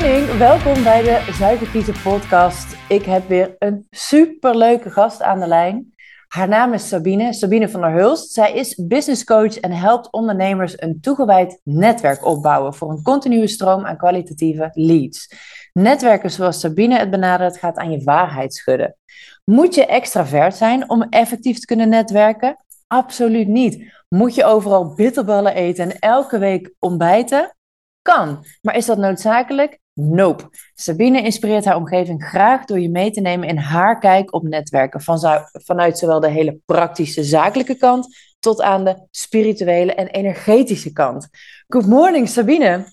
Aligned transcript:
morning, 0.00 0.38
welkom 0.38 0.82
bij 0.82 1.02
de 1.02 1.32
Zuiverkiezen 1.32 1.94
podcast. 2.02 2.76
Ik 2.88 3.04
heb 3.04 3.28
weer 3.28 3.56
een 3.58 3.86
superleuke 3.90 4.90
gast 4.90 5.22
aan 5.22 5.40
de 5.40 5.46
lijn. 5.46 5.94
Haar 6.28 6.48
naam 6.48 6.72
is 6.72 6.88
Sabine, 6.88 7.32
Sabine 7.32 7.68
van 7.68 7.80
der 7.80 7.92
Hulst. 7.92 8.32
Zij 8.32 8.52
is 8.52 8.74
business 8.86 9.24
coach 9.24 9.58
en 9.58 9.72
helpt 9.72 10.12
ondernemers 10.12 10.82
een 10.82 11.00
toegewijd 11.00 11.60
netwerk 11.64 12.24
opbouwen 12.24 12.74
voor 12.74 12.90
een 12.90 13.02
continue 13.02 13.48
stroom 13.48 13.86
aan 13.86 13.96
kwalitatieve 13.96 14.70
leads. 14.72 15.34
Netwerken 15.72 16.30
zoals 16.30 16.60
Sabine 16.60 16.98
het 16.98 17.10
benadert 17.10 17.58
gaat 17.58 17.76
aan 17.76 17.90
je 17.90 18.04
waarheid 18.04 18.54
schudden. 18.54 18.96
Moet 19.44 19.74
je 19.74 19.86
extravert 19.86 20.54
zijn 20.54 20.90
om 20.90 21.02
effectief 21.02 21.58
te 21.58 21.66
kunnen 21.66 21.88
netwerken? 21.88 22.64
Absoluut 22.86 23.48
niet. 23.48 23.92
Moet 24.08 24.34
je 24.34 24.44
overal 24.44 24.94
bitterballen 24.94 25.54
eten 25.54 25.84
en 25.84 25.98
elke 25.98 26.38
week 26.38 26.74
ontbijten? 26.78 27.54
Kan. 28.02 28.44
Maar 28.62 28.76
is 28.76 28.86
dat 28.86 28.98
noodzakelijk? 28.98 29.79
Nope. 29.92 30.48
Sabine 30.74 31.22
inspireert 31.22 31.64
haar 31.64 31.76
omgeving 31.76 32.24
graag 32.24 32.64
door 32.64 32.80
je 32.80 32.90
mee 32.90 33.10
te 33.10 33.20
nemen 33.20 33.48
in 33.48 33.56
haar 33.56 33.98
kijk 33.98 34.34
op 34.34 34.42
netwerken. 34.42 35.00
Van, 35.00 35.18
vanuit 35.52 35.98
zowel 35.98 36.20
de 36.20 36.30
hele 36.30 36.58
praktische 36.66 37.24
zakelijke 37.24 37.76
kant 37.76 38.16
tot 38.38 38.60
aan 38.60 38.84
de 38.84 39.06
spirituele 39.10 39.94
en 39.94 40.06
energetische 40.06 40.92
kant. 40.92 41.28
Good 41.66 41.86
morning, 41.86 42.28
Sabine. 42.28 42.84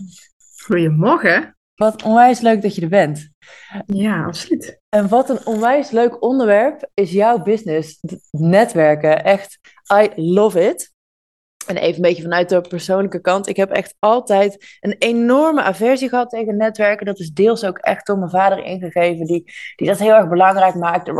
Goedemorgen. 0.64 1.58
Wat 1.76 2.04
onwijs 2.04 2.40
leuk 2.40 2.62
dat 2.62 2.76
je 2.76 2.82
er 2.82 2.90
bent. 2.90 3.30
Ja, 3.86 4.26
absoluut. 4.26 4.82
En 4.90 5.08
wat 5.08 5.30
een 5.30 5.46
onwijs 5.46 5.92
leuk 5.92 6.24
onderwerp 6.24 6.90
is 6.94 7.12
jouw 7.12 7.42
business, 7.42 8.00
netwerken. 8.32 9.24
Echt, 9.24 9.60
I 9.94 10.10
love 10.16 10.70
it. 10.70 10.96
En 11.68 11.78
even 11.78 11.96
een 11.96 12.02
beetje 12.02 12.22
vanuit 12.22 12.50
de 12.50 12.62
persoonlijke 12.62 13.22
kant. 13.22 13.48
Ik 13.48 13.56
heb 13.56 13.72
echt 13.72 13.96
altijd 14.00 14.78
een 14.80 14.96
enorme 15.00 15.62
aversie 15.62 16.10
gehad 16.10 16.30
tegen 16.30 16.58
netwerken. 16.58 17.06
Dat 17.06 17.20
is 17.20 17.32
deels 17.32 17.66
ook 17.66 17.78
echt 17.78 18.06
door 18.06 18.18
mijn 18.18 18.30
vader 18.30 18.64
ingegeven, 18.64 19.26
die, 19.26 19.52
die 19.76 19.88
dat 19.88 20.00
heel 20.00 20.14
erg 20.14 20.28
belangrijk 20.28 20.76
maakte. 20.76 21.12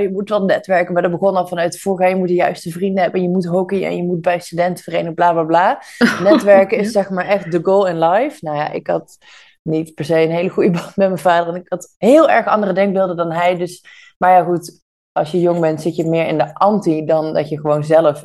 Je 0.00 0.10
moet 0.12 0.28
wel 0.28 0.44
netwerken, 0.44 0.92
maar 0.92 1.02
dat 1.02 1.10
begon 1.10 1.36
al 1.36 1.46
vanuit 1.46 1.78
vroeger. 1.78 2.08
Je 2.08 2.16
moet 2.16 2.28
de 2.28 2.34
juiste 2.34 2.70
vrienden 2.70 3.02
hebben, 3.02 3.22
je 3.22 3.28
moet 3.28 3.46
hockey 3.46 3.84
en 3.84 3.96
je 3.96 4.02
moet 4.02 4.20
bij 4.20 4.40
studentenvereniging, 4.40 5.14
bla 5.14 5.32
bla 5.32 5.42
bla. 5.44 5.82
Netwerken 6.30 6.78
is 6.78 6.92
zeg 6.92 7.10
maar 7.10 7.26
echt 7.26 7.52
de 7.52 7.60
goal 7.62 7.86
in 7.86 7.98
life. 7.98 8.38
Nou 8.40 8.56
ja, 8.56 8.70
ik 8.70 8.86
had 8.86 9.18
niet 9.62 9.94
per 9.94 10.04
se 10.04 10.20
een 10.20 10.30
hele 10.30 10.48
goede 10.48 10.70
band 10.70 10.96
met 10.96 11.08
mijn 11.08 11.18
vader. 11.18 11.54
En 11.54 11.60
ik 11.60 11.68
had 11.68 11.94
heel 11.98 12.30
erg 12.30 12.46
andere 12.46 12.72
denkbeelden 12.72 13.16
dan 13.16 13.32
hij. 13.32 13.56
Dus, 13.56 13.84
maar 14.18 14.30
ja, 14.30 14.44
goed, 14.44 14.82
als 15.12 15.30
je 15.30 15.40
jong 15.40 15.60
bent, 15.60 15.82
zit 15.82 15.96
je 15.96 16.08
meer 16.08 16.26
in 16.26 16.38
de 16.38 16.54
anti 16.54 17.04
dan 17.04 17.34
dat 17.34 17.48
je 17.48 17.60
gewoon 17.60 17.84
zelf 17.84 18.22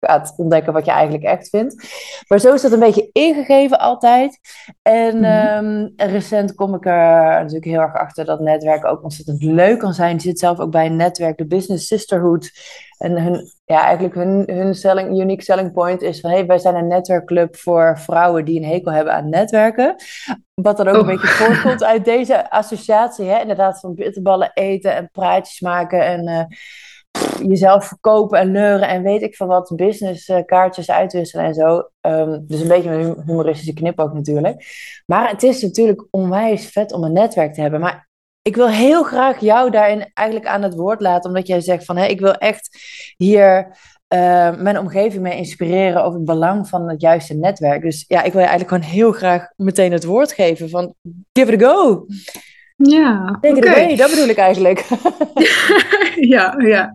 gaat 0.00 0.34
ontdekken 0.36 0.72
wat 0.72 0.84
je 0.84 0.90
eigenlijk 0.90 1.24
echt 1.24 1.48
vindt. 1.48 1.88
Maar 2.28 2.38
zo 2.38 2.54
is 2.54 2.62
dat 2.62 2.72
een 2.72 2.78
beetje 2.78 3.10
ingegeven 3.12 3.78
altijd. 3.78 4.38
En 4.82 5.16
mm 5.16 5.64
recent 5.96 6.54
kom 6.54 6.74
ik 6.74 6.86
er 6.86 7.38
natuurlijk 7.38 7.64
heel 7.64 7.80
erg 7.80 7.94
achter 7.94 8.24
dat 8.24 8.40
netwerken 8.40 8.90
ook 8.90 9.02
ontzettend 9.02 9.42
leuk 9.42 9.78
kan 9.78 9.92
zijn. 9.92 10.14
Je 10.14 10.20
zit 10.20 10.38
zelf 10.38 10.58
ook 10.58 10.70
bij 10.70 10.86
een 10.86 10.96
netwerk, 10.96 11.38
de 11.38 11.46
Business 11.46 11.86
Sisterhood. 11.86 12.50
En 12.98 13.22
hun, 13.22 13.50
ja, 13.64 13.82
eigenlijk 13.82 14.14
hun, 14.14 14.42
hun 14.46 14.74
selling, 14.74 15.20
unique 15.20 15.42
selling 15.42 15.72
point 15.72 16.02
is 16.02 16.20
van... 16.20 16.30
hey, 16.30 16.46
wij 16.46 16.58
zijn 16.58 16.74
een 16.74 16.86
netwerkclub 16.86 17.56
voor 17.56 17.98
vrouwen 17.98 18.44
die 18.44 18.60
een 18.60 18.68
hekel 18.68 18.92
hebben 18.92 19.12
aan 19.12 19.28
netwerken. 19.28 19.94
Wat 20.54 20.76
dan 20.76 20.88
ook 20.88 20.94
een 20.94 21.00
oh. 21.00 21.06
beetje 21.06 21.26
voortkomt 21.26 21.84
uit 21.84 22.04
deze 22.04 22.50
associatie. 22.50 23.26
Hè? 23.26 23.40
Inderdaad, 23.40 23.80
van 23.80 23.94
bitterballen 23.94 24.50
eten 24.54 24.94
en 24.94 25.08
praatjes 25.12 25.60
maken 25.60 26.06
en... 26.06 26.28
Uh, 26.28 26.44
jezelf 27.42 27.84
verkopen 27.84 28.38
en 28.38 28.52
leuren 28.52 28.88
en 28.88 29.02
weet 29.02 29.22
ik 29.22 29.36
van 29.36 29.46
wat, 29.46 29.72
businesskaartjes 29.76 30.86
eh, 30.86 30.96
uitwisselen 30.96 31.44
en 31.44 31.54
zo. 31.54 31.88
Um, 32.00 32.44
dus 32.46 32.60
een 32.60 32.68
beetje 32.68 32.90
een 32.90 33.22
humoristische 33.26 33.72
knip 33.72 33.98
ook 33.98 34.12
natuurlijk. 34.12 34.64
Maar 35.06 35.30
het 35.30 35.42
is 35.42 35.62
natuurlijk 35.62 36.06
onwijs 36.10 36.66
vet 36.66 36.92
om 36.92 37.04
een 37.04 37.12
netwerk 37.12 37.54
te 37.54 37.60
hebben. 37.60 37.80
Maar 37.80 38.08
ik 38.42 38.56
wil 38.56 38.68
heel 38.68 39.02
graag 39.02 39.40
jou 39.40 39.70
daarin 39.70 40.10
eigenlijk 40.14 40.48
aan 40.48 40.62
het 40.62 40.74
woord 40.74 41.00
laten, 41.00 41.30
omdat 41.30 41.46
jij 41.46 41.60
zegt 41.60 41.84
van 41.84 41.96
hé, 41.96 42.04
ik 42.04 42.20
wil 42.20 42.34
echt 42.34 42.78
hier 43.16 43.76
uh, 44.14 44.56
mijn 44.56 44.78
omgeving 44.78 45.22
mee 45.22 45.36
inspireren 45.36 46.04
over 46.04 46.16
het 46.16 46.24
belang 46.24 46.68
van 46.68 46.88
het 46.88 47.00
juiste 47.00 47.34
netwerk. 47.34 47.82
Dus 47.82 48.04
ja, 48.08 48.22
ik 48.22 48.32
wil 48.32 48.40
je 48.40 48.48
eigenlijk 48.48 48.68
gewoon 48.68 48.94
heel 48.94 49.12
graag 49.12 49.48
meteen 49.56 49.92
het 49.92 50.04
woord 50.04 50.32
geven 50.32 50.70
van 50.70 50.94
give 51.32 51.52
it 51.52 51.62
a 51.62 51.66
go. 51.66 52.06
Ja, 52.76 53.38
oké. 53.42 53.56
Okay. 53.56 53.96
Dat 53.96 54.10
bedoel 54.10 54.28
ik 54.28 54.36
eigenlijk. 54.36 54.86
ja, 56.34 56.54
ja. 56.58 56.92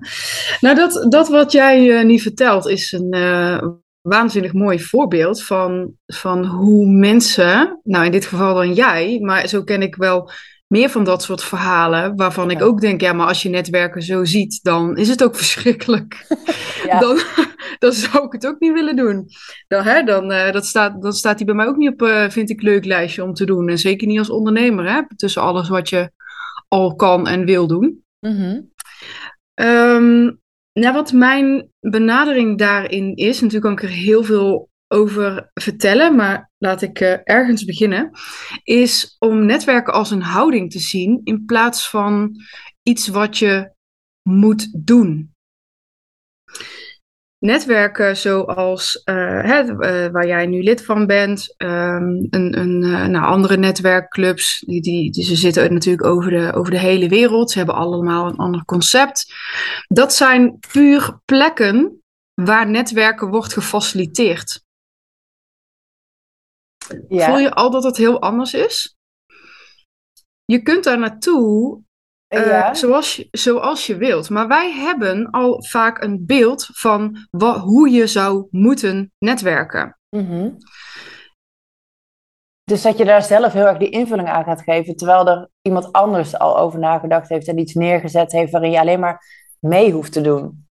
Nou, 0.60 0.76
dat, 0.76 1.06
dat 1.10 1.30
wat 1.30 1.52
jij 1.52 1.88
uh, 1.88 2.04
niet 2.04 2.22
vertelt 2.22 2.68
is 2.68 2.92
een 2.92 3.16
uh, 3.16 3.62
waanzinnig 4.02 4.54
mooi 4.54 4.80
voorbeeld 4.80 5.44
van, 5.44 5.94
van 6.06 6.46
hoe 6.46 6.88
mensen, 6.88 7.80
nou 7.84 8.06
in 8.06 8.12
dit 8.12 8.26
geval 8.26 8.54
dan 8.54 8.74
jij, 8.74 9.20
maar 9.22 9.48
zo 9.48 9.64
ken 9.64 9.82
ik 9.82 9.96
wel 9.96 10.32
meer 10.72 10.90
van 10.90 11.04
dat 11.04 11.24
soort 11.24 11.44
verhalen, 11.44 12.16
waarvan 12.16 12.52
ik 12.52 12.62
ook 12.62 12.82
denk, 12.82 13.02
ja, 13.02 13.14
maar 13.14 13.28
als 13.28 13.42
je 13.42 13.50
netwerken 13.50 14.02
zo 14.02 14.26
ziet, 14.26 14.60
dan 14.64 14.98
is 14.98 15.08
het 15.08 15.24
ook 15.24 15.36
verschrikkelijk. 15.44 16.26
Ja. 16.86 17.00
Dan, 17.00 17.20
dan 17.80 17.92
zou 17.92 18.26
ik 18.26 18.32
het 18.32 18.48
ook 18.48 18.60
niet 18.60 18.74
willen 18.74 18.96
doen. 18.96 19.28
Dan, 19.68 19.84
hè, 19.84 20.04
dan, 20.04 20.32
uh, 20.32 20.52
dat 20.52 20.66
staat, 20.66 21.02
dan 21.02 21.14
staat 21.14 21.38
die 21.38 21.46
bij 21.46 21.56
mij 21.56 21.66
ook 21.66 21.76
niet 21.76 21.92
op, 21.92 22.02
uh, 22.02 22.30
vind 22.30 22.50
ik, 22.50 22.62
leuk 22.62 22.86
lijstje 22.86 23.24
om 23.24 23.34
te 23.34 23.46
doen. 23.46 23.70
En 23.70 23.78
zeker 23.78 24.08
niet 24.08 24.20
als 24.20 24.30
ondernemer, 24.30 24.94
hè, 24.94 25.02
tussen 25.16 25.42
alles 25.42 25.70
wat 25.70 25.90
je 25.90 26.12
al 26.68 26.96
kan 26.96 27.28
en 27.28 27.46
wil 27.46 27.68
doen. 27.68 28.04
Mm 28.20 28.70
nou, 30.74 30.94
wat 30.94 31.12
mijn 31.12 31.72
benadering 31.80 32.58
daarin 32.58 33.16
is, 33.16 33.42
natuurlijk 33.42 33.64
kan 33.64 33.72
ik 33.72 33.84
er 33.84 33.98
heel 33.98 34.24
veel 34.24 34.70
over 34.92 35.50
vertellen, 35.54 36.16
maar 36.16 36.52
laat 36.58 36.82
ik 36.82 37.00
uh, 37.00 37.16
ergens 37.24 37.66
beginnen, 37.66 38.12
is 38.64 39.16
om 39.20 39.46
netwerken 39.46 39.94
als 39.94 40.12
een 40.12 40.22
houding 40.22 40.72
te 40.72 40.80
zien 40.80 41.22
in 41.24 41.46
plaats 41.46 41.90
van 41.90 42.36
iets 42.84 43.08
wat 43.08 43.38
je 43.38 43.72
moet 44.30 44.86
doen. 44.86 45.34
Netwerken 47.38 48.18
zoals 48.18 49.02
uh, 49.06 49.42
hè, 49.44 49.64
uh, 49.64 50.12
waar 50.12 50.28
jij 50.28 50.46
nu 50.46 50.64
lid 50.64 50.86
van 50.86 51.08
bent, 51.08 51.54
um, 51.58 52.28
een, 52.30 52.60
een, 52.60 52.80
nou, 53.12 53.26
andere 53.26 53.58
netwerkclubs, 53.58 54.60
die, 54.60 54.82
die, 54.82 55.12
die, 55.12 55.24
ze 55.24 55.36
zitten 55.36 55.74
natuurlijk 55.74 56.06
over 56.06 56.32
de, 56.32 56.54
over 56.54 56.72
de 56.72 56.80
hele 56.80 57.10
wereld, 57.10 57.52
ze 57.52 57.58
hebben 57.58 57.76
allemaal 57.76 58.28
een 58.28 58.36
ander 58.36 58.66
concept. 58.66 59.34
Dat 59.88 60.14
zijn 60.14 60.60
puur 60.72 61.20
plekken 61.26 62.02
waar 62.34 62.70
netwerken 62.70 63.30
wordt 63.30 63.54
gefaciliteerd. 63.54 64.70
Ja. 67.08 67.26
Voel 67.26 67.40
je 67.40 67.54
al 67.54 67.70
dat 67.70 67.84
het 67.84 67.98
heel 67.98 68.22
anders 68.22 68.54
is? 68.54 68.98
Je 70.46 70.62
kunt 70.62 70.84
daar 70.84 71.00
naartoe 71.00 71.82
uh, 72.34 72.74
zoals, 72.74 73.16
je, 73.16 73.28
zoals 73.32 73.88
je 73.88 73.96
wilt. 73.98 74.30
Maar 74.30 74.48
wij 74.48 74.72
hebben 74.72 75.30
al 75.30 75.64
vaak 75.64 76.04
een 76.04 76.26
beeld 76.26 76.70
van 76.72 77.28
wat, 77.30 77.58
hoe 77.58 77.90
je 77.90 78.08
zou 78.08 78.48
moeten 78.50 79.12
netwerken. 79.18 80.00
Mm 80.10 80.58
Dus 82.64 82.82
dat 82.82 82.98
je 82.98 83.06
daar 83.06 83.24
zelf 83.24 83.54
heel 83.54 83.68
erg 83.68 83.78
die 83.78 83.90
invulling 83.90 84.30
aan 84.30 84.44
gaat 84.44 84.62
geven, 84.62 84.96
terwijl 84.96 85.28
er 85.28 85.50
iemand 85.62 85.92
anders 85.92 86.38
al 86.38 86.58
over 86.58 86.80
nagedacht 86.80 87.30
heeft 87.30 87.48
en 87.48 87.58
iets 87.58 87.74
neergezet 87.74 88.32
heeft 88.32 88.52
waarin 88.52 88.72
je 88.72 88.80
alleen 88.80 89.00
maar 89.00 89.26
mee 89.60 89.92
hoeft 89.92 90.12
te 90.12 90.22
doen. 90.22 90.70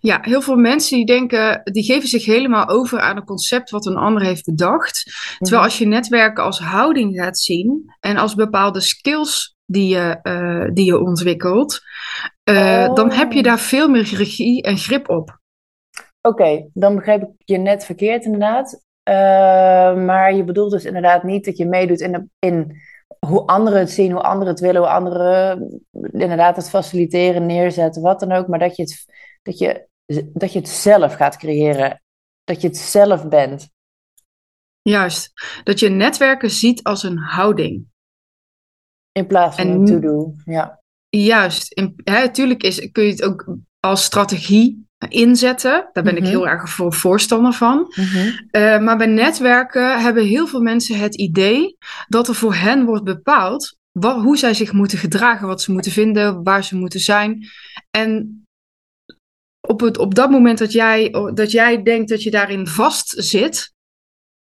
Ja, 0.00 0.18
heel 0.22 0.42
veel 0.42 0.56
mensen 0.56 0.96
die 0.96 1.06
denken, 1.06 1.60
die 1.64 1.84
geven 1.84 2.08
zich 2.08 2.24
helemaal 2.24 2.68
over 2.68 3.00
aan 3.00 3.16
een 3.16 3.24
concept 3.24 3.70
wat 3.70 3.86
een 3.86 3.96
ander 3.96 4.22
heeft 4.22 4.44
bedacht. 4.44 5.02
Terwijl 5.38 5.62
mhm. 5.62 5.70
als 5.70 5.78
je 5.78 5.86
netwerken 5.86 6.44
als 6.44 6.58
houding 6.58 7.16
gaat 7.16 7.38
zien 7.38 7.94
en 8.00 8.16
als 8.16 8.34
bepaalde 8.34 8.80
skills 8.80 9.56
die 9.66 9.88
je, 9.88 10.18
uh, 10.22 10.74
die 10.74 10.84
je 10.84 11.00
ontwikkelt, 11.00 11.80
uh, 12.50 12.94
dan 12.94 13.12
heb 13.12 13.32
je 13.32 13.38
oh. 13.38 13.44
daar 13.44 13.58
veel 13.58 13.88
meer 13.88 14.14
regie 14.14 14.62
en 14.62 14.76
grip 14.76 15.08
op. 15.08 15.38
Oké, 16.20 16.68
dan 16.72 16.94
begrijp 16.94 17.22
ik 17.22 17.28
je 17.38 17.58
net 17.58 17.84
verkeerd 17.84 18.24
inderdaad. 18.24 18.82
Uh, 19.08 19.14
maar 20.04 20.34
je 20.34 20.44
bedoelt 20.44 20.70
dus 20.70 20.84
inderdaad 20.84 21.22
niet 21.22 21.44
dat 21.44 21.56
je 21.56 21.66
meedoet 21.66 22.00
in, 22.00 22.12
de, 22.12 22.26
in 22.38 22.82
hoe 23.26 23.46
anderen 23.46 23.78
het 23.78 23.90
zien, 23.90 24.12
hoe 24.12 24.22
anderen 24.22 24.52
het 24.52 24.62
willen, 24.62 24.80
hoe 24.80 24.90
anderen 24.90 25.82
inderdaad 26.12 26.56
het 26.56 26.70
faciliteren, 26.70 27.46
neerzetten, 27.46 28.02
wat 28.02 28.20
dan 28.20 28.32
ook. 28.32 28.48
Maar 28.48 28.58
dat 28.58 28.76
je 28.76 28.82
het 28.82 29.04
dat 29.44 29.58
je, 29.58 29.86
dat 30.32 30.52
je 30.52 30.58
het 30.58 30.68
zelf 30.68 31.14
gaat 31.14 31.36
creëren. 31.36 32.02
Dat 32.44 32.60
je 32.60 32.68
het 32.68 32.76
zelf 32.76 33.28
bent. 33.28 33.68
Juist. 34.82 35.32
Dat 35.64 35.80
je 35.80 35.88
netwerken 35.88 36.50
ziet 36.50 36.82
als 36.82 37.02
een 37.02 37.18
houding. 37.18 37.86
In 39.12 39.26
plaats 39.26 39.56
van 39.56 39.68
een 39.68 39.84
to-do. 39.84 40.34
Ja. 40.44 40.82
Juist. 41.08 41.82
natuurlijk 42.04 42.62
is, 42.62 42.90
kun 42.92 43.04
je 43.04 43.10
het 43.10 43.22
ook 43.22 43.56
als 43.80 44.04
strategie 44.04 44.86
inzetten. 45.08 45.88
Daar 45.92 46.04
ben 46.04 46.16
ik 46.16 46.22
mhm. 46.22 46.30
heel 46.30 46.48
erg 46.48 46.68
voor 46.68 46.92
voorstander 46.92 47.52
van. 47.52 47.92
Mhm. 47.94 48.32
Eh, 48.50 48.80
maar 48.80 48.96
bij 48.96 49.06
netwerken 49.06 50.02
hebben 50.02 50.24
heel 50.24 50.46
veel 50.46 50.60
mensen 50.60 50.98
het 50.98 51.14
idee 51.14 51.76
dat 52.08 52.28
er 52.28 52.34
voor 52.34 52.54
hen 52.54 52.84
wordt 52.84 53.04
bepaald 53.04 53.76
wat, 53.92 54.22
hoe 54.22 54.38
zij 54.38 54.54
zich 54.54 54.72
moeten 54.72 54.98
gedragen, 54.98 55.46
wat 55.46 55.62
ze 55.62 55.72
moeten 55.72 55.92
vinden, 55.92 56.42
waar 56.42 56.64
ze 56.64 56.76
moeten 56.76 57.00
zijn. 57.00 57.46
En 57.90 58.43
op, 59.66 59.80
het, 59.80 59.98
op 59.98 60.14
dat 60.14 60.30
moment 60.30 60.58
dat 60.58 60.72
jij, 60.72 61.10
dat 61.34 61.50
jij 61.50 61.82
denkt 61.82 62.08
dat 62.08 62.22
je 62.22 62.30
daarin 62.30 62.66
vast 62.66 63.14
zit, 63.16 63.72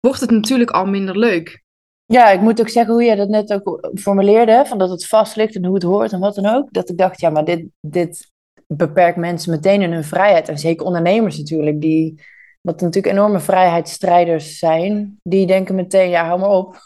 wordt 0.00 0.20
het 0.20 0.30
natuurlijk 0.30 0.70
al 0.70 0.86
minder 0.86 1.18
leuk. 1.18 1.62
Ja, 2.04 2.30
ik 2.30 2.40
moet 2.40 2.60
ook 2.60 2.68
zeggen 2.68 2.92
hoe 2.92 3.02
je 3.02 3.16
dat 3.16 3.28
net 3.28 3.52
ook 3.52 3.90
formuleerde, 3.94 4.64
van 4.66 4.78
dat 4.78 4.90
het 4.90 5.06
vast 5.06 5.36
ligt 5.36 5.56
en 5.56 5.64
hoe 5.64 5.74
het 5.74 5.82
hoort 5.82 6.12
en 6.12 6.20
wat 6.20 6.34
dan 6.34 6.46
ook. 6.46 6.72
Dat 6.72 6.88
ik 6.88 6.98
dacht, 6.98 7.20
ja, 7.20 7.30
maar 7.30 7.44
dit, 7.44 7.66
dit 7.80 8.30
beperkt 8.66 9.16
mensen 9.16 9.50
meteen 9.50 9.82
in 9.82 9.92
hun 9.92 10.04
vrijheid. 10.04 10.48
En 10.48 10.58
zeker 10.58 10.86
ondernemers 10.86 11.38
natuurlijk, 11.38 11.80
die, 11.80 12.22
wat 12.60 12.80
natuurlijk 12.80 13.14
enorme 13.14 13.40
vrijheidsstrijders 13.40 14.58
zijn, 14.58 15.18
die 15.22 15.46
denken 15.46 15.74
meteen, 15.74 16.10
ja, 16.10 16.26
hou 16.26 16.40
maar 16.40 16.48
op. 16.48 16.76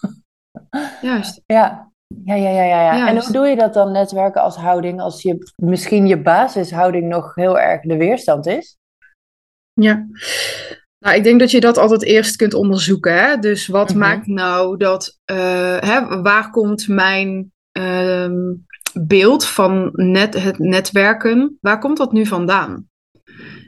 Juist. 1.03 1.43
Ja, 1.47 1.93
ja, 2.25 2.35
ja, 2.35 2.51
ja, 2.51 2.65
ja. 2.65 2.95
ja. 2.95 3.09
En 3.09 3.19
hoe 3.19 3.33
doe 3.33 3.47
je 3.47 3.57
dat 3.57 3.75
dan, 3.75 3.93
netwerken 3.93 4.43
als 4.43 4.57
houding, 4.57 5.01
als 5.01 5.23
je 5.23 5.53
misschien 5.57 6.07
je 6.07 6.23
basishouding 6.23 7.09
nog 7.09 7.35
heel 7.35 7.59
erg 7.59 7.81
de 7.81 7.97
weerstand 7.97 8.47
is? 8.47 8.77
Ja. 9.73 10.07
Nou, 10.99 11.17
ik 11.17 11.25
denk 11.25 11.41
dat 11.41 11.51
je 11.51 11.61
dat 11.61 11.79
altijd 11.79 12.03
eerst 12.03 12.37
kunt 12.37 12.55
onderzoeken. 12.55 13.15
Hè? 13.15 13.39
Dus 13.39 13.67
wat 13.67 13.89
mhm. 13.89 13.99
maakt 13.99 14.27
nou 14.27 14.77
dat, 14.77 15.19
uh, 15.31 15.79
hè, 15.79 16.23
waar 16.23 16.51
komt 16.51 16.89
mijn 16.89 17.53
ehm, 17.73 18.55
beeld 18.93 19.47
van 19.47 19.91
net, 19.93 20.43
het 20.43 20.59
netwerken, 20.59 21.59
waar 21.61 21.79
komt 21.79 21.97
dat 21.97 22.13
nu 22.13 22.27
vandaan? 22.27 22.89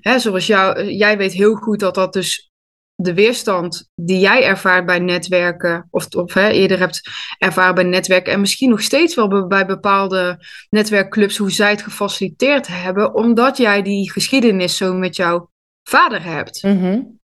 Hè, 0.00 0.18
zoals 0.18 0.46
jou, 0.46 0.84
jij 0.84 1.18
weet 1.18 1.32
heel 1.32 1.54
goed 1.54 1.80
dat 1.80 1.94
dat 1.94 2.12
dus 2.12 2.50
de 2.96 3.14
weerstand 3.14 3.90
die 3.94 4.18
jij 4.18 4.44
ervaart 4.44 4.86
bij 4.86 4.98
netwerken, 4.98 5.88
of, 5.90 6.06
of 6.14 6.34
hè, 6.34 6.48
eerder 6.48 6.78
hebt 6.78 7.00
ervaren 7.38 7.74
bij 7.74 7.84
netwerken, 7.84 8.32
en 8.32 8.40
misschien 8.40 8.70
nog 8.70 8.82
steeds 8.82 9.14
wel 9.14 9.46
bij 9.46 9.66
bepaalde 9.66 10.46
netwerkclubs, 10.70 11.36
hoe 11.36 11.50
zij 11.50 11.70
het 11.70 11.82
gefaciliteerd 11.82 12.66
hebben, 12.66 13.14
omdat 13.14 13.56
jij 13.56 13.82
die 13.82 14.12
geschiedenis 14.12 14.76
zo 14.76 14.94
met 14.94 15.16
jouw 15.16 15.50
vader 15.82 16.22
hebt. 16.22 16.62
Mm 16.62 17.16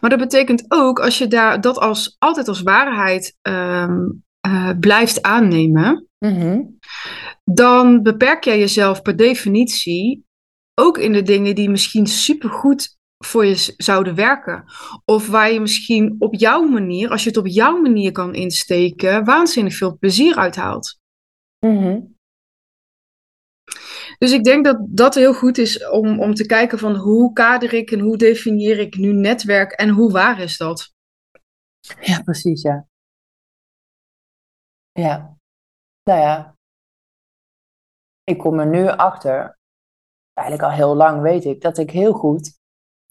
maar 0.00 0.10
dat 0.10 0.18
betekent 0.18 0.64
ook, 0.68 1.00
als 1.00 1.18
je 1.18 1.26
daar, 1.26 1.60
dat 1.60 1.78
als, 1.78 2.16
altijd 2.18 2.48
als 2.48 2.62
waarheid 2.62 3.36
ehm, 3.42 4.10
eh, 4.40 4.70
blijft 4.80 5.22
aannemen, 5.22 6.08
mhm. 6.18 6.62
dan 7.44 8.02
beperk 8.02 8.44
jij 8.44 8.58
jezelf 8.58 9.02
per 9.02 9.16
definitie 9.16 10.24
ook 10.74 10.98
in 10.98 11.12
de 11.12 11.22
dingen 11.22 11.54
die 11.54 11.70
misschien 11.70 12.06
supergoed 12.06 12.95
voor 13.18 13.46
je 13.46 13.74
zouden 13.76 14.14
werken. 14.14 14.64
Of 15.04 15.28
waar 15.28 15.52
je 15.52 15.60
misschien 15.60 16.16
op 16.18 16.34
jouw 16.34 16.62
manier, 16.62 17.10
als 17.10 17.22
je 17.22 17.28
het 17.28 17.38
op 17.38 17.46
jouw 17.46 17.80
manier 17.80 18.12
kan 18.12 18.34
insteken, 18.34 19.24
waanzinnig 19.24 19.74
veel 19.74 19.98
plezier 19.98 20.36
uithaalt. 20.36 20.98
Mm 21.58 22.14
dus 24.18 24.32
ik 24.32 24.44
denk 24.44 24.64
dat 24.64 24.78
dat 24.88 25.14
heel 25.14 25.34
goed 25.34 25.58
is 25.58 25.88
om, 25.88 26.20
om 26.20 26.34
te 26.34 26.46
kijken 26.46 26.78
van 26.78 26.96
hoe 26.96 27.32
kader 27.32 27.72
ik 27.72 27.90
en 27.90 28.00
hoe 28.00 28.16
definieer 28.16 28.78
ik 28.78 28.96
nu 28.96 29.12
netwerk 29.12 29.72
en 29.72 29.88
hoe 29.88 30.12
waar 30.12 30.40
is 30.40 30.56
dat? 30.56 30.94
Ja, 32.00 32.22
precies, 32.22 32.62
ja. 32.62 32.86
Ja, 34.92 35.36
nou 36.02 36.20
ja, 36.20 36.56
ik 38.24 38.38
kom 38.38 38.58
er 38.58 38.66
nu 38.66 38.88
achter, 38.88 39.58
eigenlijk 40.32 40.68
al 40.70 40.76
heel 40.76 40.94
lang 40.94 41.22
weet 41.22 41.44
ik, 41.44 41.60
dat 41.60 41.78
ik 41.78 41.90
heel 41.90 42.12
goed 42.12 42.58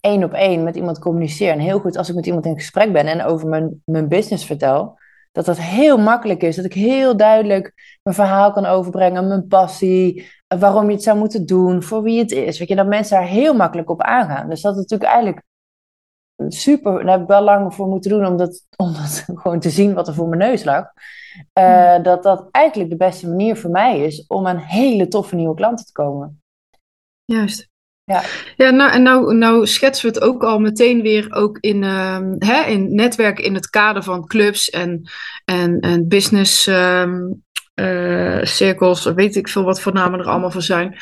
één 0.00 0.24
op 0.24 0.32
één 0.32 0.62
met 0.62 0.76
iemand 0.76 0.98
communiceer. 0.98 1.52
En 1.52 1.58
heel 1.58 1.78
goed 1.78 1.96
als 1.96 2.08
ik 2.08 2.14
met 2.14 2.26
iemand 2.26 2.44
in 2.46 2.54
gesprek 2.54 2.92
ben 2.92 3.06
en 3.06 3.24
over 3.24 3.48
mijn, 3.48 3.82
mijn 3.84 4.08
business 4.08 4.44
vertel, 4.44 4.98
dat 5.32 5.44
dat 5.44 5.58
heel 5.58 5.98
makkelijk 5.98 6.42
is. 6.42 6.56
Dat 6.56 6.64
ik 6.64 6.72
heel 6.72 7.16
duidelijk 7.16 7.98
mijn 8.02 8.16
verhaal 8.16 8.52
kan 8.52 8.66
overbrengen, 8.66 9.28
mijn 9.28 9.46
passie, 9.46 10.26
waarom 10.58 10.86
je 10.86 10.92
het 10.92 11.02
zou 11.02 11.18
moeten 11.18 11.46
doen, 11.46 11.82
voor 11.82 12.02
wie 12.02 12.18
het 12.18 12.30
is. 12.30 12.58
Weet 12.58 12.68
je, 12.68 12.76
dat 12.76 12.86
mensen 12.86 13.18
daar 13.18 13.26
heel 13.26 13.54
makkelijk 13.54 13.90
op 13.90 14.02
aangaan. 14.02 14.48
Dus 14.48 14.60
dat 14.60 14.72
is 14.72 14.80
natuurlijk 14.80 15.10
eigenlijk 15.10 15.42
super. 16.48 17.04
Daar 17.04 17.12
heb 17.12 17.20
ik 17.20 17.28
wel 17.28 17.42
lang 17.42 17.74
voor 17.74 17.86
moeten 17.86 18.10
doen 18.10 18.26
om 18.26 18.36
dat, 18.36 18.66
om 18.76 18.92
dat 18.92 19.24
gewoon 19.34 19.60
te 19.60 19.70
zien 19.70 19.94
wat 19.94 20.08
er 20.08 20.14
voor 20.14 20.28
mijn 20.28 20.50
neus 20.50 20.64
lag. 20.64 20.84
Uh, 21.58 21.94
hmm. 21.94 22.02
Dat 22.02 22.22
dat 22.22 22.48
eigenlijk 22.50 22.90
de 22.90 22.96
beste 22.96 23.28
manier 23.28 23.56
voor 23.56 23.70
mij 23.70 24.00
is 24.00 24.26
om 24.26 24.46
aan 24.46 24.56
hele 24.56 25.08
toffe 25.08 25.34
nieuwe 25.34 25.54
klanten 25.54 25.86
te 25.86 25.92
komen. 25.92 26.42
Juist. 27.24 27.68
Ja, 28.06 28.22
ja 28.56 28.70
nou, 28.70 28.92
en 28.92 29.02
nou, 29.02 29.34
nou 29.34 29.66
schetsen 29.66 30.08
we 30.08 30.14
het 30.14 30.24
ook 30.24 30.42
al 30.42 30.58
meteen 30.58 31.02
weer 31.02 31.32
ook 31.32 31.58
in, 31.60 31.82
uh, 31.82 32.18
hè, 32.38 32.64
in 32.64 32.94
netwerk 32.94 33.38
in 33.38 33.54
het 33.54 33.70
kader 33.70 34.02
van 34.02 34.26
clubs 34.26 34.70
en, 34.70 35.10
en, 35.44 35.80
en 35.80 36.08
business 36.08 36.66
um, 36.66 37.44
uh, 37.74 38.42
cirkels, 38.42 39.04
weet 39.04 39.36
ik 39.36 39.48
veel 39.48 39.64
wat 39.64 39.80
voor 39.80 39.92
namen 39.92 40.20
er 40.20 40.26
allemaal 40.26 40.50
voor 40.50 40.62
zijn. 40.62 40.98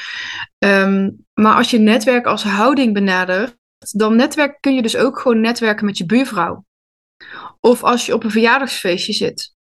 Um, 0.59 1.27
maar 1.35 1.55
als 1.55 1.71
je 1.71 1.79
netwerk 1.79 2.27
als 2.27 2.43
houding 2.43 2.95
benadert, 2.95 3.57
dan 3.91 4.17
netwerk 4.17 4.61
kun 4.61 4.75
je 4.75 4.83
dus 4.83 4.97
ook 4.97 5.19
gewoon 5.19 5.41
netwerken 5.41 5.87
met 5.87 5.99
je 5.99 6.07
buurvrouw. 6.07 6.65
Of 7.61 7.83
als 7.83 8.07
je 8.07 8.15
op 8.15 8.25
een 8.25 8.31
verjaardagsfeestje 8.31 9.13
zit. 9.13 9.55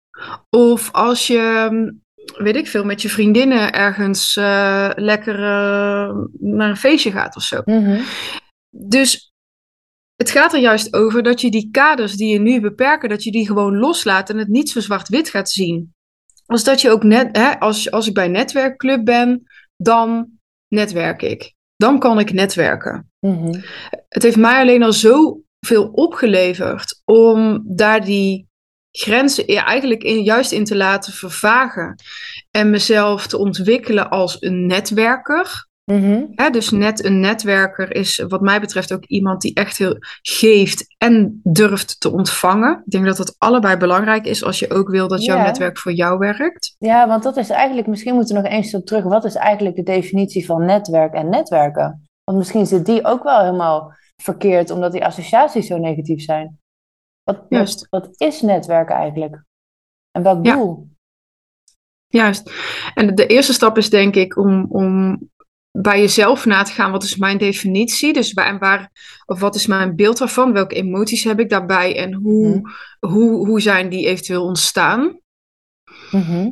Of 0.50 0.92
als 0.92 1.26
je 1.26 1.99
weet 2.24 2.56
ik 2.56 2.66
veel, 2.66 2.84
met 2.84 3.02
je 3.02 3.08
vriendinnen 3.08 3.72
ergens 3.72 4.36
uh, 4.36 4.90
lekker 4.94 5.34
uh, 5.34 6.24
naar 6.38 6.68
een 6.68 6.76
feestje 6.76 7.10
gaat 7.10 7.36
of 7.36 7.42
zo. 7.42 7.60
Mhm. 7.64 8.00
Dus 8.70 9.32
het 10.16 10.30
gaat 10.30 10.52
er 10.52 10.60
juist 10.60 10.94
over 10.94 11.22
dat 11.22 11.40
je 11.40 11.50
die 11.50 11.68
kaders 11.70 12.16
die 12.16 12.32
je 12.32 12.38
nu 12.38 12.60
beperken, 12.60 13.08
dat 13.08 13.24
je 13.24 13.30
die 13.30 13.46
gewoon 13.46 13.76
loslaat 13.76 14.30
en 14.30 14.38
het 14.38 14.48
niet 14.48 14.70
zo 14.70 14.80
zwart-wit 14.80 15.28
gaat 15.28 15.50
zien. 15.50 15.94
Als 16.46 16.64
dat 16.64 16.80
je 16.80 16.90
ook 16.90 17.02
net, 17.02 17.36
hè, 17.36 17.58
als, 17.58 17.90
als 17.90 18.06
ik 18.06 18.14
bij 18.14 18.28
netwerkclub 18.28 19.04
ben, 19.04 19.42
dan 19.76 20.28
netwerk 20.68 21.22
ik. 21.22 21.54
Dan 21.76 21.98
kan 21.98 22.18
ik 22.18 22.32
netwerken. 22.32 23.10
Mhm. 23.18 23.60
Het 24.08 24.22
heeft 24.22 24.36
mij 24.36 24.60
alleen 24.60 24.82
al 24.82 24.92
zoveel 24.92 25.88
opgeleverd 25.92 27.02
om 27.04 27.62
daar 27.66 28.04
die 28.04 28.49
grenzen 28.92 29.46
eigenlijk 29.46 30.02
in, 30.02 30.22
juist 30.22 30.52
in 30.52 30.64
te 30.64 30.76
laten 30.76 31.12
vervagen. 31.12 31.94
En 32.50 32.70
mezelf 32.70 33.26
te 33.26 33.38
ontwikkelen 33.38 34.10
als 34.10 34.36
een 34.40 34.66
netwerker. 34.66 35.68
Mm 35.84 36.28
dus 36.52 36.70
net 36.70 37.04
een 37.04 37.20
netwerker 37.20 37.94
is 37.94 38.24
wat 38.28 38.40
mij 38.40 38.60
betreft 38.60 38.92
ook 38.92 39.04
iemand 39.04 39.40
die 39.40 39.54
echt 39.54 39.78
heel 39.78 39.96
geeft 40.22 40.94
en 40.98 41.40
durft 41.42 42.00
te 42.00 42.12
ontvangen. 42.12 42.82
Ik 42.84 42.90
denk 42.90 43.04
dat 43.04 43.16
dat 43.16 43.34
allebei 43.38 43.76
belangrijk 43.76 44.24
is 44.24 44.44
als 44.44 44.58
je 44.58 44.70
ook 44.70 44.88
wil 44.88 45.08
dat 45.08 45.24
jouw 45.24 45.42
netwerk 45.42 45.78
voor 45.78 45.92
jou 45.92 46.18
werkt. 46.18 46.74
Ja, 46.78 47.08
want 47.08 47.22
dat 47.22 47.36
is 47.36 47.50
eigenlijk, 47.50 47.86
misschien 47.86 48.14
moeten 48.14 48.36
we 48.36 48.42
nog 48.42 48.50
eens 48.50 48.74
op 48.74 48.86
terug. 48.86 49.04
Wat 49.04 49.24
is 49.24 49.34
eigenlijk 49.34 49.76
de 49.76 49.82
definitie 49.82 50.46
van 50.46 50.64
netwerk 50.64 51.14
en 51.14 51.28
netwerken? 51.28 52.02
Want 52.24 52.38
misschien 52.38 52.66
zit 52.66 52.86
die 52.86 53.04
ook 53.04 53.22
wel 53.22 53.40
helemaal 53.40 53.92
verkeerd, 54.22 54.70
omdat 54.70 54.92
die 54.92 55.04
associaties 55.04 55.66
zo 55.66 55.78
negatief 55.78 56.22
zijn. 56.22 56.59
Wat, 57.22 57.46
Juist. 57.48 57.86
wat, 57.90 58.08
is 58.16 58.40
netwerken 58.40 58.94
eigenlijk? 58.94 59.44
En 60.10 60.22
welk 60.22 60.44
doel? 60.44 60.88
Juist. 62.06 62.52
En 62.94 63.14
de 63.14 63.26
eerste 63.26 63.52
stap 63.52 63.76
is 63.76 63.90
denk 63.90 64.14
ik 64.14 64.36
om, 64.36 64.66
om 64.68 65.18
bij 65.70 66.00
jezelf 66.00 66.44
na 66.44 66.62
te 66.62 66.72
gaan. 66.72 66.92
Wat 66.92 67.02
is 67.02 67.16
mijn 67.16 67.38
definitie? 67.38 68.12
Dus 68.12 68.32
waar, 68.32 68.58
waar, 68.58 68.90
of 69.26 69.40
wat 69.40 69.54
is 69.54 69.66
mijn 69.66 69.96
beeld 69.96 70.18
daarvan? 70.18 70.52
Welke 70.52 70.74
emoties 70.74 71.24
heb 71.24 71.40
ik 71.40 71.48
daarbij? 71.48 71.96
En 71.96 72.14
hoe, 72.14 72.48
mhm. 72.48 73.12
hoe, 73.12 73.46
hoe 73.46 73.60
zijn 73.60 73.88
die 73.88 74.06
eventueel 74.06 74.44
ontstaan? 74.44 75.20
Mhm. 76.10 76.50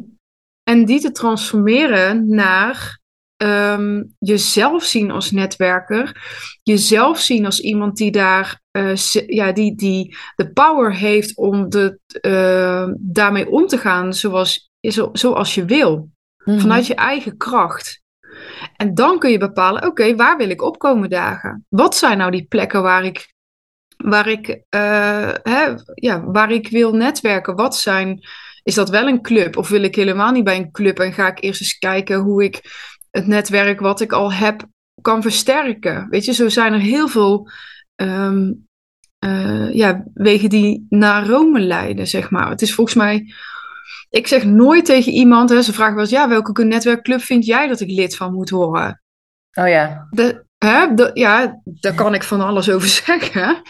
En 0.62 0.84
die 0.84 1.00
te 1.00 1.10
transformeren 1.10 2.28
naar 2.28 2.97
um, 3.42 4.14
jezelf 4.18 4.84
zien 4.84 5.10
als 5.10 5.30
netwerker. 5.30 6.30
Jezelf 6.62 7.18
zien 7.18 7.44
als 7.44 7.60
iemand 7.60 7.96
die 7.96 8.10
daar 8.10 8.60
uh, 8.72 8.94
ja, 9.26 9.52
die, 9.52 9.74
die 9.74 10.16
de 10.36 10.52
power 10.52 10.94
heeft 10.94 11.36
om 11.36 11.68
de, 11.68 11.98
uh, 12.22 12.88
daarmee 12.98 13.50
om 13.50 13.66
te 13.66 13.78
gaan 13.78 14.14
zoals, 14.14 14.70
zo, 14.80 15.08
zoals 15.12 15.54
je 15.54 15.64
wil. 15.64 16.10
Mhm. 16.44 16.58
Vanuit 16.58 16.86
je 16.86 16.94
eigen 16.94 17.36
kracht. 17.36 18.02
En 18.76 18.94
dan 18.94 19.18
kun 19.18 19.30
je 19.30 19.38
bepalen, 19.38 19.86
oké, 19.86 20.16
waar 20.16 20.36
wil 20.36 20.50
ik 20.50 20.62
opkomen 20.62 21.10
dagen? 21.10 21.66
Wat 21.68 21.96
zijn 21.96 22.18
nou 22.18 22.30
die 22.30 22.46
plekken 22.46 22.82
waar 22.82 23.04
ik, 23.04 23.34
waar 23.96 24.28
ik, 24.28 24.48
uh, 24.48 25.30
hè, 25.42 25.74
ja, 25.94 26.24
waar 26.24 26.50
ik 26.50 26.68
wil 26.68 26.92
netwerken? 26.92 27.56
Wat 27.56 27.76
zijn, 27.76 28.20
is 28.62 28.74
dat 28.74 28.90
wel 28.90 29.08
een 29.08 29.22
club? 29.22 29.56
Of 29.56 29.68
wil 29.68 29.82
ik 29.82 29.94
helemaal 29.94 30.32
niet 30.32 30.44
bij 30.44 30.56
een 30.56 30.70
club 30.70 30.98
en 30.98 31.12
ga 31.12 31.26
ik 31.26 31.42
eerst 31.42 31.60
eens 31.60 31.78
kijken 31.78 32.18
hoe 32.18 32.44
ik 32.44 32.60
het 33.10 33.26
netwerk 33.26 33.80
wat 33.80 34.00
ik 34.00 34.12
al 34.12 34.32
heb 34.32 34.66
kan 35.00 35.22
versterken? 35.22 36.08
Weet 36.10 36.24
je, 36.24 36.32
zo 36.32 36.48
zijn 36.48 36.72
er 36.72 36.80
heel 36.80 37.08
veel 37.08 37.50
um, 37.96 38.68
uh, 39.24 39.74
ja, 39.74 40.04
wegen 40.14 40.48
die 40.48 40.86
naar 40.88 41.26
Rome 41.26 41.60
leiden, 41.60 42.06
zeg 42.06 42.30
maar. 42.30 42.50
Het 42.50 42.62
is 42.62 42.74
volgens 42.74 42.96
mij. 42.96 43.34
Ik 44.10 44.26
zeg 44.26 44.44
nooit 44.44 44.84
tegen 44.84 45.12
iemand, 45.12 45.50
hè, 45.50 45.62
ze 45.62 45.72
vragen 45.72 45.94
wel 45.94 46.02
eens, 46.02 46.12
ja, 46.12 46.28
welke 46.28 46.64
netwerkclub 46.64 47.20
vind 47.20 47.46
jij 47.46 47.66
dat 47.68 47.80
ik 47.80 47.90
lid 47.90 48.16
van 48.16 48.32
moet 48.32 48.50
worden? 48.50 49.02
Oh 49.52 49.68
ja. 49.68 50.08
De, 50.10 50.44
hè, 50.58 50.94
de, 50.94 51.10
ja, 51.14 51.60
daar 51.64 51.94
kan 51.94 52.14
ik 52.14 52.22
van 52.22 52.40
alles 52.40 52.70
over 52.70 52.88
zeggen. 53.04 53.62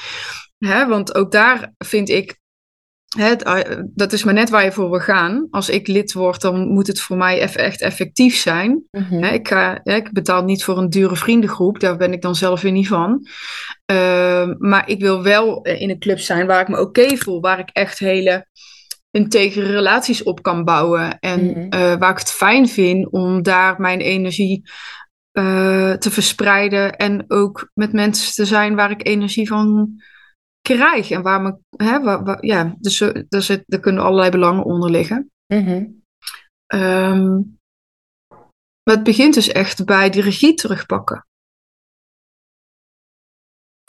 Hè, 0.59 0.87
want 0.87 1.15
ook 1.15 1.33
daar 1.33 1.73
vind 1.79 2.09
ik 2.09 2.39
het, 3.17 3.43
eh, 3.43 3.81
dat 3.95 4.13
is 4.13 4.25
maar 4.25 4.35
net 4.35 4.51
waar 4.51 4.65
je 4.65 4.73
voor 4.73 4.91
wil 4.91 5.01
gaan. 5.01 5.47
Als 5.51 5.69
ik 5.69 5.87
lid 5.87 6.13
word, 6.13 6.41
dan 6.41 6.69
moet 6.69 6.87
het 6.87 7.01
voor 7.01 7.17
mij 7.17 7.41
echt 7.41 7.81
effectief 7.81 8.37
zijn. 8.37 8.83
Mhm. 8.91 9.25
ik, 9.25 9.49
ga, 9.49 9.81
ik, 9.85 10.13
betaal 10.13 10.45
niet 10.45 10.65
voor 10.65 10.79
een 10.79 10.91
dure 10.91 11.17
vriendengroep, 11.17 11.81
daar 11.81 11.97
ben 11.97 12.13
ik 12.13 12.23
dan 12.23 12.35
zelf 12.35 12.61
weer 12.61 12.73
niet 12.73 12.89
van. 12.89 13.27
Ehm, 13.85 14.55
maar 14.59 14.89
ik 14.89 15.01
wil 15.01 15.23
wel 15.23 15.63
in 15.63 15.91
een 15.91 15.99
club 15.99 16.19
zijn 16.19 16.47
waar 16.47 16.61
ik 16.61 16.69
me 16.69 16.81
oké 16.81 17.17
voel, 17.17 17.41
waar 17.41 17.59
ik 17.59 17.71
echt 17.73 17.99
hele 17.99 18.47
integere 19.11 19.67
relaties 19.73 20.23
op 20.23 20.43
kan 20.43 20.65
bouwen. 20.65 21.19
En 21.19 21.45
Mhm. 21.45 21.69
eh, 21.69 21.95
waar 21.99 22.11
ik 22.11 22.19
het 22.19 22.31
fijn 22.33 22.69
vind 22.69 23.11
om 23.11 23.43
daar 23.43 23.81
mijn 23.81 24.01
energie 24.01 24.63
eh, 25.33 25.93
te 25.93 26.11
verspreiden. 26.11 26.97
En 26.97 27.25
ook 27.29 27.71
met 27.75 27.93
mensen 27.93 28.35
te 28.35 28.45
zijn 28.45 28.75
waar 28.75 28.91
ik 28.91 29.07
energie 29.07 29.49
van 29.49 29.91
krijg. 30.77 31.11
En 31.11 31.23
waar 31.23 31.41
me, 31.43 31.59
hè, 31.77 32.03
waar, 32.03 32.25
waar- 32.25 32.45
ja, 32.45 32.75
dus 32.79 33.01
eh, 33.01 33.23
daar, 33.29 33.43
zit, 33.43 33.63
daar 33.67 33.81
kunnen 33.81 34.03
allerlei 34.03 34.31
belangen 34.31 34.65
onder 34.65 34.91
liggen. 34.91 35.31
Mhm. 35.55 35.87
Ehm, 36.67 37.33
maar 38.83 38.95
het 38.97 39.03
begint 39.03 39.35
dus 39.35 39.49
echt 39.49 39.85
bij 39.85 40.11
die 40.11 40.23
regie 40.23 40.55
terugpakken. 40.55 41.27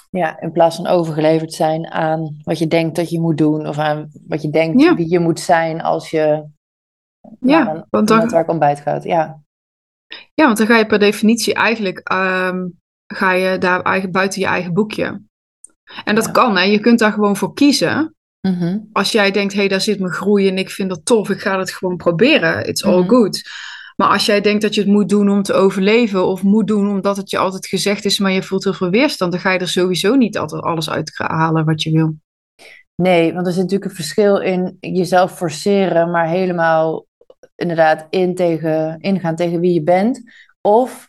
Ja, 0.10 0.40
in 0.40 0.52
plaats 0.52 0.76
van 0.76 0.88
overgeleverd 0.88 1.54
zijn 1.54 1.88
aan 1.92 2.38
wat 2.44 2.58
je 2.58 2.68
denkt 2.68 2.96
dat 2.96 3.10
je 3.10 3.20
moet 3.20 3.38
doen, 3.38 3.68
of 3.68 3.78
aan 3.78 4.12
wat 4.28 4.42
je 4.42 4.50
denkt 4.50 4.82
Ja. 4.82 4.96
wie 4.96 5.10
je 5.10 5.20
moet 5.20 5.40
zijn 5.40 5.82
als 5.82 6.10
je 6.10 6.48
Ja, 7.40 7.88
want 7.90 8.08
dan, 8.08 8.18
netwerk 8.18 8.50
ontbijt 8.50 8.80
gaat. 8.80 9.04
Ja. 9.04 9.42
ja, 10.34 10.46
want 10.46 10.58
dan 10.58 10.68
ga 10.68 10.78
je 10.78 10.86
per 10.86 11.00
definitie 11.00 11.54
eigenlijk 11.54 12.00
ehm, 12.00 12.68
ga 13.14 13.32
je 13.32 13.58
daar 13.58 13.82
eigen, 13.82 14.12
buiten 14.12 14.42
je 14.42 14.48
eigen 14.48 14.74
boekje. 14.74 15.22
En 16.04 16.16
dat 16.16 16.26
Ja. 16.26 16.32
kan, 16.32 16.58
hè. 16.58 16.64
Je 16.64 16.80
kunt 16.80 17.00
daar 17.00 17.12
gewoon 17.12 17.38
voor 17.38 17.54
kiezen. 17.54 18.16
Mhm. 18.42 18.78
Als 18.92 19.12
jij 19.12 19.32
denkt, 19.32 19.54
hé, 19.54 19.60
hey, 19.60 19.68
daar 19.68 19.82
zit 19.82 20.00
mijn 20.00 20.12
groei 20.14 20.48
en 20.48 20.58
ik 20.58 20.70
vind 20.70 20.90
dat 20.90 21.06
tof, 21.06 21.30
ik 21.30 21.40
ga 21.40 21.60
het 21.60 21.72
gewoon 21.72 21.98
proberen. 21.98 22.68
It's 22.68 22.84
all 22.84 23.00
Mhm. 23.00 23.10
good. 23.10 23.42
Maar 23.96 24.10
als 24.10 24.26
jij 24.26 24.42
denkt 24.42 24.62
dat 24.62 24.76
je 24.76 24.82
het 24.82 24.90
moet 24.90 25.10
doen 25.10 25.30
om 25.30 25.44
te 25.44 25.54
overleven, 25.54 26.26
of 26.28 26.44
moet 26.44 26.68
doen 26.68 26.90
omdat 26.90 27.18
het 27.18 27.30
je 27.30 27.38
altijd 27.38 27.68
gezegd 27.68 28.06
is, 28.06 28.20
maar 28.20 28.32
je 28.32 28.44
voelt 28.44 28.64
heel 28.64 28.74
veel 28.74 28.90
weerstand, 28.90 29.32
dan 29.32 29.42
ga 29.42 29.52
je 29.52 29.60
er 29.60 29.68
sowieso 29.68 30.16
niet 30.16 30.38
altijd 30.38 30.62
alles 30.62 30.90
uit 30.90 31.12
halen 31.16 31.66
wat 31.66 31.84
je 31.84 31.92
wil. 31.92 32.16
Nee, 32.96 33.34
want 33.34 33.46
er 33.48 33.54
zit 33.54 33.62
natuurlijk 33.62 33.90
een 33.90 33.96
verschil 33.98 34.38
in 34.38 34.78
jezelf 34.80 35.36
forceren, 35.38 36.12
maar 36.12 36.28
helemaal 36.28 37.06
inderdaad 37.56 38.08
in 38.10 38.36
tegen, 38.36 39.00
ingaan 39.00 39.36
tegen 39.36 39.60
wie 39.60 39.74
je 39.74 39.84
bent. 39.84 40.22
Of 40.62 41.09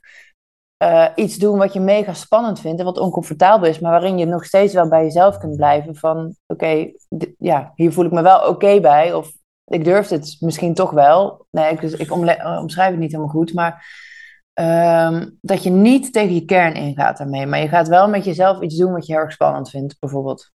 eh, 0.81 1.07
iets 1.15 1.37
doen 1.37 1.59
wat 1.59 1.73
je 1.73 1.81
mega 1.81 2.13
spannend 2.13 2.61
vindt 2.61 2.79
en 2.79 2.85
wat 2.85 2.99
oncomfortabel 2.99 3.69
is, 3.69 3.79
maar 3.79 3.91
waarin 3.91 4.19
je 4.19 4.27
nog 4.27 4.45
steeds 4.45 4.75
wel 4.75 4.89
bij 4.89 5.03
jezelf 5.03 5.39
kunt 5.39 5.57
blijven. 5.57 5.97
Van 5.97 6.35
oké, 6.47 6.91
ja, 7.39 7.73
hier 7.75 7.93
voel 7.93 8.05
ik 8.05 8.13
me 8.13 8.23
wel 8.23 8.49
oké 8.49 8.81
bij. 8.81 9.15
Of 9.15 9.33
ik 9.65 9.85
durf 9.85 10.07
dit 10.07 10.37
misschien 10.41 10.75
toch 10.75 10.91
wel. 10.91 11.47
Nee, 11.51 11.73
ik, 11.73 11.81
dus, 11.81 11.93
ik 11.93 12.13
omle- 12.13 12.59
omschrijf 12.61 12.91
het 12.91 12.99
niet 12.99 13.11
helemaal 13.11 13.33
goed, 13.33 13.55
maar 13.55 13.87
ehm, 14.53 15.29
dat 15.41 15.63
je 15.63 15.71
niet 15.71 16.13
tegen 16.13 16.35
je 16.35 16.45
kern 16.45 16.75
ingaat 16.75 17.19
daarmee. 17.19 17.47
Maar 17.47 17.61
je 17.61 17.69
gaat 17.69 17.89
wel 17.89 18.09
met 18.09 18.25
jezelf 18.25 18.61
iets 18.61 18.77
doen 18.77 18.93
wat 18.93 19.07
je 19.07 19.13
heel 19.13 19.23
erg 19.23 19.33
spannend 19.33 19.71
vindt, 19.71 19.97
bijvoorbeeld. 19.99 20.51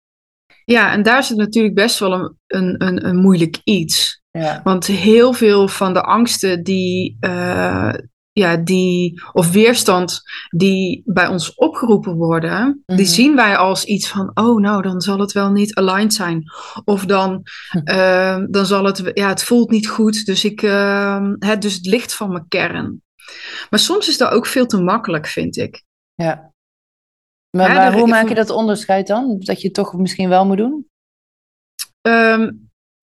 Ja, 0.66 0.92
en 0.92 1.04
daar 1.04 1.24
zit 1.24 1.38
natuurlijk 1.38 1.76
best 1.76 2.00
wel 2.00 2.14
een, 2.14 2.38
een, 2.48 2.84
een, 2.86 3.06
een 3.06 3.18
moeilijk 3.18 3.60
iets. 3.64 4.22
Ja. 4.32 4.62
Want 4.64 4.86
heel 4.86 5.34
veel 5.34 5.68
van 5.68 5.94
de 5.94 6.02
angsten 6.02 6.64
die, 6.64 7.18
eh, 7.20 7.94
ja, 8.34 8.58
die, 8.58 9.22
of 9.32 9.52
weerstand 9.52 10.22
die 10.50 11.02
bij 11.06 11.28
ons 11.28 11.56
opgeroepen 11.56 12.16
worden, 12.16 12.84
Mhm. 12.86 12.98
die 12.98 13.06
zien 13.06 13.36
wij 13.36 13.58
als 13.58 13.84
iets 13.86 14.08
van, 14.08 14.32
oh 14.34 14.60
nou, 14.62 14.82
dan 14.82 15.02
zal 15.02 15.20
het 15.20 15.32
wel 15.32 15.52
niet 15.52 15.76
aligned 15.76 16.14
zijn. 16.14 16.44
Of 16.86 17.06
dan, 17.06 17.44
Hm. 17.70 17.78
eh, 17.78 18.44
dan 18.50 18.66
zal 18.66 18.84
het, 18.86 19.12
ja, 19.14 19.28
het 19.28 19.44
voelt 19.44 19.70
niet 19.70 19.88
goed, 19.88 20.26
dus 20.26 20.46
ik, 20.46 20.60
het, 21.40 21.62
dus 21.62 21.74
het 21.76 21.86
ligt 21.86 22.14
van 22.16 22.32
mijn 22.32 22.48
kern. 22.48 23.02
Maar 23.70 23.80
soms 23.80 24.08
is 24.08 24.18
dat 24.18 24.32
ook 24.32 24.46
veel 24.46 24.66
te 24.66 24.82
makkelijk, 24.82 25.28
vind 25.28 25.58
ik. 25.58 25.84
Ja. 26.14 26.54
Maar, 27.58 27.68
Ja, 27.70 27.76
maar 27.76 27.94
hoe 27.94 28.08
maak 28.08 28.28
je 28.28 28.36
dat 28.36 28.50
onderscheid 28.50 29.08
dan? 29.08 29.36
Dat 29.40 29.62
je 29.62 29.66
het 29.68 29.76
toch 29.76 29.94
misschien 29.94 30.30
wel 30.30 30.46
moet 30.46 30.58
doen? 30.58 30.86
Ehm, 32.02 32.52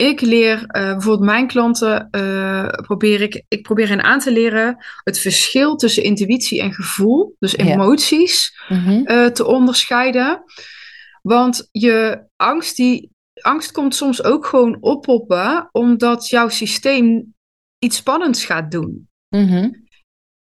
ik 0.06 0.20
leer 0.20 0.64
eh, 0.66 0.82
bijvoorbeeld 0.92 1.30
mijn 1.30 1.46
klanten, 1.46 2.08
eh, 2.10 2.68
probeer 2.68 3.20
ik, 3.20 3.44
ik 3.48 3.62
probeer 3.62 3.88
hen 3.88 4.02
aan 4.02 4.18
te 4.18 4.32
leren 4.32 4.84
het 5.04 5.18
verschil 5.18 5.76
tussen 5.76 6.02
intuïtie 6.02 6.60
en 6.60 6.72
gevoel, 6.72 7.36
dus 7.38 7.52
Ja. 7.52 7.64
emoties, 7.64 8.60
eh, 9.04 9.26
te 9.26 9.46
onderscheiden. 9.46 10.42
Want 11.22 11.68
je 11.72 12.24
angst, 12.36 12.76
die, 12.76 13.10
angst 13.40 13.72
komt 13.72 13.94
soms 13.94 14.24
ook 14.24 14.46
gewoon 14.46 14.76
oppoppen 14.80 15.68
omdat 15.72 16.28
jouw 16.28 16.48
systeem 16.48 17.34
iets 17.78 17.96
spannends 17.96 18.44
gaat 18.44 18.70
doen. 18.70 19.08
Mhm. 19.28 19.70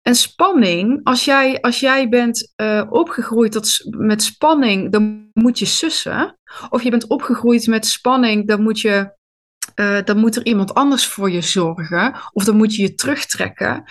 En 0.02 0.16
spanning, 0.16 1.00
als 1.04 1.26
jij, 1.26 1.62
als 1.62 1.80
jij 1.80 2.10
bent 2.10 2.54
opgegroeid 2.90 3.54
dat, 3.54 3.86
met 3.90 4.24
spanning, 4.24 4.92
dan 4.92 5.30
moet 5.34 5.60
je 5.60 5.66
sussen. 5.66 6.40
Of 6.70 6.84
je 6.84 6.90
bent 6.90 7.08
opgegroeid 7.08 7.68
met 7.68 7.86
spanning, 7.86 8.48
dan 8.48 8.62
moet, 8.62 8.80
je, 8.80 9.18
eh, 9.76 10.04
dan 10.04 10.18
moet 10.18 10.36
er 10.36 10.46
iemand 10.46 10.74
anders 10.74 11.08
voor 11.08 11.32
je 11.32 11.42
zorgen. 11.42 12.16
Of 12.34 12.44
dan 12.44 12.58
moet 12.58 12.76
je 12.76 12.82
je 12.82 12.94
terugtrekken. 12.94 13.84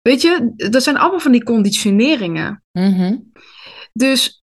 Weet 0.00 0.22
je, 0.22 0.52
dat 0.70 0.82
zijn 0.82 0.96
allemaal 0.96 1.20
van 1.20 1.32
die 1.32 1.44
conditioneringen. 1.44 2.64
Mhm. 2.72 3.16
Dus 3.92 4.42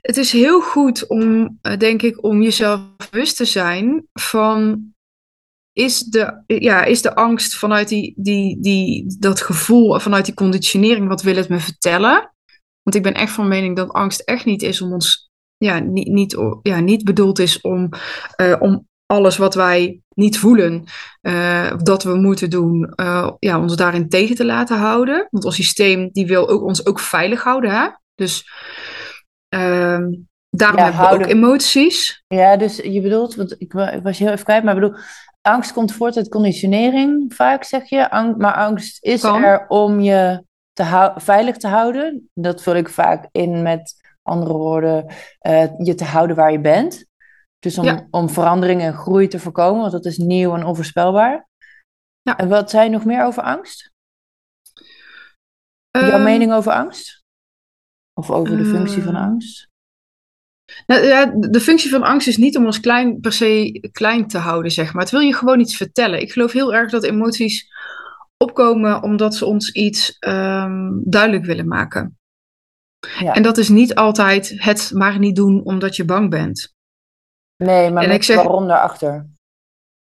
het 0.00 0.16
is 0.16 0.32
heel 0.32 0.60
goed 0.60 1.06
om, 1.06 1.58
eh, 1.62 1.76
denk 1.76 2.02
ik, 2.02 2.24
om 2.24 2.42
jezelf 2.42 2.80
bewust 3.10 3.36
te 3.36 3.44
zijn 3.44 4.06
van. 4.12 4.88
Is 5.72 5.98
de, 5.98 6.42
ja, 6.46 6.84
is 6.84 7.02
de 7.02 7.14
angst 7.14 7.56
vanuit 7.56 7.88
die, 7.88 8.14
die, 8.16 8.60
die, 8.60 9.16
dat 9.18 9.40
gevoel, 9.40 10.00
vanuit 10.00 10.24
die 10.24 10.34
conditionering, 10.34 11.08
wat 11.08 11.22
wil 11.22 11.36
het 11.36 11.48
me 11.48 11.60
vertellen? 11.60 12.34
Want 12.82 12.96
ik 12.96 13.02
ben 13.02 13.14
echt 13.14 13.32
van 13.32 13.48
mening 13.48 13.76
dat 13.76 13.92
angst 13.92 14.20
echt 14.20 14.44
niet 14.44 14.62
is 14.62 14.80
om 14.80 14.92
ons, 14.92 15.30
ja, 15.56 15.78
niet, 15.78 16.08
niet, 16.08 16.36
ja, 16.62 16.80
niet 16.80 17.04
bedoeld 17.04 17.38
is 17.38 17.60
om, 17.60 17.88
eh, 18.36 18.56
om 18.58 18.88
alles 19.10 19.36
wat 19.36 19.54
wij 19.54 20.00
niet 20.14 20.38
voelen, 20.38 20.84
eh, 21.20 21.72
dat 21.76 22.02
we 22.02 22.14
moeten 22.14 22.50
doen, 22.50 22.92
eh, 22.94 23.30
ja, 23.38 23.60
ons 23.60 23.76
daarin 23.76 24.08
tegen 24.08 24.36
te 24.36 24.44
laten 24.44 24.78
houden. 24.78 25.26
Want 25.30 25.44
ons 25.44 25.54
systeem 25.54 26.08
die 26.12 26.26
wil 26.26 26.48
ook, 26.48 26.62
ons 26.62 26.86
ook 26.86 27.00
veilig 27.00 27.42
houden. 27.42 27.70
Hè? 27.70 27.88
Dus 28.14 28.48
ehm, 29.48 30.12
daarom 30.50 30.78
Ja, 30.78 30.92
hebben 30.92 31.18
we 31.18 31.24
ook 31.24 31.30
emoties. 31.30 32.24
Ja, 32.26 32.56
dus 32.56 32.76
je 32.76 33.00
bedoelt, 33.00 33.34
want 33.34 33.54
ik, 33.58 33.72
wa- 33.72 33.90
ik 33.90 34.02
was 34.02 34.18
heel 34.18 34.30
even 34.30 34.44
kwijt, 34.44 34.64
maar 34.64 34.74
ik 34.76 34.80
bedoel, 34.80 34.98
angst 35.42 35.72
komt 35.72 35.92
voort 35.92 36.16
uit 36.16 36.28
conditionering, 36.28 37.34
vaak 37.34 37.64
zeg 37.64 37.88
je. 37.88 38.10
Ang- 38.10 38.36
maar 38.36 38.54
angst 38.54 39.04
is 39.04 39.20
Kan. 39.20 39.42
er 39.42 39.64
om 39.68 40.00
je 40.00 40.44
te 40.72 41.12
veilig 41.16 41.56
te 41.56 41.68
houden. 41.68 42.30
Dat 42.34 42.62
vul 42.62 42.74
ik 42.74 42.88
vaak 42.88 43.28
in 43.32 43.62
met 43.62 43.94
andere 44.22 44.52
woorden, 44.52 45.06
eh, 45.38 45.64
je 45.78 45.94
te 45.94 46.04
houden 46.04 46.36
waar 46.36 46.52
je 46.52 46.60
bent. 46.60 47.08
Dus 47.60 47.78
om, 47.78 47.84
Ja. 47.84 48.06
om 48.10 48.28
verandering 48.30 48.80
en 48.80 48.94
groei 48.94 49.28
te 49.28 49.38
voorkomen, 49.38 49.80
want 49.80 49.92
dat 49.92 50.04
is 50.04 50.16
nieuw 50.18 50.54
en 50.54 50.64
onvoorspelbaar. 50.64 51.48
Ja. 52.22 52.36
En 52.36 52.48
wat 52.48 52.70
zei 52.70 52.84
je 52.84 52.90
nog 52.90 53.04
meer 53.04 53.24
over 53.24 53.42
angst? 53.42 53.92
Jouw 55.90 56.10
Ehm, 56.10 56.22
mening 56.22 56.52
over 56.52 56.72
angst? 56.72 57.22
Of 58.14 58.30
over 58.30 58.56
de 58.56 58.64
functie 58.64 59.02
van 59.02 59.14
Eh, 59.14 59.22
angst? 59.22 59.68
Nou, 60.86 61.02
ja, 61.04 61.26
de 61.26 61.60
functie 61.60 61.90
van 61.90 62.02
angst 62.02 62.28
is 62.28 62.36
niet 62.36 62.56
om 62.56 62.64
ons 62.64 62.80
klein 62.80 63.20
per 63.20 63.32
se 63.32 63.88
klein 63.92 64.26
te 64.26 64.38
houden, 64.38 64.70
zeg 64.70 64.92
maar. 64.92 65.02
Het 65.02 65.10
wil 65.10 65.20
je 65.20 65.34
gewoon 65.34 65.60
iets 65.60 65.76
vertellen. 65.76 66.20
Ik 66.20 66.32
geloof 66.32 66.52
heel 66.52 66.74
erg 66.74 66.90
dat 66.90 67.04
emoties 67.04 67.68
opkomen 68.36 69.02
omdat 69.02 69.34
ze 69.34 69.44
ons 69.44 69.70
iets 69.72 70.16
ehm, 70.18 70.90
duidelijk 71.04 71.44
willen 71.44 71.68
maken. 71.68 72.18
Ja. 73.18 73.34
En 73.34 73.42
dat 73.42 73.58
is 73.58 73.68
niet 73.68 73.94
altijd 73.94 74.52
het 74.56 74.90
maar 74.94 75.18
niet 75.18 75.36
doen 75.36 75.64
omdat 75.64 75.96
je 75.96 76.04
bang 76.04 76.30
bent. 76.30 76.74
Nee, 77.64 77.90
maar 77.90 78.02
en 78.02 78.10
ik 78.10 78.22
zeg- 78.22 78.36
waarom 78.36 78.68
daarachter? 78.68 79.26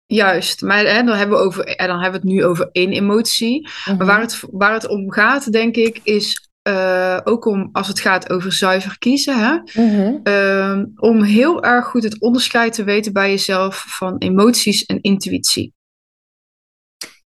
Juist, 0.06 0.62
maar 0.62 0.86
hè, 0.86 1.04
dan, 1.04 1.16
hebben 1.18 1.38
we 1.38 1.44
over, 1.44 1.66
en 1.66 1.88
dan 1.88 2.02
hebben 2.02 2.22
we 2.22 2.28
het 2.28 2.36
nu 2.38 2.46
over 2.46 2.70
één 2.72 2.92
emotie. 2.92 3.70
Mhm. 3.86 3.98
Maar 3.98 4.08
waar 4.08 4.22
het, 4.22 4.44
waar 4.52 4.74
het 4.74 4.88
om 4.88 5.12
gaat, 5.12 5.52
denk 5.52 5.76
ik, 5.76 6.00
is 6.04 6.50
eh, 6.62 7.18
ook 7.24 7.46
om 7.46 7.70
als 7.72 7.88
het 7.88 8.00
gaat 8.00 8.30
over 8.30 8.54
zuiver 8.54 8.98
kiezen. 8.98 9.40
Hè? 9.40 9.82
Mhm. 9.82 10.18
Ehm, 10.24 10.86
om 10.96 11.24
heel 11.24 11.64
erg 11.64 11.86
goed 11.86 12.04
het 12.04 12.22
onderscheid 12.22 12.74
te 12.74 12.84
weten 12.84 13.14
bij 13.14 13.30
jezelf 13.30 13.86
van 13.88 14.18
emoties 14.18 14.86
en 14.86 15.02
intuïtie. 15.02 15.75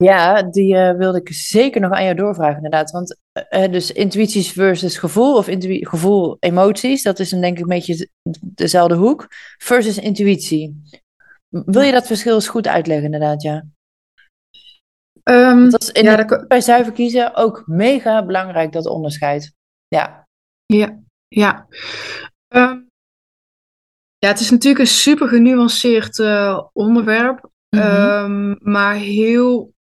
Ja, 0.04 0.42
die 0.42 0.76
eh, 0.76 0.98
wilde 0.98 1.20
ik 1.20 1.34
zeker 1.34 1.82
nog 1.82 1.92
aan 1.92 2.04
jou 2.04 2.16
doorvragen, 2.16 2.56
inderdaad. 2.56 2.92
Want 2.92 3.20
eh, 3.32 3.64
eh, 3.64 3.72
dus 3.72 3.92
intuïties 3.92 4.52
versus 4.52 4.98
gevoel, 4.98 5.38
of 5.38 5.48
gevoel, 5.70 6.38
emoties, 6.40 7.04
dat 7.04 7.20
is 7.20 7.32
een 7.32 7.42
denk 7.42 7.58
ik 7.58 7.62
een 7.62 7.70
beetje 7.70 8.10
dezelfde 8.42 8.96
hoek. 8.96 9.28
Versus 9.58 9.98
intuïtie. 9.98 10.82
Wil 11.50 11.82
je 11.82 11.92
dat 11.92 12.08
verschil 12.08 12.34
eens 12.34 12.48
goed 12.48 12.68
uitleggen, 12.68 13.06
inderdaad, 13.06 13.42
ja? 13.42 13.66
Ehm, 15.24 15.70
Dat 15.70 15.82
is 15.82 15.92
in 15.92 16.04
ja, 16.04 16.24
dat 16.24 16.48
bij 16.48 16.62
zuiver 16.62 16.94
kiezen 16.94 17.36
ook 17.36 17.64
mega 17.66 18.26
belangrijk, 18.26 18.72
dat 18.72 18.86
onderscheid. 18.86 19.54
Ja. 19.88 20.28
ja, 20.66 21.00
ja. 21.28 21.68
Ehm, 22.48 22.80
ja, 24.18 24.28
het 24.28 24.40
is 24.40 24.50
natuurlijk 24.50 24.82
een 24.82 24.88
super 24.88 25.28
genuanceerd 25.28 26.20
onderwerp. 26.74 27.50
Mhm. 27.70 27.84
Ehm, 27.84 28.56
maar 28.72 28.96
heel 28.96 29.78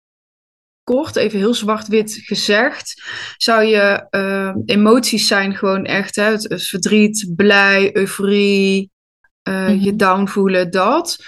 kort, 0.84 1.16
even 1.16 1.38
heel 1.38 1.54
zwart-wit 1.54 2.20
gezegd, 2.24 3.02
zou 3.36 3.64
je 3.64 4.06
ehm, 4.10 4.56
emoties 4.66 5.26
zijn 5.26 5.54
gewoon 5.56 5.84
echt 5.84 6.16
hè, 6.16 6.22
het, 6.24 6.48
het 6.48 6.66
verdriet, 6.66 7.32
blij, 7.36 7.96
euforie, 7.96 8.90
eh, 9.42 9.68
Mhm. 9.68 9.78
je 9.80 9.96
down 9.96 10.26
voelen, 10.26 10.70
dat. 10.70 11.24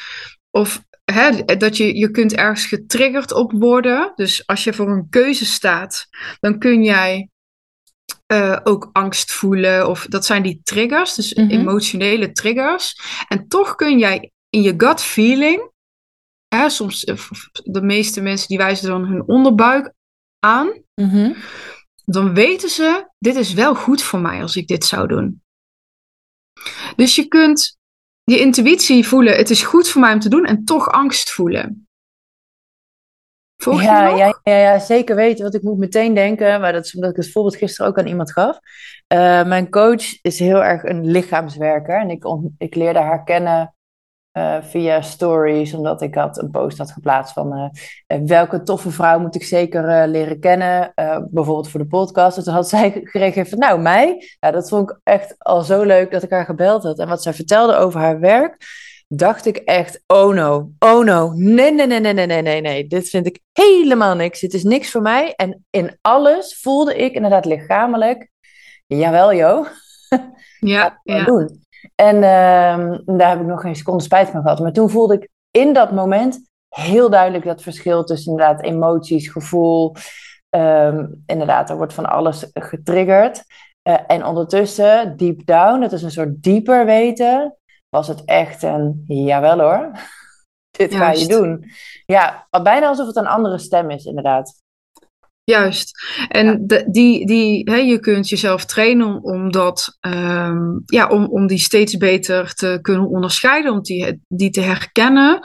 Of 0.51 0.83
hè, 1.13 1.45
dat 1.57 1.77
je, 1.77 1.97
je 1.97 2.11
kunt 2.11 2.35
ergens 2.35 2.67
getriggerd 2.67 3.33
op 3.33 3.53
worden. 3.53 4.13
Dus 4.15 4.47
als 4.47 4.65
je 4.65 4.73
voor 4.73 4.89
een 4.91 5.07
keuze 5.11 5.45
staat, 5.47 6.07
dan 6.41 6.59
kun 6.59 6.83
jij 6.83 7.29
uh, 8.33 8.57
ook 8.63 8.91
angst 8.93 9.33
voelen. 9.33 9.89
Of 9.89 10.07
dat 10.09 10.27
zijn 10.27 10.43
die 10.43 10.61
triggers, 10.65 11.15
dus 11.15 11.35
Mhm. 11.35 11.51
emotionele 11.51 12.33
triggers. 12.33 13.01
En 13.29 13.49
toch 13.49 13.75
kun 13.75 13.99
jij 13.99 14.33
in 14.51 14.63
je 14.63 14.75
gut 14.77 15.01
feeling, 15.03 15.71
hè, 16.57 16.69
soms 16.69 17.05
eh, 17.05 17.17
de 17.63 17.83
meeste 17.83 18.21
mensen 18.21 18.49
die 18.49 18.59
wijzen 18.59 18.89
dan 18.89 19.05
hun 19.05 19.29
onderbuik 19.29 19.93
aan. 20.39 20.83
Mhm. 20.95 21.33
Dan 22.05 22.35
weten 22.35 22.69
ze, 22.69 23.11
dit 23.19 23.35
is 23.35 23.53
wel 23.53 23.75
goed 23.75 24.03
voor 24.03 24.21
mij 24.21 24.43
als 24.43 24.57
ik 24.57 24.67
dit 24.67 24.85
zou 24.85 25.09
doen. 25.09 25.43
Dus 26.97 27.17
je 27.17 27.29
kunt 27.29 27.79
je 28.25 28.39
intuïtie 28.39 29.07
voelen, 29.07 29.37
het 29.37 29.51
is 29.51 29.63
goed 29.63 29.89
voor 29.89 30.01
mij 30.01 30.13
om 30.13 30.21
te 30.21 30.29
doen, 30.29 30.45
en 30.45 30.65
toch 30.65 30.89
angst 30.89 31.33
voelen. 31.33 31.87
Volg 33.63 33.83
Ja, 33.83 34.09
ja, 34.09 34.41
ja, 34.43 34.59
ja, 34.59 34.79
zeker 34.79 35.17
weten. 35.17 35.43
Want 35.43 35.55
ik 35.55 35.63
moet 35.63 35.79
meteen 35.79 36.15
denken, 36.15 36.61
maar 36.61 36.73
dat 36.73 36.85
is 36.85 36.95
omdat 36.95 37.11
ik 37.11 37.17
het 37.17 37.33
voorbeeld 37.33 37.57
gisteren 37.57 37.91
ook 37.91 37.99
aan 37.99 38.07
iemand 38.07 38.33
gaf. 38.33 38.59
Eh, 39.07 39.45
mijn 39.45 39.71
coach 39.71 40.23
is 40.23 40.39
heel 40.39 40.65
erg 40.65 40.83
een 40.83 41.11
lichaamswerker. 41.11 42.01
En 42.01 42.11
ik, 42.11 42.25
ik 42.59 42.75
leerde 42.75 42.99
haar 42.99 43.25
kennen 43.25 43.76
eh, 44.37 44.57
via 44.63 45.01
stories, 45.01 45.75
omdat 45.75 46.03
ik 46.03 46.15
had 46.15 46.43
een 46.43 46.51
post 46.51 46.79
had 46.79 46.91
geplaatst 46.91 47.33
van 47.33 47.53
eh, 47.53 47.69
eh, 48.07 48.27
welke 48.27 48.63
toffe 48.63 48.91
vrouw 48.91 49.19
moet 49.19 49.35
ik 49.35 49.45
zeker 49.45 50.09
leren 50.09 50.41
kennen, 50.41 50.93
bijvoorbeeld 51.31 51.69
voor 51.69 51.81
de 51.81 51.87
podcast. 51.87 52.37
En 52.37 52.45
toen 52.45 52.55
had 52.55 52.69
zij 52.69 53.01
gereageerd 53.03 53.49
van, 53.49 53.59
nou, 53.59 53.81
mij. 53.81 54.37
Ja, 54.41 54.51
dat 54.51 54.69
vond 54.69 54.91
ik 54.91 54.99
echt 55.03 55.35
al 55.39 55.63
zo 55.63 55.83
leuk 55.83 56.11
dat 56.11 56.23
ik 56.23 56.31
haar 56.31 56.45
gebeld 56.45 56.83
had. 56.83 56.99
En 56.99 57.09
wat 57.09 57.23
zij 57.23 57.35
vertelde 57.35 57.77
over 57.77 58.01
haar 58.01 58.21
werk, 58.21 58.57
dacht 59.09 59.47
ik 59.47 59.57
echt, 59.57 60.03
oh 60.07 60.35
no, 60.35 60.71
oh 60.79 61.05
no, 61.05 61.33
nee, 61.35 61.73
nee, 61.73 61.87
nee, 61.87 62.01
nee, 62.01 62.13
nee, 62.13 62.27
nee, 62.27 62.43
nee, 62.43 62.61
nee, 62.61 62.87
dit 62.87 63.09
vind 63.09 63.27
ik 63.27 63.41
helemaal 63.53 64.15
niks. 64.15 64.41
Dit 64.41 64.55
is 64.55 64.65
niks 64.65 64.91
voor 64.91 65.03
mij. 65.03 65.33
En 65.37 65.65
in 65.71 65.99
alles 66.01 66.59
voelde 66.61 66.97
ik 66.97 67.13
inderdaad 67.13 67.45
lichamelijk, 67.45 68.31
jawel 68.87 69.35
joh, 69.35 69.67
Ja, 70.61 71.01
ja. 71.03 71.25
doen. 71.25 71.66
En 71.97 72.23
ehm, 72.23 72.99
daar 73.17 73.29
heb 73.29 73.41
ik 73.41 73.47
nog 73.47 73.61
geen 73.61 73.77
seconde 73.77 74.03
spijt 74.03 74.29
van 74.29 74.43
gehad. 74.43 74.61
Maar 74.61 74.73
toen 74.73 74.91
voelde 74.91 75.15
ik 75.15 75.29
in 75.51 75.73
dat 75.73 75.93
moment 75.93 76.51
heel 76.69 77.11
duidelijk 77.11 77.45
dat 77.45 77.63
verschil 77.63 78.05
tussen 78.05 78.31
inderdaad 78.31 78.63
emoties, 78.63 79.29
gevoel. 79.29 79.95
ehm, 80.51 81.07
inderdaad, 81.27 81.71
er 81.71 81.77
wordt 81.77 81.95
van 81.95 82.07
alles 82.07 82.51
getriggerd. 82.53 83.45
Eh, 83.83 83.99
en 84.07 84.25
ondertussen, 84.25 85.17
deep 85.17 85.47
down, 85.47 85.83
het 85.83 85.93
is 85.93 86.03
een 86.03 86.11
soort 86.11 86.43
dieper 86.43 86.85
weten, 86.85 87.57
was 87.89 88.09
het 88.09 88.25
echt 88.25 88.63
een 88.63 89.05
jawel 89.07 89.61
hoor. 89.61 89.91
Dit 90.79 90.95
ga 90.95 91.11
je 91.13 91.27
doen. 91.27 91.65
Ja, 92.07 92.47
bijna 92.63 92.87
alsof 92.89 93.07
het 93.07 93.17
een 93.17 93.27
andere 93.27 93.59
stem 93.59 93.91
is, 93.91 94.05
inderdaad. 94.05 94.63
Juist. 95.51 95.91
En 96.29 96.67
de, 96.67 96.85
die, 96.91 97.27
die, 97.27 97.71
hè, 97.71 97.77
je 97.77 98.01
kunt 98.01 98.29
jezelf 98.29 98.65
trainen 98.65 99.07
om, 99.07 99.19
om, 99.23 99.51
dat, 99.53 99.97
ehm, 100.01 100.79
ja, 100.87 101.09
om, 101.09 101.25
om 101.25 101.47
die 101.47 101.59
steeds 101.59 101.97
beter 101.97 102.55
te 102.55 102.79
kunnen 102.83 103.09
onderscheiden, 103.09 103.73
om 103.73 103.83
die, 103.83 104.23
die 104.29 104.51
te 104.51 104.61
herkennen. 104.61 105.41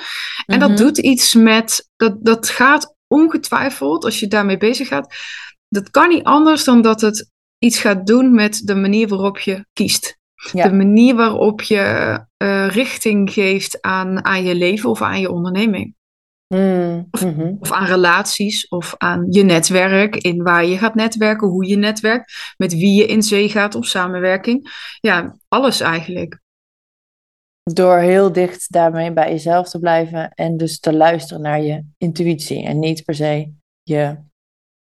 En 0.45 0.59
dat 0.59 0.69
Mhm. 0.69 0.77
doet 0.77 0.97
iets 0.97 1.33
met, 1.33 1.89
dat, 1.95 2.17
dat 2.19 2.49
gaat 2.49 2.95
ongetwijfeld, 3.07 4.05
als 4.05 4.19
je 4.19 4.27
daarmee 4.27 4.57
bezig 4.57 4.87
gaat, 4.87 5.15
dat 5.69 5.89
kan 5.89 6.09
niet 6.09 6.23
anders 6.23 6.63
dan 6.63 6.81
dat 6.81 7.01
het 7.01 7.31
iets 7.59 7.79
gaat 7.79 8.07
doen 8.07 8.33
met 8.33 8.61
de 8.63 8.75
manier 8.75 9.07
waarop 9.07 9.39
je 9.39 9.65
kiest. 9.73 10.19
Ja. 10.51 10.67
De 10.67 10.73
manier 10.75 11.15
waarop 11.15 11.61
je 11.61 11.79
eh, 12.37 12.67
richting 12.67 13.31
geeft 13.33 13.81
aan, 13.81 14.25
aan 14.25 14.43
je 14.43 14.55
leven 14.55 14.89
of 14.89 15.01
aan 15.01 15.19
je 15.19 15.31
onderneming. 15.31 15.95
Mm, 16.53 17.07
mhm. 17.11 17.55
Of 17.59 17.71
aan 17.71 17.85
relaties, 17.85 18.67
of 18.67 18.95
aan 18.97 19.25
je 19.29 19.43
netwerk, 19.43 20.15
in 20.15 20.43
waar 20.43 20.65
je 20.65 20.77
gaat 20.77 20.95
netwerken, 20.95 21.47
hoe 21.47 21.67
je 21.67 21.75
netwerkt, 21.75 22.53
met 22.57 22.73
wie 22.73 22.93
je 22.93 23.05
in 23.05 23.23
zee 23.23 23.49
gaat 23.49 23.75
op 23.75 23.85
samenwerking. 23.85 24.69
Ja, 24.99 25.37
alles 25.47 25.79
eigenlijk. 25.79 26.39
Door 27.63 27.97
heel 27.97 28.31
dicht 28.31 28.71
daarmee 28.71 29.13
bij 29.13 29.29
jezelf 29.29 29.69
te 29.69 29.79
blijven 29.79 30.31
en 30.31 30.57
dus 30.57 30.79
te 30.79 30.93
luisteren 30.93 31.41
naar 31.41 31.61
je 31.61 31.85
intuïtie 31.97 32.65
en 32.65 32.79
niet 32.79 33.03
per 33.03 33.15
se 33.15 33.53
je 33.83 34.17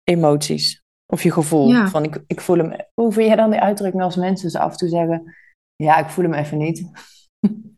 emoties 0.05 0.83
of 1.07 1.23
je 1.23 1.33
gevoel. 1.33 1.68
Ja. 1.68 1.88
Van 1.88 2.05
ik, 2.05 2.23
ik 2.27 2.40
voel 2.40 2.59
hem. 2.59 2.77
Hoe 2.94 3.12
vind 3.12 3.27
jij 3.27 3.37
dan 3.37 3.51
die 3.51 3.61
uitdrukking 3.61 4.03
als 4.03 4.16
mensen 4.16 4.47
dus 4.47 4.61
af 4.61 4.71
en 4.71 4.77
toe 4.77 4.88
zeggen: 4.88 5.35
Ja, 5.77 5.97
ik 5.99 6.09
voel 6.09 6.25
hem 6.25 6.35
even 6.35 6.59
niet? 6.59 6.90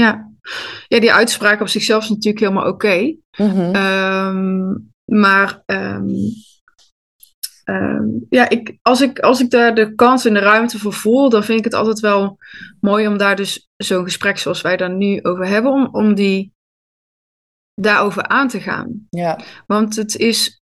Ja, 0.00 0.30
ja 0.88 1.00
die 1.00 1.12
uitspraak 1.12 1.60
op 1.60 1.68
zichzelf 1.68 2.02
is 2.02 2.08
natuurlijk 2.08 2.44
helemaal 2.44 2.68
oké. 2.68 3.16
Mhm. 3.36 3.74
Ehm, 3.74 4.74
maar 5.04 5.62
ehm, 5.66 6.08
ehm, 7.64 8.06
ja, 8.28 8.48
ik, 8.48 8.78
als, 8.82 9.00
ik, 9.00 9.18
als 9.18 9.40
ik 9.40 9.50
daar 9.50 9.74
de 9.74 9.94
kans 9.94 10.24
en 10.24 10.34
de 10.34 10.40
ruimte 10.40 10.78
voor 10.78 10.92
voel, 10.92 11.28
dan 11.28 11.44
vind 11.44 11.58
ik 11.58 11.64
het 11.64 11.74
altijd 11.74 12.00
wel 12.00 12.38
mooi 12.80 13.06
om 13.06 13.18
daar 13.18 13.36
dus 13.36 13.68
zo'n 13.76 14.04
gesprek 14.04 14.38
zoals 14.38 14.60
wij 14.60 14.76
daar 14.76 14.94
nu 14.94 15.22
over 15.22 15.46
hebben, 15.46 15.72
om, 15.72 15.88
om 15.92 16.14
die 16.14 16.52
daarover 17.74 18.22
aan 18.22 18.48
te 18.48 18.60
gaan. 18.60 19.06
Ja. 19.10 19.40
Want 19.66 19.96
het 19.96 20.16
is, 20.16 20.62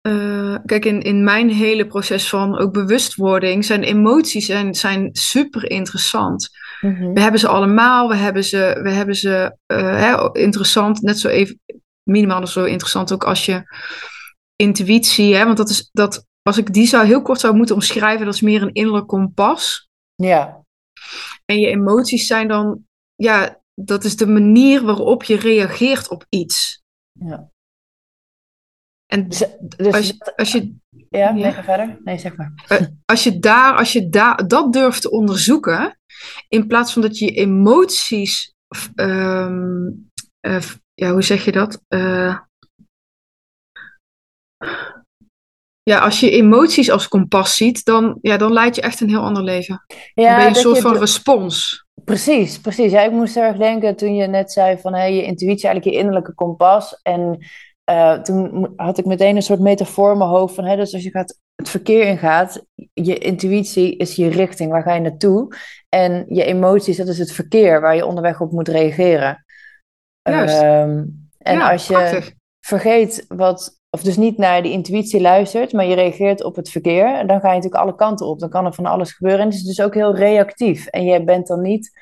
eh, 0.00 0.56
kijk, 0.64 0.84
in, 0.84 1.02
in 1.02 1.24
mijn 1.24 1.50
hele 1.50 1.86
proces 1.86 2.28
van 2.28 2.58
ook 2.58 2.72
bewustwording 2.72 3.64
zijn 3.64 3.82
emoties 3.82 4.46
zijn, 4.46 4.74
zijn 4.74 5.08
super 5.12 5.70
interessant. 5.70 6.50
Mhm. 6.80 7.12
We 7.12 7.20
hebben 7.20 7.40
ze 7.40 7.48
allemaal, 7.48 8.08
we 8.08 8.16
hebben 8.16 8.44
ze, 8.44 8.80
we 8.82 8.90
hebben 8.90 9.14
ze 9.14 9.56
eh, 9.66 9.78
hè, 9.78 10.38
interessant, 10.38 11.02
net 11.02 11.18
zo 11.18 11.28
even, 11.28 11.60
minimaal 12.02 12.46
zo 12.46 12.64
interessant 12.64 13.12
ook 13.12 13.24
als 13.24 13.46
je 13.46 13.62
intuïtie, 14.56 15.34
hè, 15.34 15.44
want 15.44 15.56
dat 15.56 15.68
is, 15.68 15.88
dat, 15.92 16.26
als 16.42 16.58
ik 16.58 16.72
die 16.72 16.86
zou 16.86 17.06
heel 17.06 17.22
kort 17.22 17.40
zou 17.40 17.56
moeten 17.56 17.74
omschrijven, 17.74 18.24
dat 18.24 18.34
is 18.34 18.40
meer 18.40 18.62
een 18.62 18.72
innerlijk 18.72 19.06
kompas. 19.06 19.88
Ja. 20.14 20.64
En 21.44 21.58
je 21.58 21.66
emoties 21.66 22.26
zijn 22.26 22.48
dan, 22.48 22.84
ja, 23.14 23.60
dat 23.74 24.04
is 24.04 24.16
de 24.16 24.26
manier 24.26 24.84
waarop 24.84 25.22
je 25.22 25.36
reageert 25.36 26.08
op 26.08 26.26
iets. 26.28 26.82
Ja. 27.12 27.50
En 29.06 29.28
Dus, 29.28 29.44
dus 29.76 29.94
als, 29.94 30.06
je, 30.06 30.32
als, 30.36 30.52
je, 30.52 30.74
ja, 31.10 31.62
verder. 31.62 31.98
Nee, 32.04 32.18
zeg 32.18 32.36
maar. 32.36 32.52
als 33.04 33.24
je 33.24 33.38
daar, 33.38 33.76
als 33.76 33.92
je 33.92 34.08
daar 34.08 34.48
dat 34.48 34.72
durft 34.72 35.02
te 35.02 35.10
onderzoeken, 35.10 35.97
in 36.48 36.66
plaats 36.66 36.92
van 36.92 37.02
dat 37.02 37.18
je 37.18 37.30
emoties, 37.30 38.54
ehm, 38.94 39.88
eh, 40.40 40.62
ja, 40.94 41.12
hoe 41.12 41.22
zeg 41.22 41.44
je 41.44 41.52
dat? 41.52 41.82
Eh, 41.88 42.38
ja, 45.82 45.98
als 45.98 46.20
je 46.20 46.30
emoties 46.30 46.90
als 46.90 47.08
kompas 47.08 47.56
ziet, 47.56 47.84
dan, 47.84 48.18
ja, 48.20 48.36
dan 48.36 48.52
leid 48.52 48.74
je 48.74 48.80
echt 48.80 49.00
een 49.00 49.08
heel 49.08 49.22
ander 49.22 49.42
leven. 49.42 49.84
Dan 50.14 50.24
ben 50.24 50.40
je 50.40 50.48
een 50.48 50.54
soort 50.54 50.76
je 50.76 50.82
van 50.82 50.98
respons. 50.98 51.86
Precies, 52.04 52.60
precies. 52.60 52.92
Ja, 52.92 53.02
ik 53.02 53.10
moest 53.10 53.36
erg 53.36 53.56
denken 53.56 53.96
toen 53.96 54.14
je 54.14 54.26
net 54.26 54.52
zei 54.52 54.78
van 54.78 54.94
hey, 54.94 55.14
je 55.14 55.22
intuïtie, 55.22 55.66
eigenlijk 55.66 55.84
je 55.84 56.02
innerlijke 56.02 56.34
kompas. 56.34 57.00
En 57.02 57.38
eh, 57.84 58.12
toen 58.12 58.72
had 58.76 58.98
ik 58.98 59.04
meteen 59.04 59.36
een 59.36 59.42
soort 59.42 59.60
metafoor 59.60 60.12
in 60.12 60.18
mijn 60.18 60.30
hoofd 60.30 60.54
van, 60.54 60.64
hè, 60.64 60.76
dus 60.76 60.94
als 60.94 61.02
je 61.02 61.10
gaat, 61.10 61.38
het 61.54 61.68
verkeer 61.68 62.02
ingaat, 62.02 62.64
je 62.92 63.18
intuïtie 63.18 63.96
is 63.96 64.14
je 64.14 64.28
richting, 64.28 64.70
waar 64.70 64.82
ga 64.82 64.94
je 64.94 65.00
naartoe? 65.00 65.56
En 65.88 66.24
je 66.28 66.44
emoties, 66.44 66.96
dat 66.96 67.08
is 67.08 67.18
het 67.18 67.32
verkeer 67.32 67.80
waar 67.80 67.94
je 67.94 68.06
onderweg 68.06 68.40
op 68.40 68.52
moet 68.52 68.68
reageren. 68.68 69.44
Juist. 70.22 70.62
Ehm, 70.62 71.04
en 71.38 71.58
ja, 71.58 71.72
als 71.72 71.86
je 71.86 71.92
prachtig. 71.92 72.32
vergeet 72.60 73.24
wat, 73.28 73.80
of 73.90 74.02
dus 74.02 74.16
niet 74.16 74.38
naar 74.38 74.62
die 74.62 74.72
intuïtie 74.72 75.20
luistert, 75.20 75.72
maar 75.72 75.84
je 75.84 75.94
reageert 75.94 76.44
op 76.44 76.56
het 76.56 76.70
verkeer, 76.70 77.26
dan 77.26 77.40
ga 77.40 77.48
je 77.48 77.54
natuurlijk 77.54 77.82
alle 77.82 77.94
kanten 77.94 78.26
op. 78.26 78.38
Dan 78.38 78.48
kan 78.48 78.64
er 78.64 78.74
van 78.74 78.86
alles 78.86 79.12
gebeuren. 79.12 79.40
En 79.40 79.46
het 79.46 79.56
is 79.56 79.64
dus 79.64 79.80
ook 79.80 79.94
heel 79.94 80.16
reactief. 80.16 80.86
En 80.86 81.04
je 81.04 81.24
bent 81.24 81.46
dan 81.46 81.60
niet 81.60 81.98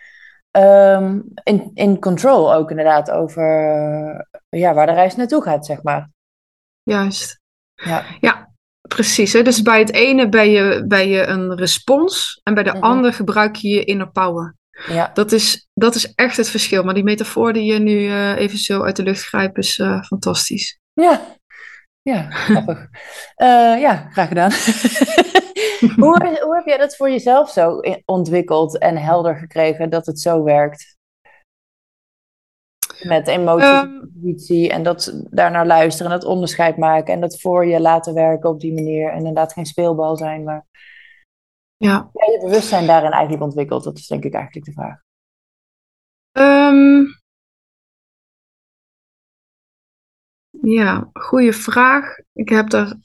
ehm, 0.50 1.20
in, 1.42 1.70
in 1.74 2.00
control 2.00 2.54
ook 2.54 2.70
inderdaad 2.70 3.10
over 3.10 3.44
ja, 4.48 4.74
waar 4.74 4.86
de 4.86 4.92
reis 4.92 5.16
naartoe 5.16 5.42
gaat, 5.42 5.66
zeg 5.66 5.82
maar. 5.82 6.10
Juist. 6.82 7.40
Ja. 8.20 8.45
Precies. 8.88 9.32
Hè? 9.32 9.42
Dus 9.42 9.62
bij 9.62 9.78
het 9.78 9.92
ene 9.92 10.28
ben 10.28 10.50
je, 10.50 10.84
ben 10.86 11.08
je 11.08 11.26
een 11.26 11.54
respons 11.56 12.40
en 12.42 12.54
bij 12.54 12.62
de 12.62 12.70
Mhm. 12.72 12.82
ander 12.82 13.12
gebruik 13.12 13.56
je 13.56 13.68
je 13.68 13.84
inner 13.84 14.10
power. 14.10 14.54
Ja, 14.88 15.10
Dat 15.14 15.32
is, 15.32 15.68
dat 15.74 15.94
is 15.94 16.14
echt 16.14 16.36
het 16.36 16.48
verschil. 16.50 16.82
Maar 16.84 16.94
die 16.94 17.04
metafoor 17.04 17.52
die 17.52 17.72
je 17.72 17.78
nu 17.78 18.06
eh, 18.06 18.36
even 18.38 18.58
zo 18.58 18.82
uit 18.82 18.96
de 18.96 19.02
lucht 19.02 19.22
grijpt 19.24 19.58
is 19.58 19.78
eh, 19.78 20.02
fantastisch. 20.02 20.78
ja. 20.92 21.20
ja 22.02 22.30
grappig. 22.30 22.86
Eh, 23.34 23.80
ja, 23.80 24.08
graag 24.10 24.28
gedaan. 24.28 24.50
hoe, 26.02 26.38
hoe 26.44 26.54
heb 26.56 26.66
jij 26.66 26.76
dat 26.78 26.96
voor 26.96 27.10
jezelf 27.10 27.50
zo 27.50 27.80
ontwikkeld 28.04 28.78
en 28.78 28.96
helder 28.96 29.36
gekregen 29.36 29.90
dat 29.90 30.06
het 30.06 30.20
zo 30.20 30.42
werkt? 30.42 30.95
Met 33.02 33.28
Ehm, 33.28 33.34
intuïtie 33.92 34.70
en 34.70 34.82
dat 34.82 35.22
daarnaar 35.30 35.66
luisteren 35.66 36.12
en 36.12 36.18
dat 36.18 36.28
onderscheid 36.28 36.76
maken 36.76 37.14
en 37.14 37.20
dat 37.20 37.40
voor 37.40 37.66
je 37.66 37.80
laten 37.80 38.14
werken 38.14 38.50
op 38.50 38.60
die 38.60 38.74
manier. 38.74 39.10
En 39.10 39.18
inderdaad 39.18 39.52
geen 39.52 39.66
speelbal 39.66 40.16
zijn, 40.16 40.44
maar 40.44 40.66
ja. 41.76 42.10
ja, 42.12 42.32
je 42.32 42.38
bewustzijn 42.40 42.86
daarin 42.86 43.10
eigenlijk 43.10 43.42
ontwikkeld. 43.42 43.84
Dat 43.84 43.98
is 43.98 44.06
denk 44.06 44.24
ik 44.24 44.34
eigenlijk 44.34 44.66
de 44.66 44.72
vraag. 44.72 45.04
Ehm, 46.32 47.04
Ja, 50.60 51.10
goede 51.12 51.52
vraag. 51.52 52.16
Ik 52.32 52.48
heb 52.48 52.72
er 52.72 52.96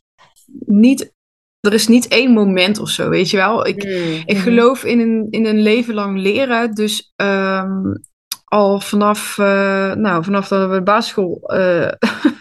niet. 0.66 1.14
Er 1.60 1.74
is 1.74 1.88
niet 1.88 2.08
één 2.08 2.32
moment 2.32 2.80
of 2.80 2.90
zo, 2.90 3.10
weet 3.10 3.30
je 3.30 3.38
wel. 3.38 3.68
Ik, 3.68 3.84
Hmm. 3.84 4.22
ik 4.26 4.38
geloof 4.38 4.84
in 4.84 5.00
een, 5.00 5.28
in 5.30 5.46
een 5.46 5.60
leven 5.62 5.94
lang 5.94 6.18
leren. 6.18 6.72
Dus 6.74 7.14
ehm, 7.16 7.96
al 8.52 8.80
vanaf, 8.80 9.38
eh, 9.38 9.94
nou, 9.94 10.24
vanaf 10.24 10.48
dat 10.48 10.70
we 10.70 10.76
de 10.76 10.84
basisschool 10.84 11.42
eh, 11.42 11.92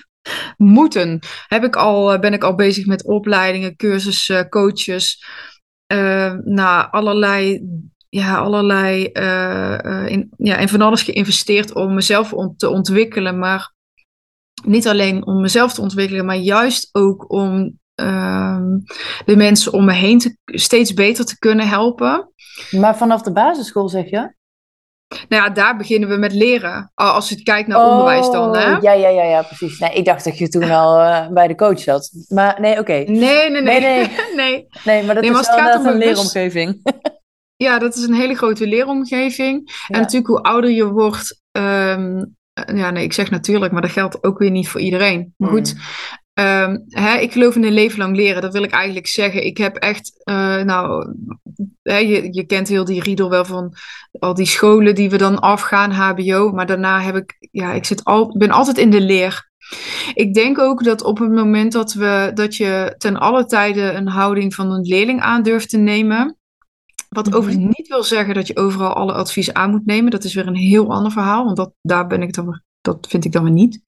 moeten, 0.76 1.18
heb 1.46 1.64
ik 1.64 1.76
al, 1.76 2.12
eh, 2.12 2.20
ben 2.20 2.32
ik 2.32 2.44
al 2.44 2.54
bezig 2.54 2.86
met 2.86 3.04
opleidingen, 3.04 3.76
cursussen, 3.76 4.48
coaches. 4.48 5.24
nou, 6.44 6.88
allerlei, 6.90 7.62
ja, 8.08 8.36
allerlei 8.38 9.04
in, 10.06 10.30
ja, 10.36 10.56
in 10.56 10.68
van 10.68 10.80
alles 10.80 11.02
geïnvesteerd 11.02 11.74
om 11.74 11.94
mezelf 11.94 12.32
ont- 12.32 12.58
te 12.58 12.68
ontwikkelen. 12.68 13.38
Maar 13.38 13.72
niet 14.64 14.88
alleen 14.88 15.26
om 15.26 15.40
mezelf 15.40 15.72
te 15.72 15.80
ontwikkelen, 15.80 16.24
maar 16.24 16.36
juist 16.36 16.88
ook 16.92 17.32
om 17.32 17.78
ehm, 17.94 18.78
de 19.24 19.36
mensen 19.36 19.72
om 19.72 19.84
me 19.84 19.92
heen 19.92 20.18
te, 20.18 20.36
steeds 20.44 20.94
beter 20.94 21.24
te 21.24 21.38
kunnen 21.38 21.68
helpen. 21.68 22.32
Maar 22.70 22.96
vanaf 22.96 23.22
de 23.22 23.32
basisschool 23.32 23.88
zeg 23.88 24.10
je? 24.10 24.38
Nou 25.28 25.42
ja, 25.42 25.50
daar 25.50 25.76
beginnen 25.76 26.08
we 26.08 26.16
met 26.16 26.32
leren. 26.32 26.90
Al- 26.94 27.10
Als 27.12 27.28
je 27.28 27.42
kijkt 27.42 27.68
naar 27.68 27.84
onderwijs 27.90 28.30
dan. 28.30 28.56
Hè? 28.56 28.74
Oh, 28.76 28.82
Ja, 28.82 28.92
ja, 28.92 29.08
ja, 29.08 29.22
ja, 29.24 29.42
precies. 29.42 29.78
Nee, 29.78 29.92
ik 29.92 30.04
dacht 30.04 30.24
dat 30.24 30.38
je 30.38 30.48
toen 30.48 30.70
al 30.70 30.98
eh, 31.00 31.28
bij 31.28 31.46
de 31.48 31.54
coach 31.54 31.80
zat. 31.80 32.10
Maar 32.28 32.60
nee, 32.60 32.78
oké. 32.78 32.92
Nee, 32.92 33.50
nee, 33.50 33.50
nee. 33.50 33.62
Nee, 33.62 33.80
nee. 33.80 34.08
nee. 34.36 34.66
Nee, 34.84 35.04
maar 35.04 35.14
dat 35.14 35.22
Nee, 35.22 35.32
maar 35.32 35.40
is 35.40 35.46
wel 35.46 35.56
gaat 35.58 35.78
om 35.78 35.86
een 35.86 35.96
leeromgeving. 35.98 36.80
Ja, 37.56 37.78
dat 37.78 37.96
is 37.96 38.02
een 38.02 38.14
hele 38.14 38.34
grote 38.34 38.66
leeromgeving. 38.66 39.62
Ja. 39.64 39.94
En 39.94 40.00
natuurlijk, 40.00 40.30
hoe 40.30 40.42
ouder 40.42 40.70
je 40.70 40.86
wordt. 40.90 41.40
eh, 41.50 41.96
ja, 42.74 42.90
nee, 42.90 43.04
ik 43.04 43.12
zeg 43.12 43.30
natuurlijk, 43.30 43.72
maar 43.72 43.82
dat 43.82 43.90
geldt 43.90 44.24
ook 44.24 44.38
weer 44.38 44.50
niet 44.50 44.68
voor 44.68 44.80
iedereen. 44.80 45.34
Maar 45.36 45.50
goed, 45.50 45.74
Ehm, 46.40 46.78
hè, 46.88 47.18
ik 47.18 47.32
geloof 47.32 47.56
in 47.56 47.64
een 47.64 47.72
leven 47.72 47.98
lang 47.98 48.16
leren. 48.16 48.42
Dat 48.42 48.52
wil 48.52 48.62
ik 48.62 48.70
eigenlijk 48.70 49.06
zeggen. 49.06 49.44
Ik 49.44 49.56
heb 49.56 49.76
echt, 49.76 50.20
eh, 50.24 50.62
nou, 50.62 51.14
hè, 51.82 51.96
je, 51.96 52.28
je 52.32 52.44
kent 52.44 52.68
heel 52.68 52.84
die 52.84 53.02
riedel 53.02 53.30
wel 53.30 53.44
van 53.44 53.74
al 54.18 54.34
die 54.34 54.46
scholen 54.46 54.94
die 54.94 55.10
we 55.10 55.16
dan 55.16 55.38
afgaan, 55.40 55.90
HBO. 55.90 56.52
Maar 56.52 56.66
daarna 56.66 57.00
heb 57.00 57.16
ik, 57.16 57.36
ja, 57.50 57.72
ik 57.72 57.84
zit 57.84 58.04
al, 58.04 58.36
ben 58.38 58.50
altijd 58.50 58.78
in 58.78 58.90
de 58.90 59.00
leer. 59.00 59.50
Ik 60.14 60.34
denk 60.34 60.58
ook 60.58 60.84
dat 60.84 61.02
op 61.02 61.18
het 61.18 61.30
moment 61.30 61.72
dat, 61.72 61.92
we, 61.92 62.30
dat 62.34 62.56
je 62.56 62.94
ten 62.98 63.16
alle 63.16 63.44
tijde 63.46 63.92
een 63.92 64.08
houding 64.08 64.54
van 64.54 64.70
een 64.72 64.84
leerling 64.86 65.20
aan 65.20 65.42
durft 65.42 65.68
te 65.68 65.78
nemen. 65.78 66.36
Wat 67.08 67.26
Mhm. 67.26 67.36
overigens 67.36 67.76
niet 67.76 67.88
wil 67.88 68.02
zeggen 68.02 68.34
dat 68.34 68.46
je 68.46 68.56
overal 68.56 68.92
alle 68.92 69.12
advies 69.12 69.52
aan 69.52 69.70
moet 69.70 69.86
nemen. 69.86 70.10
Dat 70.10 70.24
is 70.24 70.34
weer 70.34 70.46
een 70.46 70.56
heel 70.56 70.92
ander 70.92 71.12
verhaal, 71.12 71.44
want 71.44 71.56
dat, 71.56 71.72
daar 71.82 72.06
ben 72.06 72.22
ik 72.22 72.34
dan, 72.34 72.62
dat 72.80 73.06
vind 73.08 73.24
ik 73.24 73.32
dan 73.32 73.42
weer 73.42 73.52
niet. 73.52 73.80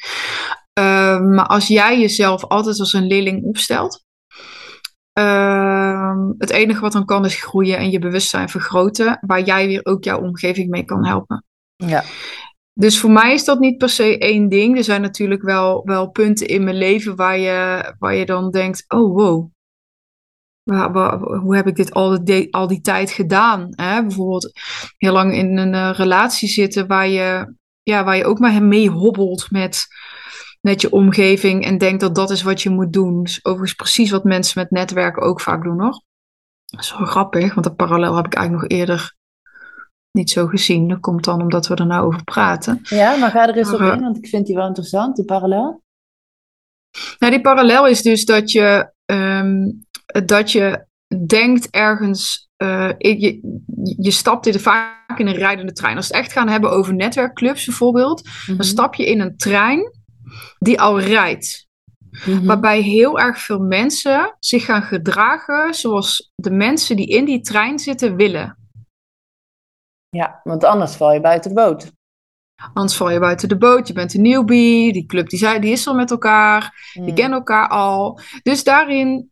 Ehm, 1.15 1.35
maar 1.35 1.47
als 1.47 1.69
jij 1.69 2.01
jezelf 2.01 2.45
altijd 2.45 2.79
als 2.79 2.93
een 2.93 3.07
leerling 3.07 3.45
opstelt, 3.45 4.05
ehm, 5.13 6.33
het 6.39 6.51
enige 6.51 6.81
wat 6.81 6.93
dan 6.93 7.05
kan 7.05 7.25
is 7.25 7.43
groeien 7.43 7.79
en 7.79 7.91
je 7.91 7.99
bewustzijn 7.99 8.49
vergroten, 8.49 9.19
waar 9.27 9.43
jij 9.43 9.67
weer 9.67 9.85
ook 9.85 10.05
jouw 10.05 10.21
omgeving 10.21 10.69
mee 10.71 10.85
kan 10.85 11.07
helpen. 11.07 11.45
Ja. 11.77 12.05
Dus 12.75 13.01
voor 13.01 13.11
mij 13.11 13.33
is 13.33 13.45
dat 13.45 13.59
niet 13.59 13.79
per 13.79 13.89
se 13.89 14.19
één 14.19 14.49
ding. 14.49 14.77
Er 14.77 14.85
zijn 14.85 15.01
natuurlijk 15.01 15.43
wel, 15.43 15.83
wel 15.85 16.11
punten 16.11 16.47
in 16.47 16.65
mijn 16.65 16.77
leven 16.77 17.17
waar 17.17 17.39
je, 17.39 17.95
waar 17.99 18.15
je 18.15 18.27
dan 18.27 18.51
denkt: 18.51 18.85
oh 18.89 19.17
wow, 19.17 19.51
Waar- 20.63 20.93
waar- 20.93 21.19
hoe 21.19 21.57
heb 21.57 21.67
ik 21.67 21.77
dit 21.77 21.93
al 21.95 22.25
die, 22.25 22.55
al 22.55 22.67
die 22.67 22.81
tijd 22.81 23.11
gedaan? 23.11 23.69
Hè? 23.71 24.03
Bijvoorbeeld 24.03 24.53
heel 24.97 25.13
lang 25.13 25.35
in 25.35 25.57
een 25.59 25.75
eh, 25.75 25.91
relatie 25.93 26.49
zitten 26.49 26.87
waar 26.87 27.09
je, 27.09 27.55
ja, 27.83 28.05
waar 28.05 28.17
je 28.17 28.25
ook 28.25 28.39
maar 28.39 28.63
mee 28.63 28.91
hobbelt 28.91 29.51
met, 29.51 29.87
met 30.67 30.81
je 30.81 30.93
omgeving 30.93 31.65
en 31.65 31.79
denkt 31.79 32.01
dat 32.01 32.15
dat 32.15 32.31
is 32.31 32.43
wat 32.43 32.63
je 32.63 32.71
moet 32.71 32.93
doen. 32.93 33.23
Dus 33.23 33.45
overigens 33.45 33.75
precies 33.75 34.11
wat 34.11 34.25
mensen 34.25 34.61
met 34.61 34.71
netwerken 34.71 35.23
ook 35.23 35.41
vaak 35.41 35.63
doen 35.63 35.81
hoor. 35.81 36.03
Dat 36.65 36.81
is 36.81 36.97
wel 36.99 37.07
grappig, 37.07 37.55
want 37.55 37.67
dat 37.67 37.77
parallel 37.77 38.17
heb 38.17 38.27
ik 38.27 38.35
eigenlijk 38.35 38.71
nog 38.71 38.79
eerder 38.81 39.15
niet 40.11 40.31
zo 40.31 40.47
gezien. 40.47 40.89
Dat 40.89 41.01
komt 41.01 41.25
dan 41.25 41.41
omdat 41.41 41.67
we 41.67 41.75
er 41.75 41.87
nou 41.87 42.07
over 42.07 42.25
praten. 42.25 42.81
ja, 42.83 43.17
maar 43.17 43.31
ga 43.31 43.49
er 43.49 43.57
eens 43.57 43.73
op 43.73 43.79
Maar, 43.79 43.95
in, 43.97 44.01
want 44.01 44.17
ik 44.17 44.27
vind 44.27 44.47
die 44.47 44.57
wel 44.57 44.67
interessant, 44.67 45.17
die 45.17 45.25
parallel. 45.25 45.83
Nou, 47.19 47.33
die 47.33 47.41
parallel 47.41 47.87
is 47.87 48.03
dus 48.03 48.25
dat 48.25 48.51
je, 48.51 48.93
ehm, 49.05 49.71
dat 50.27 50.53
je 50.53 50.87
denkt 51.27 51.71
ergens, 51.71 52.49
eh, 52.57 52.91
je, 52.99 53.41
je 53.99 54.11
stapt 54.11 54.47
in, 54.47 54.61
vaak 54.61 55.19
in 55.19 55.27
een 55.27 55.35
rijdende 55.35 55.73
trein. 55.73 55.97
Als 55.97 56.09
we 56.09 56.17
het 56.17 56.25
echt 56.25 56.33
gaan 56.35 56.49
hebben 56.49 56.71
over 56.71 56.95
netwerkclubs 56.95 57.65
bijvoorbeeld, 57.65 58.25
Mhm. 58.25 58.57
dan 58.57 58.67
stap 58.67 58.95
je 58.95 59.07
in 59.07 59.21
een 59.21 59.37
trein 59.37 59.91
die 60.59 60.81
al 60.81 61.01
rijdt. 61.01 61.67
Mhm. 62.27 62.47
Waarbij 62.47 62.81
heel 62.81 63.19
erg 63.21 63.39
veel 63.39 63.59
mensen 63.61 64.37
zich 64.39 64.65
gaan 64.65 64.83
gedragen 64.83 65.75
zoals 65.75 66.33
de 66.35 66.51
mensen 66.51 66.97
die 66.97 67.07
in 67.07 67.25
die 67.25 67.41
trein 67.41 67.79
zitten 67.79 68.17
willen. 68.17 68.57
Ja, 70.09 70.41
want 70.45 70.65
anders 70.65 70.95
val 70.97 71.13
je 71.13 71.21
buiten 71.21 71.55
de 71.55 71.61
boot. 71.61 71.93
Anders 72.73 72.97
val 72.97 73.11
je 73.11 73.19
buiten 73.19 73.49
de 73.49 73.59
boot, 73.59 73.89
je 73.89 73.95
bent 73.95 74.15
een 74.15 74.23
newbie, 74.23 74.93
die 74.93 75.07
club 75.07 75.29
die, 75.29 75.39
zei- 75.39 75.59
die 75.61 75.73
is 75.73 75.87
al 75.87 75.95
met 75.95 76.11
elkaar. 76.11 76.91
Die 76.93 77.03
Hmm. 77.03 77.15
kennen 77.15 77.39
elkaar 77.39 77.69
al. 77.69 78.21
Dus 78.43 78.65
daarin, 78.65 79.31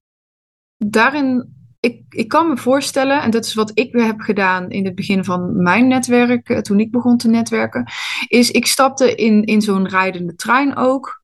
daarin 0.76 1.54
ik, 1.80 2.02
ik 2.08 2.28
kan 2.28 2.48
me 2.48 2.56
voorstellen, 2.56 3.22
en 3.22 3.30
dat 3.30 3.44
is 3.44 3.54
wat 3.54 3.70
ik 3.74 3.92
weer 3.92 4.04
heb 4.04 4.20
gedaan 4.20 4.70
in 4.70 4.84
het 4.84 4.94
begin 4.94 5.24
van 5.24 5.62
mijn 5.62 5.86
netwerk, 5.88 6.48
eh, 6.48 6.58
toen 6.58 6.80
ik 6.80 6.90
begon 6.90 7.16
te 7.16 7.28
netwerken, 7.28 7.90
is 8.28 8.50
ik 8.50 8.66
stapte 8.66 9.14
in, 9.14 9.44
in 9.44 9.62
zo'n 9.62 9.88
rijdende 9.88 10.34
trein 10.34 10.76
ook. 10.76 11.22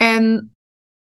En 0.00 0.52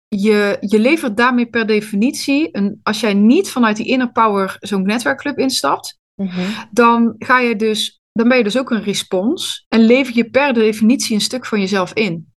je, 0.09 0.57
je 0.61 0.79
levert 0.79 1.17
daarmee 1.17 1.47
per 1.47 1.67
definitie, 1.67 2.49
een, 2.53 2.81
als 2.83 3.01
jij 3.01 3.15
niet 3.15 3.51
vanuit 3.51 3.77
die 3.77 3.87
inner 3.87 4.13
power 4.13 4.57
zo'n 4.61 4.83
netwerkclub 4.83 5.39
instapt, 5.39 6.03
Mhm. 6.23 6.67
dan 6.71 7.15
ga 7.19 7.39
je 7.39 7.57
dus, 7.57 8.01
dan 8.13 8.29
ben 8.29 8.37
je 8.37 8.45
dus 8.45 8.59
ook 8.59 8.71
een 8.71 8.83
respons 8.83 9.65
en 9.69 9.81
lever 9.81 10.17
je 10.17 10.31
per 10.31 10.53
definitie 10.53 11.15
een 11.15 11.21
stuk 11.21 11.47
van 11.47 11.61
jezelf 11.61 11.93
in. 11.93 12.33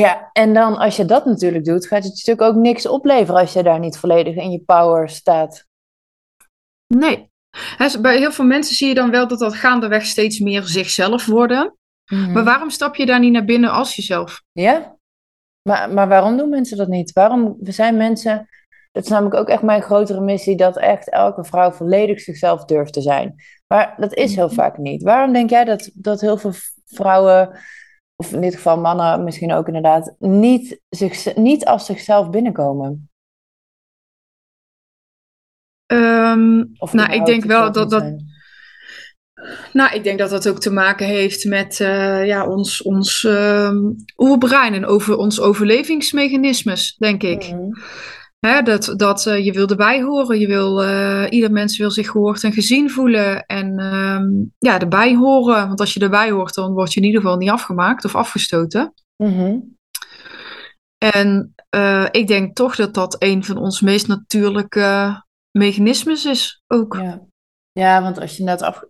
Ja, 0.00 0.30
en 0.32 0.54
dan 0.54 0.76
als 0.76 0.96
je 0.96 1.04
dat 1.04 1.24
natuurlijk 1.24 1.64
doet, 1.64 1.86
gaat 1.86 2.04
het 2.04 2.18
je 2.18 2.30
natuurlijk 2.30 2.56
ook 2.56 2.62
niks 2.62 2.86
opleveren 2.86 3.40
als 3.40 3.52
je 3.52 3.62
daar 3.62 3.78
niet 3.78 3.98
volledig 3.98 4.36
in 4.36 4.50
je 4.50 4.60
power 4.60 5.08
staat. 5.08 5.66
Nee. 6.86 7.30
Bij 8.00 8.18
heel 8.18 8.32
veel 8.32 8.44
mensen 8.44 8.74
zie 8.74 8.88
je 8.88 8.94
dan 8.94 9.10
wel 9.10 9.28
dat 9.28 9.38
dat 9.38 9.54
gaandeweg 9.54 10.04
steeds 10.04 10.38
meer 10.38 10.62
zichzelf 10.62 11.26
worden. 11.26 11.76
Mhm. 12.04 12.32
Maar 12.32 12.44
waarom 12.44 12.70
stap 12.70 12.94
je 12.96 13.06
daar 13.06 13.20
niet 13.20 13.32
naar 13.32 13.44
binnen 13.44 13.70
als 13.70 13.96
jezelf? 13.96 14.42
Ja, 14.52 14.96
maar, 15.62 15.92
maar 15.92 16.08
waarom 16.08 16.36
doen 16.36 16.48
mensen 16.48 16.76
dat 16.76 16.88
niet? 16.88 17.12
Waarom 17.12 17.56
we 17.60 17.72
zijn 17.72 17.96
mensen, 17.96 18.48
dat 18.92 19.04
is 19.04 19.10
namelijk 19.10 19.36
ook 19.36 19.48
echt 19.48 19.62
mijn 19.62 19.82
grotere 19.82 20.20
missie, 20.20 20.56
dat 20.56 20.76
echt 20.78 21.10
elke 21.10 21.44
vrouw 21.44 21.70
volledig 21.70 22.20
zichzelf 22.20 22.64
durft 22.64 22.92
te 22.92 23.00
zijn. 23.02 23.34
Maar 23.66 23.94
dat 23.96 24.14
is 24.14 24.34
heel 24.34 24.46
Mhm. 24.46 24.54
vaak 24.54 24.78
niet. 24.78 25.02
Waarom 25.02 25.32
denk 25.32 25.50
jij 25.50 25.64
dat, 25.64 25.90
dat 25.94 26.20
heel 26.20 26.36
veel 26.36 26.52
vrouwen, 26.86 27.58
of 28.20 28.32
in 28.32 28.40
dit 28.40 28.54
geval 28.54 28.80
mannen 28.80 29.24
misschien 29.24 29.52
ook 29.52 29.66
inderdaad, 29.66 30.14
niet, 30.18 30.80
zich, 30.88 31.34
niet 31.36 31.64
als 31.64 31.86
zichzelf 31.86 32.30
binnenkomen? 32.30 33.10
Ehm, 35.86 36.64
Of 36.78 36.92
nou, 36.92 37.12
ik 37.12 37.24
denk 37.24 37.44
wel 37.44 37.72
dat 37.72 37.90
dat. 37.90 38.00
zijn? 38.00 38.26
Nou, 39.72 39.94
ik 39.94 40.04
denk 40.04 40.18
dat 40.18 40.30
dat 40.30 40.48
ook 40.48 40.60
te 40.60 40.72
maken 40.72 41.06
heeft 41.06 41.44
met 41.44 41.80
eh, 41.80 42.26
ja, 42.26 42.46
ons, 42.48 42.82
ons 42.82 43.24
ehm, 43.24 43.78
oerbrein 44.16 44.74
en 44.74 44.86
over 44.86 45.16
ons 45.16 45.40
overlevingsmechanismes, 45.40 46.96
denk 46.96 47.22
ik. 47.22 47.50
Mhm. 47.50 47.70
Hè, 48.46 48.62
dat 48.62 48.94
dat 48.96 49.26
eh, 49.26 49.44
je 49.44 49.52
wil 49.52 49.66
erbij 49.66 50.02
horen, 50.02 50.38
je 50.38 50.46
wil, 50.46 50.82
eh, 50.82 51.26
ieder 51.28 51.50
mens 51.50 51.78
wil 51.78 51.90
zich 51.90 52.10
gehoord 52.10 52.44
en 52.44 52.52
gezien 52.52 52.90
voelen 52.90 53.46
en 53.46 53.78
ehm, 53.78 54.28
ja, 54.58 54.80
erbij 54.80 55.14
horen. 55.14 55.66
Want 55.66 55.80
als 55.80 55.94
je 55.94 56.00
erbij 56.00 56.30
hoort, 56.30 56.54
dan 56.54 56.72
word 56.72 56.92
je 56.92 57.00
in 57.00 57.06
ieder 57.06 57.20
geval 57.20 57.36
niet 57.36 57.50
afgemaakt 57.50 58.04
of 58.04 58.14
afgestoten. 58.14 58.94
Mhm. 59.16 59.58
En 60.98 61.54
eh, 61.68 62.06
ik 62.10 62.26
denk 62.26 62.56
toch 62.56 62.76
dat 62.76 62.94
dat 62.94 63.16
een 63.18 63.44
van 63.44 63.56
ons 63.56 63.80
meest 63.80 64.08
natuurlijke 64.08 65.22
mechanismes 65.50 66.24
is 66.24 66.62
ook. 66.66 66.94
Ja. 66.94 67.22
ja, 67.72 68.02
want 68.02 68.20
als 68.20 68.36
je 68.36 68.42
net 68.42 68.62
af, 68.62 68.84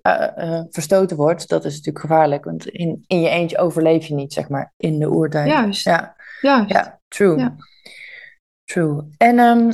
verstoten 0.71 1.17
wordt, 1.17 1.49
dat 1.49 1.65
is 1.65 1.77
natuurlijk 1.77 2.05
gevaarlijk. 2.05 2.45
Want 2.45 2.67
in, 2.67 3.05
in 3.07 3.21
je 3.21 3.29
eentje 3.29 3.59
overleef 3.59 4.07
je 4.07 4.15
niet, 4.15 4.33
zeg 4.33 4.49
maar, 4.49 4.73
in 4.77 4.99
de 4.99 5.11
oertijd. 5.11 5.49
Juist. 5.49 5.85
Ja, 5.85 6.17
Juist. 6.41 6.71
ja, 6.71 7.01
true. 7.09 7.39
Ja. 7.39 7.57
True. 8.69 9.03
En, 9.17 9.39
ehm, 9.39 9.71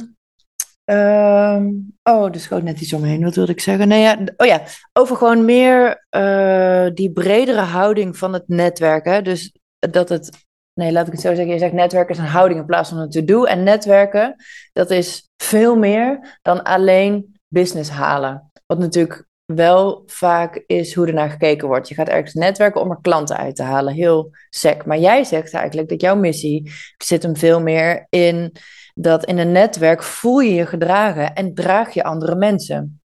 ehm, 0.84 1.70
oh, 2.02 2.34
er 2.34 2.40
schoot 2.40 2.62
net 2.62 2.80
iets 2.80 2.92
omheen. 2.92 3.24
Wat 3.24 3.34
wilde 3.34 3.52
ik 3.52 3.60
zeggen? 3.60 3.88
Nee, 3.88 4.00
ja, 4.00 4.18
oh 4.36 4.46
ja, 4.46 4.62
over 4.92 5.16
gewoon 5.16 5.44
meer 5.44 6.06
eh, 6.10 6.86
die 6.94 7.12
bredere 7.12 7.60
houding 7.60 8.16
van 8.16 8.32
het 8.32 8.48
netwerk. 8.48 9.04
Hè? 9.04 9.22
Dus 9.22 9.56
dat 9.78 10.08
het, 10.08 10.30
nee, 10.74 10.92
laat 10.92 11.06
ik 11.06 11.12
het 11.12 11.20
zo 11.20 11.34
zeggen. 11.34 11.52
Je 11.52 11.58
zegt 11.58 11.72
netwerken 11.72 12.14
is 12.14 12.20
een 12.20 12.26
houding 12.26 12.60
in 12.60 12.66
plaats 12.66 12.88
van 12.88 12.98
een 12.98 13.10
to-do. 13.10 13.44
En 13.44 13.62
netwerken, 13.62 14.36
dat 14.72 14.90
is 14.90 15.30
veel 15.36 15.76
meer 15.76 16.38
dan 16.42 16.62
alleen 16.62 17.38
business 17.48 17.90
halen. 17.90 18.50
Wat 18.66 18.78
natuurlijk 18.78 19.26
wel 19.44 20.02
vaak 20.06 20.62
is 20.66 20.94
hoe 20.94 21.06
ernaar 21.06 21.30
gekeken 21.30 21.68
wordt. 21.68 21.88
Je 21.88 21.94
gaat 21.94 22.08
ergens 22.08 22.34
netwerken 22.34 22.80
om 22.80 22.90
er 22.90 22.98
klanten 23.00 23.36
uit 23.36 23.56
te 23.56 23.62
halen, 23.62 23.94
heel 23.94 24.30
sec. 24.50 24.86
Maar 24.86 24.98
jij 24.98 25.24
zegt 25.24 25.54
eigenlijk 25.54 25.88
dat 25.88 26.00
jouw 26.00 26.16
missie 26.16 26.72
zit 26.96 27.22
hem 27.22 27.36
veel 27.36 27.60
meer 27.60 28.06
in 28.08 28.52
dat 28.94 29.24
in 29.24 29.38
een 29.38 29.52
netwerk 29.52 30.02
voel 30.02 30.40
je 30.40 30.54
je 30.54 30.66
gedragen 30.66 31.34
en 31.34 31.54
draag 31.54 31.94
je 31.94 32.04
andere 32.04 32.36
mensen. 32.36 33.02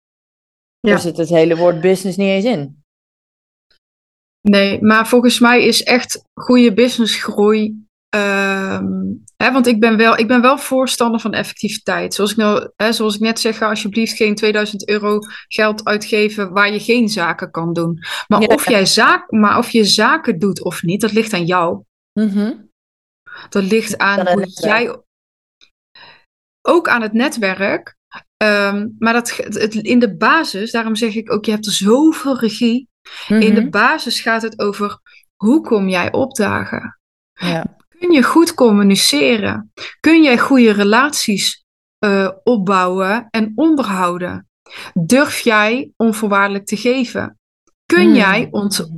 Ja. 0.79 0.89
Daar 0.89 0.99
zit 0.99 1.17
het 1.17 1.29
hele 1.29 1.55
woord 1.55 1.81
business 1.81 2.17
niet 2.17 2.27
eens 2.27 2.45
in. 2.45 2.83
Nee, 4.41 4.81
maar 4.81 5.07
volgens 5.07 5.39
mij 5.39 5.63
is 5.63 5.83
echt 5.83 6.23
goede 6.33 6.73
businessgroei 6.73 7.83
Um, 8.15 9.23
hè, 9.37 9.51
want 9.51 9.67
ik 9.67 9.79
ben, 9.79 9.97
wel, 9.97 10.17
ik 10.17 10.27
ben 10.27 10.41
wel 10.41 10.57
voorstander 10.57 11.19
van 11.19 11.33
effectiviteit. 11.33 12.13
Zoals 12.13 12.31
ik, 12.31 12.37
nou, 12.37 12.69
hè, 12.75 12.91
zoals 12.91 13.15
ik 13.15 13.21
net 13.21 13.39
zeg, 13.39 13.57
ga 13.57 13.69
alsjeblieft 13.69 14.15
geen 14.15 14.35
2000 14.35 14.89
euro 14.89 15.19
geld 15.47 15.85
uitgeven 15.85 16.51
waar 16.51 16.71
je 16.71 16.79
geen 16.79 17.09
zaken 17.09 17.51
kan 17.51 17.73
doen. 17.73 17.99
Maar, 18.27 18.39
of, 18.39 18.69
jij 18.69 18.85
zaak, 18.85 19.31
maar 19.31 19.57
of 19.57 19.69
je 19.69 19.85
zaken 19.85 20.39
doet 20.39 20.63
of 20.63 20.83
niet, 20.83 21.01
dat 21.01 21.11
ligt 21.11 21.33
aan 21.33 21.45
jou. 21.45 21.83
Mm 22.19 22.69
Dat 23.49 23.63
ligt 23.63 23.97
aan 23.97 24.27
hoe 24.27 24.47
jij. 24.47 25.02
Ook 26.65 26.87
aan 26.87 27.01
het 27.01 27.13
netwerk. 27.13 27.95
Um, 28.37 28.95
maar 28.99 29.13
dat, 29.13 29.35
het, 29.35 29.75
in 29.75 29.99
de 29.99 30.17
basis, 30.17 30.71
daarom 30.71 30.95
zeg 30.95 31.15
ik 31.15 31.31
ook, 31.31 31.45
je 31.45 31.51
hebt 31.51 31.65
er 31.65 31.71
zoveel 31.71 32.39
regie. 32.39 32.87
In 33.27 33.53
de 33.53 33.61
mhm. 33.61 33.69
basis 33.69 34.21
gaat 34.21 34.41
het 34.41 34.59
over 34.59 34.99
hoe 35.35 35.61
kom 35.61 35.89
jij 35.89 36.11
opdagen? 36.11 36.99
Ja. 37.33 37.75
Kun 37.99 38.11
je 38.11 38.23
goed 38.23 38.53
communiceren? 38.53 39.71
Kun 39.99 40.23
jij 40.23 40.37
goede 40.37 40.71
relaties 40.71 41.65
uh, 42.05 42.29
opbouwen 42.43 43.27
en 43.29 43.51
onderhouden? 43.55 44.47
Durf 44.93 45.39
jij 45.39 45.91
onvoorwaardelijk 45.97 46.65
te 46.65 46.77
geven? 46.77 47.39
Kun, 47.85 48.05
hmm. 48.05 48.15
jij, 48.15 48.49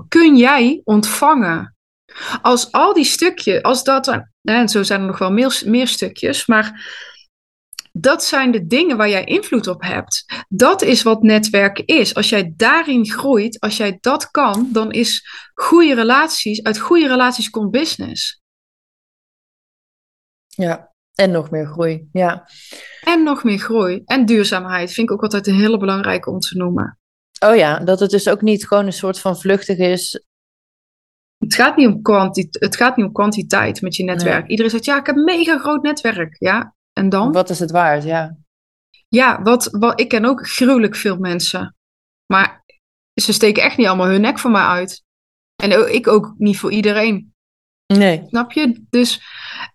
kun 0.07 0.37
jij 0.37 0.81
ontvangen? 0.83 1.75
Als 2.41 2.71
al 2.71 2.93
die 2.93 3.03
stukjes, 3.03 3.63
als 3.63 3.83
dat, 3.83 4.21
en 4.41 4.69
zo 4.69 4.83
zijn 4.83 5.01
er 5.01 5.07
nog 5.07 5.17
wel 5.17 5.31
meer, 5.31 5.61
meer 5.65 5.87
stukjes, 5.87 6.45
maar 6.45 6.85
dat 7.97 8.23
zijn 8.23 8.51
de 8.51 8.65
dingen 8.65 8.97
waar 8.97 9.09
jij 9.09 9.23
invloed 9.23 9.67
op 9.67 9.81
hebt. 9.81 10.45
Dat 10.47 10.81
is 10.81 11.03
wat 11.03 11.21
netwerken 11.21 11.85
is. 11.85 12.15
Als 12.15 12.29
jij 12.29 12.53
daarin 12.55 13.09
groeit, 13.09 13.59
als 13.59 13.77
jij 13.77 13.97
dat 14.01 14.31
kan, 14.31 14.69
dan 14.71 14.91
is 14.91 15.27
goede 15.53 15.93
relaties, 15.93 16.63
uit 16.63 16.79
goede 16.79 17.07
relaties 17.07 17.49
komt 17.49 17.71
business. 17.71 18.41
Ja, 20.47 20.93
en 21.13 21.31
nog 21.31 21.51
meer 21.51 21.65
groei. 21.65 22.09
Ja. 22.11 22.49
En 23.03 23.23
nog 23.23 23.43
meer 23.43 23.59
groei. 23.59 24.01
En 24.05 24.25
duurzaamheid 24.25 24.91
vind 24.91 25.09
ik 25.09 25.15
ook 25.15 25.23
altijd 25.23 25.47
een 25.47 25.59
hele 25.59 25.77
belangrijke 25.77 26.29
om 26.29 26.39
te 26.39 26.57
noemen. 26.57 26.99
Oh 27.39 27.55
ja, 27.55 27.79
dat 27.79 27.99
het 27.99 28.09
dus 28.09 28.29
ook 28.29 28.41
niet 28.41 28.67
gewoon 28.67 28.85
een 28.85 28.93
soort 28.93 29.19
van 29.19 29.37
vluchtig 29.37 29.77
is. 29.77 30.25
Het 31.37 31.55
gaat 31.55 31.75
niet 31.75 31.87
om, 31.87 32.01
kwanti 32.01 32.47
het 32.51 32.75
gaat 32.75 32.95
niet 32.95 33.05
om 33.05 33.11
kwantiteit 33.11 33.81
met 33.81 33.95
je 33.95 34.03
netwerk. 34.03 34.47
Iedereen 34.47 34.71
zegt, 34.71 34.85
ja, 34.85 34.99
ik 34.99 35.05
heb 35.05 35.15
een 35.15 35.23
mega 35.23 35.57
groot 35.57 35.81
netwerk. 35.81 36.35
Ja, 36.39 36.74
en 36.99 37.09
dan? 37.09 37.31
Wat 37.31 37.49
is 37.49 37.59
het 37.59 37.71
waard, 37.71 38.03
ja. 38.03 38.37
Ja, 39.07 39.41
wat, 39.41 39.67
wat, 39.71 39.99
ik 39.99 40.07
ken 40.07 40.25
ook 40.25 40.47
gruwelijk 40.47 40.95
veel 40.95 41.17
mensen. 41.17 41.75
Maar 42.25 42.63
ze 43.21 43.33
steken 43.33 43.63
echt 43.63 43.77
niet 43.77 43.87
allemaal 43.87 44.07
hun 44.07 44.21
nek 44.21 44.39
voor 44.39 44.51
mij 44.51 44.63
uit. 44.63 45.03
En 45.55 45.93
ik 45.93 46.07
ook 46.07 46.33
niet 46.37 46.59
voor 46.59 46.71
iedereen. 46.71 47.33
Nee. 47.93 48.23
Snap 48.27 48.51
je? 48.51 48.85
Dus, 48.89 49.21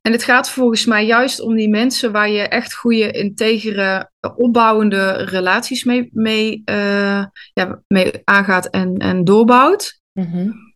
en 0.02 0.12
het 0.12 0.24
gaat 0.24 0.50
volgens 0.50 0.86
mij 0.86 1.06
juist 1.06 1.40
om 1.40 1.54
die 1.54 1.68
mensen 1.68 2.12
waar 2.12 2.30
je 2.30 2.42
echt 2.42 2.74
goede, 2.74 3.10
integere, 3.10 4.10
opbouwende 4.36 5.12
relaties 5.12 5.84
mee, 5.84 6.10
mee, 6.12 6.62
uh, 6.64 7.24
ja, 7.52 7.82
mee 7.88 8.20
aangaat 8.24 8.66
en, 8.66 8.96
en 8.96 9.24
doorbouwt. 9.24 10.00
Mm 10.12 10.70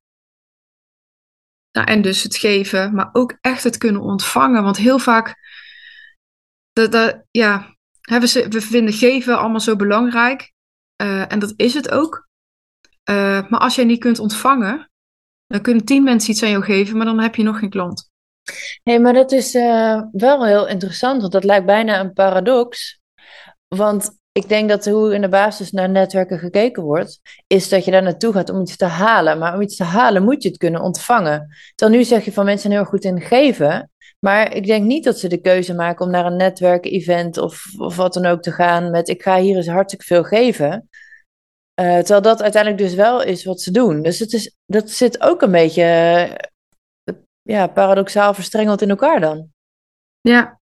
nou, 1.75 1.87
en 1.87 2.03
dus 2.03 2.23
het 2.23 2.37
geven, 2.37 2.95
maar 2.95 3.09
ook 3.13 3.39
echt 3.41 3.65
het 3.65 3.79
kunnen 3.79 4.03
ontvangen. 4.03 4.63
Want 4.63 4.77
heel 4.77 4.99
vaak, 4.99 5.37
dat, 6.75 7.23
ja, 7.31 7.77
we, 8.01 8.47
we 8.49 8.61
vinden 8.61 8.95
geven 8.95 9.39
allemaal 9.39 9.61
zo 9.61 9.77
belangrijk. 9.77 10.53
Uh, 11.03 11.33
en 11.33 11.39
dat 11.39 11.53
is 11.57 11.75
het 11.75 11.91
ook. 11.91 12.29
Uh, 13.11 13.49
maar 13.49 13.61
als 13.61 13.75
jij 13.75 13.85
niet 13.85 14.01
kunt 14.01 14.19
ontvangen, 14.19 14.91
dan 15.47 15.61
kunnen 15.61 15.85
tien 15.85 16.03
mensen 16.03 16.31
iets 16.31 16.43
aan 16.43 16.51
jou 16.51 16.65
geven, 16.65 16.97
maar 16.97 17.07
dan 17.07 17.21
heb 17.21 17.35
je 17.35 17.43
nog 17.43 17.59
geen 17.59 17.71
klant. 17.71 18.11
Nee, 18.83 19.01
maar 19.01 19.13
dat 19.13 19.33
is 19.33 19.55
uh, 19.55 20.03
wel 20.13 20.47
heel 20.47 20.69
interessant, 20.69 21.21
want 21.21 21.33
dat 21.33 21.45
lijkt 21.45 21.67
bijna 21.67 22.01
een 22.01 22.13
paradox. 22.13 23.01
Want 23.69 24.19
ik 24.33 24.49
denk 24.49 24.69
dat 24.69 24.85
hoe 24.85 25.15
in 25.15 25.21
de 25.21 25.29
basis 25.29 25.71
naar 25.71 25.91
netwerken 25.91 26.39
gekeken 26.39 26.83
wordt, 26.83 27.21
is 27.47 27.69
dat 27.69 27.85
je 27.85 27.91
daar 27.91 28.03
naartoe 28.03 28.33
gaat 28.33 28.51
om 28.51 28.61
iets 28.61 28.77
te 28.77 28.85
halen. 28.85 29.39
Maar 29.39 29.55
om 29.55 29.63
iets 29.63 29.77
te 29.77 29.85
halen 29.85 30.25
moet 30.25 30.43
je 30.43 30.49
het 30.49 30.59
kunnen 30.59 30.81
ontvangen. 30.81 31.49
Terwijl 31.75 31.99
nu 31.99 32.05
zeg 32.05 32.25
je 32.25 32.33
van 32.33 32.45
mensen 32.45 32.71
heel 32.71 32.85
goed 32.85 33.05
in 33.05 33.21
geven. 33.21 33.91
Maar 34.25 34.55
ik 34.55 34.67
denk 34.67 34.85
niet 34.85 35.05
dat 35.05 35.19
ze 35.19 35.29
de 35.29 35.41
keuze 35.41 35.75
maken 35.75 36.05
om 36.05 36.11
naar 36.11 36.27
een 36.27 36.37
netwerk-event 36.37 37.39
of, 37.39 37.65
of 37.79 37.97
wat 37.97 38.15
dan 38.15 38.27
ook 38.27 38.43
te 38.43 38.53
gaan 38.53 38.91
met 38.91 39.09
ik 39.09 39.23
ga 39.23 39.39
hier 39.39 39.57
eens 39.57 39.69
hartstikke 39.69 40.05
veel 40.05 40.25
geven. 40.25 40.89
Uh, 41.81 41.97
terwijl 41.97 42.23
dat 42.23 42.43
uiteindelijk 42.43 42.83
dus 42.83 42.95
wel 42.95 43.23
is 43.23 43.45
wat 43.45 43.61
ze 43.61 43.71
doen. 43.71 44.03
Dus 44.03 44.19
het 44.19 44.33
is, 44.33 44.57
dat 44.67 44.91
zit 44.91 45.21
ook 45.21 45.43
een 45.43 45.51
beetje 45.51 45.85
uh, 47.05 47.15
ja, 47.43 47.67
paradoxaal 47.67 48.35
verstrengeld 48.35 48.83
in 48.83 48.91
elkaar 48.91 49.21
dan. 49.21 49.49
Ja, 50.21 50.61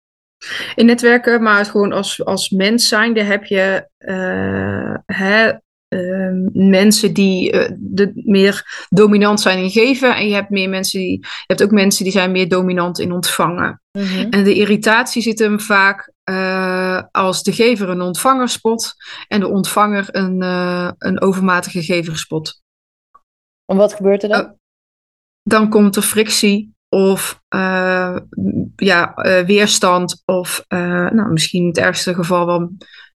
in 0.75 0.87
netwerken, 0.87 1.43
maar 1.43 1.65
gewoon 1.65 1.93
als, 1.93 2.25
als 2.25 2.51
mens 2.51 2.89
zijnde 2.89 3.23
heb 3.23 3.45
je 3.45 3.89
uh, 3.99 4.95
hè, 5.07 5.53
Ehm, 5.93 6.69
mensen 6.71 7.13
die 7.13 7.53
uh, 7.53 7.69
de, 7.79 8.13
meer 8.15 8.87
dominant 8.89 9.41
zijn 9.41 9.59
in 9.59 9.71
geven. 9.71 10.17
En 10.17 10.29
je 10.29 10.35
hebt 10.35 10.51
meer 10.51 10.69
mensen 10.69 11.01
die. 11.01 11.19
Je 11.19 11.45
hebt 11.47 11.63
ook 11.63 11.71
mensen 11.71 12.05
die 12.05 12.13
zijn 12.13 12.33
meer 12.33 12.49
dominant 12.49 12.99
in 12.99 13.13
ontvangen. 13.13 13.83
Mm 13.99 14.27
En 14.31 14.45
de 14.45 14.55
irritatie 14.55 15.23
zit 15.23 15.39
hem 15.39 15.61
vaak 15.61 16.13
uh, 16.31 17.03
als 17.11 17.43
de 17.43 17.53
gever 17.53 17.89
een 17.89 18.01
ontvanger 18.01 18.49
spot 18.49 18.95
en 19.29 19.41
de 19.41 19.49
ontvanger 19.49 20.09
een, 20.11 20.43
uh, 20.43 20.91
een 20.99 21.21
overmatige 21.21 21.83
gever 21.83 22.19
spot. 22.19 22.63
En 23.65 23.77
wat 23.77 23.95
gebeurt 23.95 24.23
er 24.23 24.29
dan? 24.29 24.57
Dan 25.43 25.69
komt 25.69 25.97
er 25.97 26.03
frictie 26.03 26.75
of 26.89 27.41
ja, 28.77 29.15
weerstand 29.47 30.23
of 30.25 30.65
nou, 30.69 31.33
misschien 31.33 31.61
in 31.61 31.69
het 31.69 31.79
ergste 31.79 32.15
geval 32.15 32.47
wel 32.47 32.71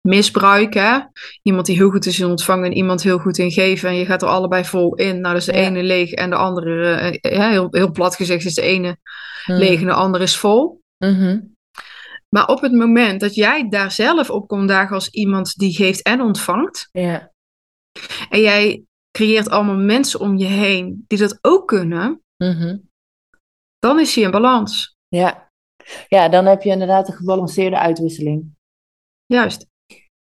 misbruik. 0.05 0.73
Hè? 0.73 0.99
Iemand 1.41 1.65
die 1.65 1.75
heel 1.75 1.89
goed 1.89 2.05
is 2.05 2.19
in 2.19 2.27
ontvangen 2.27 2.65
en 2.65 2.73
iemand 2.73 3.03
heel 3.03 3.17
goed 3.17 3.37
in 3.37 3.51
geven. 3.51 3.89
En 3.89 3.95
je 3.95 4.05
gaat 4.05 4.21
er 4.21 4.27
allebei 4.27 4.65
vol 4.65 4.95
in. 4.95 5.21
Nou, 5.21 5.35
dus 5.35 5.45
de 5.45 5.51
ene 5.51 5.83
leeg 5.83 6.11
en 6.11 6.29
de 6.29 6.35
andere, 6.35 7.11
uh, 7.21 7.39
heel, 7.49 7.67
heel 7.71 7.91
plat 7.91 8.15
gezegd, 8.15 8.45
is 8.45 8.53
de 8.53 8.61
ene 8.61 8.97
hmm. 9.43 9.55
leeg 9.55 9.79
en 9.79 9.85
de 9.85 9.93
andere 9.93 10.23
is 10.23 10.37
vol. 10.37 10.81
Mm 10.97 11.53
Maar 12.29 12.47
op 12.47 12.61
het 12.61 12.71
moment 12.71 13.19
dat 13.19 13.35
jij 13.35 13.69
daar 13.69 13.91
zelf 13.91 14.29
op 14.29 14.47
komt 14.47 14.67
dagen 14.67 14.95
als 14.95 15.09
iemand 15.09 15.55
die 15.55 15.75
geeft 15.75 16.01
en 16.01 16.21
ontvangt. 16.21 16.89
Ja. 16.91 17.31
En 18.29 18.41
jij 18.41 18.83
creëert 19.11 19.49
allemaal 19.49 19.75
mensen 19.75 20.19
om 20.19 20.37
je 20.37 20.45
heen 20.45 21.03
die 21.07 21.17
dat 21.17 21.37
ook 21.41 21.67
kunnen. 21.67 22.21
Mm 22.37 22.89
Dan 23.79 23.99
is 23.99 24.15
hij 24.15 24.23
in 24.23 24.31
balans. 24.31 24.95
Ja. 25.07 25.51
ja, 26.07 26.29
dan 26.29 26.45
heb 26.45 26.61
je 26.61 26.69
inderdaad 26.69 27.07
een 27.07 27.13
gebalanceerde 27.13 27.79
uitwisseling. 27.79 28.53
Juist. 29.25 29.67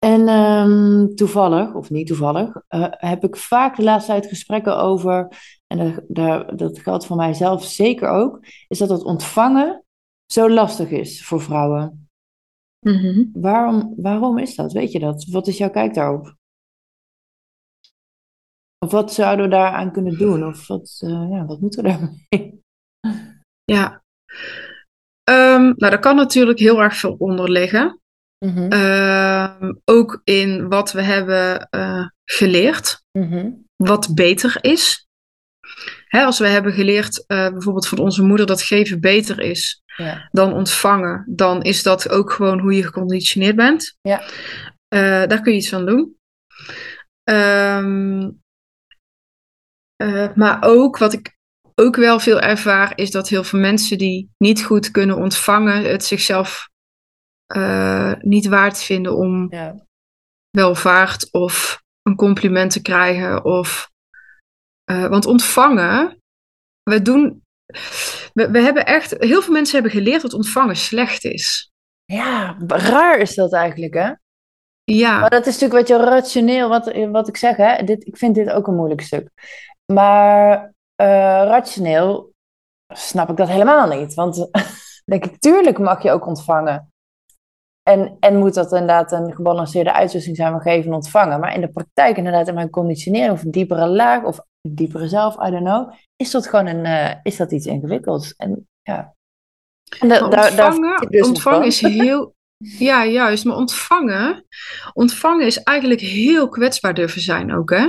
En 0.00 0.28
um, 0.28 1.14
toevallig, 1.14 1.74
of 1.74 1.90
niet 1.90 2.06
toevallig, 2.06 2.54
uh, 2.68 2.86
heb 2.90 3.24
ik 3.24 3.36
vaak 3.36 3.76
de 3.76 3.82
laatste 3.82 4.10
tijd 4.10 4.26
gesprekken 4.26 4.76
over, 4.76 5.28
en 5.66 5.78
dat, 5.78 6.04
daar, 6.08 6.56
dat 6.56 6.78
geldt 6.78 7.06
voor 7.06 7.16
mijzelf 7.16 7.64
zeker 7.64 8.08
ook, 8.08 8.46
is 8.68 8.78
dat 8.78 8.88
het 8.88 9.04
ontvangen 9.04 9.84
zo 10.26 10.50
lastig 10.50 10.90
is 10.90 11.24
voor 11.24 11.40
vrouwen. 11.40 12.08
Mm 12.80 12.96
-hmm. 12.96 13.30
waarom, 13.32 13.94
waarom 13.96 14.38
is 14.38 14.54
dat? 14.54 14.72
Weet 14.72 14.92
je 14.92 14.98
dat? 14.98 15.24
Wat 15.24 15.46
is 15.46 15.58
jouw 15.58 15.70
kijk 15.70 15.94
daarop? 15.94 16.36
Of 18.78 18.90
wat 18.90 19.12
zouden 19.12 19.44
we 19.44 19.50
daaraan 19.50 19.92
kunnen 19.92 20.18
doen? 20.18 20.46
Of 20.46 20.66
wat, 20.66 21.00
uh, 21.04 21.30
ja, 21.30 21.44
wat 21.44 21.60
moeten 21.60 21.82
we 21.82 21.88
daarmee? 21.88 22.62
Ja, 23.64 24.02
um, 25.30 25.62
nou, 25.62 25.74
daar 25.76 25.98
kan 25.98 26.16
natuurlijk 26.16 26.58
heel 26.58 26.80
erg 26.80 26.96
veel 26.96 27.14
onder 27.18 27.50
liggen. 27.50 27.99
Mm 28.46 29.78
ook 29.84 30.20
in 30.24 30.68
wat 30.68 30.92
we 30.92 31.02
hebben 31.02 31.68
uh, 31.70 32.06
geleerd, 32.24 33.04
mm 33.12 33.68
wat 33.76 34.14
beter 34.14 34.58
is. 34.60 35.08
Hè, 36.08 36.24
als 36.24 36.38
we 36.38 36.46
hebben 36.46 36.72
geleerd, 36.72 37.24
uh, 37.26 37.48
bijvoorbeeld 37.48 37.88
van 37.88 37.98
onze 37.98 38.22
moeder, 38.22 38.46
dat 38.46 38.62
geven 38.62 39.00
beter 39.00 39.40
is 39.40 39.82
ja. 39.96 40.28
dan 40.30 40.52
ontvangen, 40.52 41.24
dan 41.28 41.62
is 41.62 41.82
dat 41.82 42.08
ook 42.08 42.32
gewoon 42.32 42.58
hoe 42.58 42.74
je 42.74 42.82
geconditioneerd 42.82 43.56
bent. 43.56 43.96
Ja. 44.00 44.20
Uh, 44.94 45.26
daar 45.26 45.40
kun 45.40 45.52
je 45.52 45.58
iets 45.58 45.72
aan 45.72 45.86
doen. 45.86 46.16
Um, 47.30 48.40
maar 50.34 50.58
ook 50.60 50.98
wat 50.98 51.12
ik 51.12 51.38
ook 51.74 51.96
wel 51.96 52.20
veel 52.20 52.40
ervaar, 52.40 52.92
is 52.94 53.10
dat 53.10 53.28
heel 53.28 53.44
veel 53.44 53.60
mensen 53.60 53.98
die 53.98 54.30
niet 54.38 54.62
goed 54.62 54.90
kunnen 54.90 55.16
ontvangen, 55.16 55.90
het 55.90 56.04
zichzelf 56.04 56.69
uh, 57.56 58.12
niet 58.20 58.46
waard 58.46 58.82
vinden 58.82 59.16
om 59.16 59.46
ja. 59.50 59.74
welvaart 60.50 61.32
of 61.32 61.82
een 62.02 62.16
compliment 62.16 62.72
te 62.72 62.82
krijgen. 62.82 63.44
Of, 63.44 63.90
eh, 64.84 65.06
want 65.06 65.26
ontvangen, 65.26 66.20
we 66.82 67.02
doen. 67.02 67.42
We, 68.32 68.50
we 68.50 68.60
hebben 68.60 68.86
echt, 68.86 69.14
heel 69.18 69.42
veel 69.42 69.52
mensen 69.52 69.74
hebben 69.74 70.00
geleerd 70.00 70.22
dat 70.22 70.34
ontvangen 70.34 70.76
slecht 70.76 71.24
is. 71.24 71.70
Ja, 72.04 72.56
raar 72.66 73.18
is 73.18 73.34
dat 73.34 73.52
eigenlijk, 73.52 73.94
hè? 73.94 74.12
Ja, 74.84 75.20
Maar 75.20 75.30
dat 75.30 75.46
is 75.46 75.58
natuurlijk 75.58 75.88
wat 75.88 75.98
je 75.98 76.04
rationeel, 76.04 76.68
wat, 76.68 76.92
wat 77.10 77.28
ik 77.28 77.36
zeg, 77.36 77.56
hè? 77.56 77.84
Dit, 77.84 78.06
ik 78.06 78.16
vind 78.16 78.34
dit 78.34 78.50
ook 78.50 78.66
een 78.66 78.74
moeilijk 78.74 79.00
stuk. 79.00 79.30
Maar 79.92 80.72
eh, 80.94 81.06
rationeel 81.44 82.32
snap 82.94 83.30
ik 83.30 83.36
dat 83.36 83.48
helemaal 83.48 83.88
niet. 83.88 84.14
Want 84.14 84.48
denk 85.10 85.24
ik, 85.24 85.38
tuurlijk 85.38 85.78
mag 85.78 86.02
je 86.02 86.10
ook 86.10 86.26
ontvangen. 86.26 86.92
En, 87.90 88.16
en 88.20 88.36
moet 88.38 88.54
dat 88.54 88.72
inderdaad 88.72 89.12
een 89.12 89.34
gebalanceerde 89.34 89.92
uitwisseling 89.92 90.38
zijn 90.38 90.52
van 90.52 90.60
geven 90.60 90.90
en 90.90 90.94
ontvangen. 90.94 91.40
Maar 91.40 91.54
in 91.54 91.60
de 91.60 91.68
praktijk, 91.68 92.16
inderdaad, 92.16 92.48
in 92.48 92.54
mijn 92.54 92.70
conditionering 92.70 93.32
of 93.32 93.42
een 93.42 93.50
diepere 93.50 93.86
laag 93.86 94.22
of 94.22 94.38
een 94.60 94.74
diepere 94.74 95.08
zelf, 95.08 95.34
I 95.34 95.50
don't 95.50 95.64
know, 95.64 95.92
is 96.16 96.30
dat 96.30 96.46
gewoon 96.46 96.66
een, 96.66 96.84
eh, 96.84 97.16
is 97.22 97.36
dat 97.36 97.52
iets 97.52 97.66
ingewikkelds. 97.66 98.34
En 98.34 98.68
ja. 98.82 99.14
En 99.98 100.08
da- 100.08 100.28
daar- 100.28 100.48
ontvangen, 100.48 101.10
dus 101.10 101.20
wat 101.20 101.28
ontvangen 101.28 101.58
van. 101.58 101.66
is 101.66 101.80
heel. 101.80 102.34
Ja, 102.78 103.04
juist. 103.04 103.44
Maar 103.44 103.56
ontvangen, 103.56 104.46
ontvangen 104.92 105.46
is 105.46 105.62
eigenlijk 105.62 106.00
heel 106.00 106.48
kwetsbaar 106.48 106.94
durven 106.94 107.20
zijn 107.20 107.54
ook, 107.54 107.70
hè? 107.70 107.88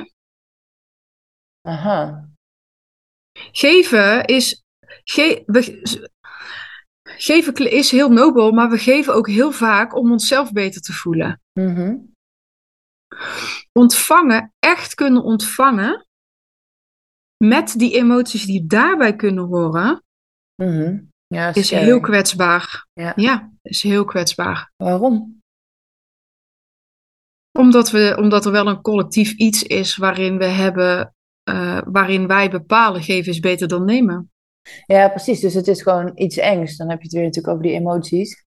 Aha. 1.62 2.30
Geven 3.52 4.26
is. 4.26 4.64
Ge, 5.04 5.44
geven 7.22 7.72
is 7.72 7.92
heel 7.92 8.10
nobel, 8.10 8.52
maar 8.52 8.70
we 8.70 8.78
geven 8.78 9.14
ook 9.14 9.28
heel 9.28 9.52
vaak 9.52 9.96
om 9.96 10.12
onszelf 10.12 10.52
beter 10.52 10.82
te 10.82 10.94
voelen. 10.94 11.42
Mhm. 11.54 11.98
Ontvangen, 13.72 14.54
echt 14.60 14.96
kunnen 14.96 15.24
ontvangen, 15.24 16.08
met 17.38 17.74
die 17.78 17.96
emoties 17.96 18.46
die 18.46 18.66
daarbij 18.68 19.16
kunnen 19.16 19.44
horen, 19.44 20.04
Mhm. 20.56 21.00
Ja, 21.28 21.54
is 21.54 21.70
heel 21.70 22.00
kwetsbaar. 22.00 22.88
Ja. 22.94 23.14
Ja, 23.16 23.52
is 23.62 23.84
heel 23.84 24.06
kwetsbaar. 24.06 24.72
Waarom? 24.78 25.42
Omdat, 27.60 27.92
we, 27.92 28.16
omdat 28.20 28.46
er 28.46 28.52
wel 28.52 28.68
een 28.68 28.82
collectief 28.82 29.34
iets 29.34 29.64
is 29.64 29.96
waarin 29.96 30.38
we 30.38 30.46
hebben, 30.46 31.16
eh, 31.44 31.82
waarin 31.86 32.28
wij 32.28 32.50
bepalen, 32.50 33.04
geven 33.04 33.32
is 33.32 33.40
beter 33.40 33.68
dan 33.68 33.86
nemen. 33.86 34.31
Ja, 34.86 35.10
precies. 35.10 35.40
Dus 35.40 35.54
het 35.54 35.68
is 35.68 35.82
gewoon 35.82 36.12
iets 36.16 36.38
engs. 36.38 36.78
Dan 36.78 36.90
heb 36.90 36.98
je 36.98 37.04
het 37.04 37.14
weer 37.14 37.24
natuurlijk 37.24 37.54
over 37.54 37.68
die 37.68 37.78
emoties. 37.80 38.46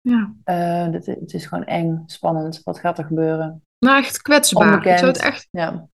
Ja. 0.00 0.34
Eh, 0.44 0.92
dat, 0.92 1.06
het 1.06 1.34
is 1.34 1.46
gewoon 1.46 1.64
eng, 1.64 2.02
spannend. 2.06 2.60
Wat 2.62 2.78
gaat 2.78 2.98
er 2.98 3.04
gebeuren? 3.04 3.62
Nou, 3.78 3.98
echt 3.98 4.22
kwetsbaar. 4.22 4.76
Ik 4.76 4.82
zou 4.82 4.94
het 4.94 5.02
Onbekend. 5.02 5.34
echt 5.34 5.48
Ja. 5.50 5.88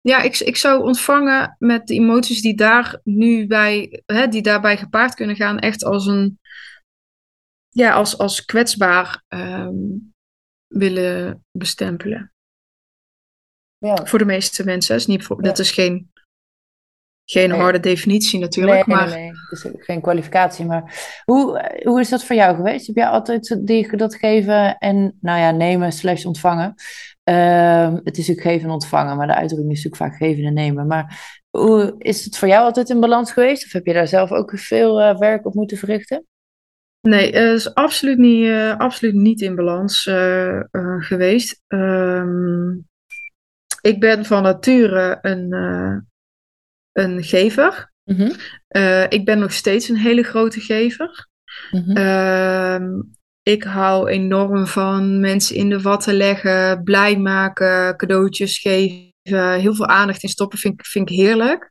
Ja, 0.00 0.22
ik, 0.22 0.38
ik 0.38 0.56
zou 0.56 0.82
ontvangen 0.82 1.56
met 1.58 1.86
de 1.86 1.94
emoties 1.94 2.40
die 2.40 2.56
daar 2.56 3.00
nu 3.04 3.46
bij, 3.46 4.02
hè, 4.06 4.28
die 4.28 4.42
daarbij 4.42 4.76
gepaard 4.76 5.14
kunnen 5.14 5.36
gaan, 5.36 5.58
echt 5.58 5.84
als 5.84 6.06
een, 6.06 6.38
ja, 7.68 7.92
als, 7.92 8.18
als 8.18 8.44
kwetsbaar 8.44 9.24
ehm, 9.28 9.74
willen 10.66 11.44
bestempelen. 11.50 12.32
Ja. 13.78 14.06
Voor 14.06 14.18
de 14.18 14.24
meeste 14.24 14.64
mensen. 14.64 14.96
Is 14.96 15.06
niet 15.06 15.24
voor, 15.24 15.42
Dat 15.42 15.58
is 15.58 15.70
geen, 15.70 16.09
geen 17.30 17.48
Nee. 17.48 17.58
harde 17.58 17.80
definitie 17.80 18.40
natuurlijk, 18.40 18.86
Nee, 18.86 18.96
maar 18.96 19.08
nee, 19.08 19.16
nee. 19.16 19.28
Het 19.28 19.58
is 19.58 19.66
ook 19.66 19.84
geen 19.84 20.00
kwalificatie. 20.00 20.64
Maar 20.64 21.22
hoe, 21.24 21.70
hoe 21.82 22.00
is 22.00 22.08
dat 22.08 22.24
voor 22.24 22.36
jou 22.36 22.56
geweest? 22.56 22.86
Heb 22.86 22.96
jij 22.96 23.06
altijd 23.06 23.58
die, 23.60 23.96
dat 23.96 24.14
geven 24.14 24.78
en, 24.78 25.16
nou 25.20 25.40
ja, 25.40 25.50
nemen 25.50 25.92
slash 25.92 26.24
ontvangen? 26.24 26.74
Ehm, 27.22 27.94
het 27.94 28.18
is 28.18 28.28
natuurlijk 28.28 28.46
geven 28.46 28.66
en 28.66 28.72
ontvangen, 28.72 29.16
maar 29.16 29.26
de 29.26 29.34
uitdrukking 29.34 29.72
is 29.72 29.84
natuurlijk 29.84 30.12
vaak 30.12 30.28
geven 30.28 30.44
en 30.44 30.54
nemen. 30.54 30.86
Maar 30.86 31.38
hoe, 31.50 31.94
is 31.98 32.24
het 32.24 32.38
voor 32.38 32.48
jou 32.48 32.64
altijd 32.64 32.90
in 32.90 33.00
balans 33.00 33.32
geweest? 33.32 33.64
Of 33.64 33.72
heb 33.72 33.86
je 33.86 33.92
daar 33.92 34.08
zelf 34.08 34.30
ook 34.30 34.52
veel 34.58 35.00
eh, 35.00 35.18
werk 35.18 35.46
op 35.46 35.54
moeten 35.54 35.76
verrichten? 35.76 36.24
nee, 37.00 37.32
het 37.32 37.56
is 37.56 37.74
absoluut 37.74 38.18
niet, 38.18 38.46
eh, 38.46 38.76
absoluut 38.76 39.14
niet 39.14 39.40
in 39.40 39.54
balans 39.54 40.06
eh, 40.06 40.60
geweest. 40.98 41.62
Ehm, 41.66 42.70
ik 43.80 44.00
ben 44.00 44.24
van 44.24 44.42
nature 44.42 45.18
een, 45.20 45.54
een 46.92 47.22
gever. 47.24 47.92
Mhm. 48.04 48.30
Eh, 48.68 49.04
ik 49.08 49.24
ben 49.24 49.38
nog 49.38 49.52
steeds 49.52 49.88
een 49.88 49.96
hele 49.96 50.22
grote 50.22 50.60
gever. 50.60 51.28
Mhm. 51.70 51.96
Ehm, 51.96 53.00
ik 53.42 53.62
hou 53.62 54.08
enorm 54.08 54.66
van 54.66 55.20
mensen 55.20 55.56
in 55.56 55.68
de 55.68 55.80
watten 55.80 56.14
leggen, 56.14 56.82
blij 56.82 57.18
maken, 57.18 57.96
cadeautjes 57.96 58.58
geven, 58.58 59.12
heel 59.60 59.74
veel 59.74 59.86
aandacht 59.86 60.22
in 60.22 60.28
stoppen 60.28 60.58
vind, 60.58 60.74
ik- 60.80 60.86
vind 60.86 61.10
ik 61.10 61.16
heerlijk. 61.16 61.70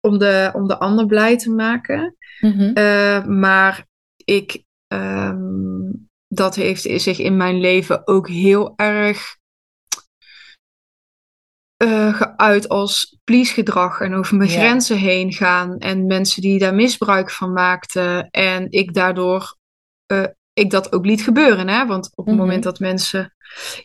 Om 0.00 0.18
de, 0.18 0.50
om 0.52 0.68
de 0.68 0.78
ander 0.78 1.06
blij 1.06 1.36
te 1.38 1.50
maken. 1.50 2.16
Mhm. 2.40 2.70
Eh, 2.74 3.24
maar 3.24 3.86
ik, 4.24 4.62
ehm, 4.86 5.90
dat 6.28 6.54
heeft 6.54 6.82
zich 7.02 7.18
in 7.18 7.36
mijn 7.36 7.60
leven 7.60 8.06
ook 8.06 8.28
heel 8.28 8.72
erg 8.76 9.36
eh, 11.80 12.14
geuit 12.36 12.68
als 12.68 13.18
please-gedrag 13.24 14.00
en 14.00 14.14
over 14.14 14.36
mijn 14.36 14.50
grenzen 14.50 14.96
heen 14.98 15.32
gaan 15.32 15.78
en 15.78 16.06
mensen 16.06 16.42
die 16.42 16.58
daar 16.58 16.74
misbruik 16.74 17.30
van 17.30 17.52
maakten 17.52 18.30
en 18.30 18.66
ik 18.70 18.94
daardoor 18.94 19.56
eh, 20.06 20.24
ik 20.52 20.70
dat 20.70 20.92
ook 20.92 21.04
liet 21.06 21.22
gebeuren, 21.22 21.68
hè? 21.68 21.86
Want 21.86 22.10
op 22.14 22.26
het 22.26 22.34
Mhm. 22.34 22.44
moment 22.44 22.62
dat 22.62 22.78
mensen 22.78 23.34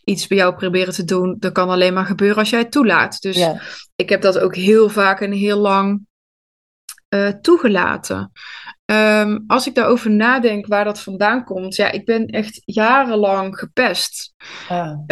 iets 0.04 0.28
bij 0.28 0.38
jou 0.38 0.56
proberen 0.56 0.94
te 0.94 1.04
doen, 1.06 1.36
dat 1.40 1.52
kan 1.52 1.70
alleen 1.70 1.94
maar 1.94 2.06
gebeuren 2.06 2.38
als 2.38 2.50
jij 2.50 2.60
het 2.60 2.72
toelaat. 2.72 3.22
Dus 3.22 3.38
ik 3.96 4.10
heb 4.10 4.22
dat 4.22 4.40
ook 4.40 4.56
heel 4.56 4.90
vaak 4.90 5.22
en 5.22 5.32
heel 5.32 5.58
lang 5.58 6.08
eh, 7.10 7.28
toegelaten. 7.28 8.32
Ehm, 8.86 9.40
als 9.48 9.68
ik 9.68 9.76
daarover 9.76 10.12
nadenk 10.12 10.68
waar 10.68 10.84
dat 10.84 11.00
vandaan 11.00 11.44
komt, 11.44 11.76
ja, 11.76 11.92
ik 11.92 12.06
ben 12.06 12.26
echt 12.26 12.62
jarenlang 12.66 13.58
gepest, 13.60 14.34
Ah. 14.70 15.06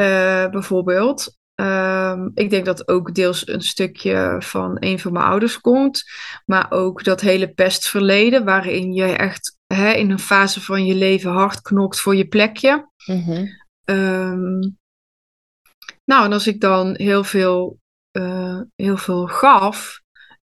bijvoorbeeld. 0.51 1.37
Ehm, 1.55 2.29
ik 2.33 2.49
denk 2.49 2.65
dat 2.65 2.87
ook 2.87 3.15
deels 3.15 3.47
een 3.47 3.61
stukje 3.61 4.35
van 4.39 4.77
een 4.79 4.99
van 4.99 5.13
mijn 5.13 5.25
ouders 5.25 5.59
komt, 5.59 6.03
maar 6.45 6.71
ook 6.71 7.03
dat 7.03 7.21
hele 7.21 7.53
pestverleden, 7.53 8.45
waarin 8.45 8.93
je 8.93 9.05
echt 9.05 9.57
hè, 9.67 9.91
in 9.91 10.11
een 10.11 10.19
fase 10.19 10.61
van 10.61 10.85
je 10.85 10.95
leven 10.95 11.31
hard 11.31 11.61
knokt 11.61 11.99
voor 11.99 12.15
je 12.15 12.27
plekje. 12.27 12.89
Mhm. 13.05 13.45
Ehm, 13.83 14.59
nou, 16.05 16.25
en 16.25 16.33
als 16.33 16.47
ik 16.47 16.61
dan 16.61 16.95
heel 16.95 17.23
veel, 17.23 17.79
eh, 18.11 18.59
heel 18.75 18.97
veel 18.97 19.27
gaf, 19.27 20.01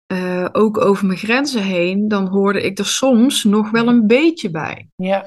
eh, 0.07 0.47
ook 0.53 0.81
over 0.81 1.07
mijn 1.07 1.19
grenzen 1.19 1.63
heen, 1.63 2.09
dan 2.09 2.27
hoorde 2.27 2.63
ik 2.63 2.79
er 2.79 2.87
soms 2.87 3.45
nog 3.45 3.71
wel 3.71 3.89
een 3.89 4.07
beetje 4.07 4.51
bij. 4.51 4.89
Ja. 4.97 5.27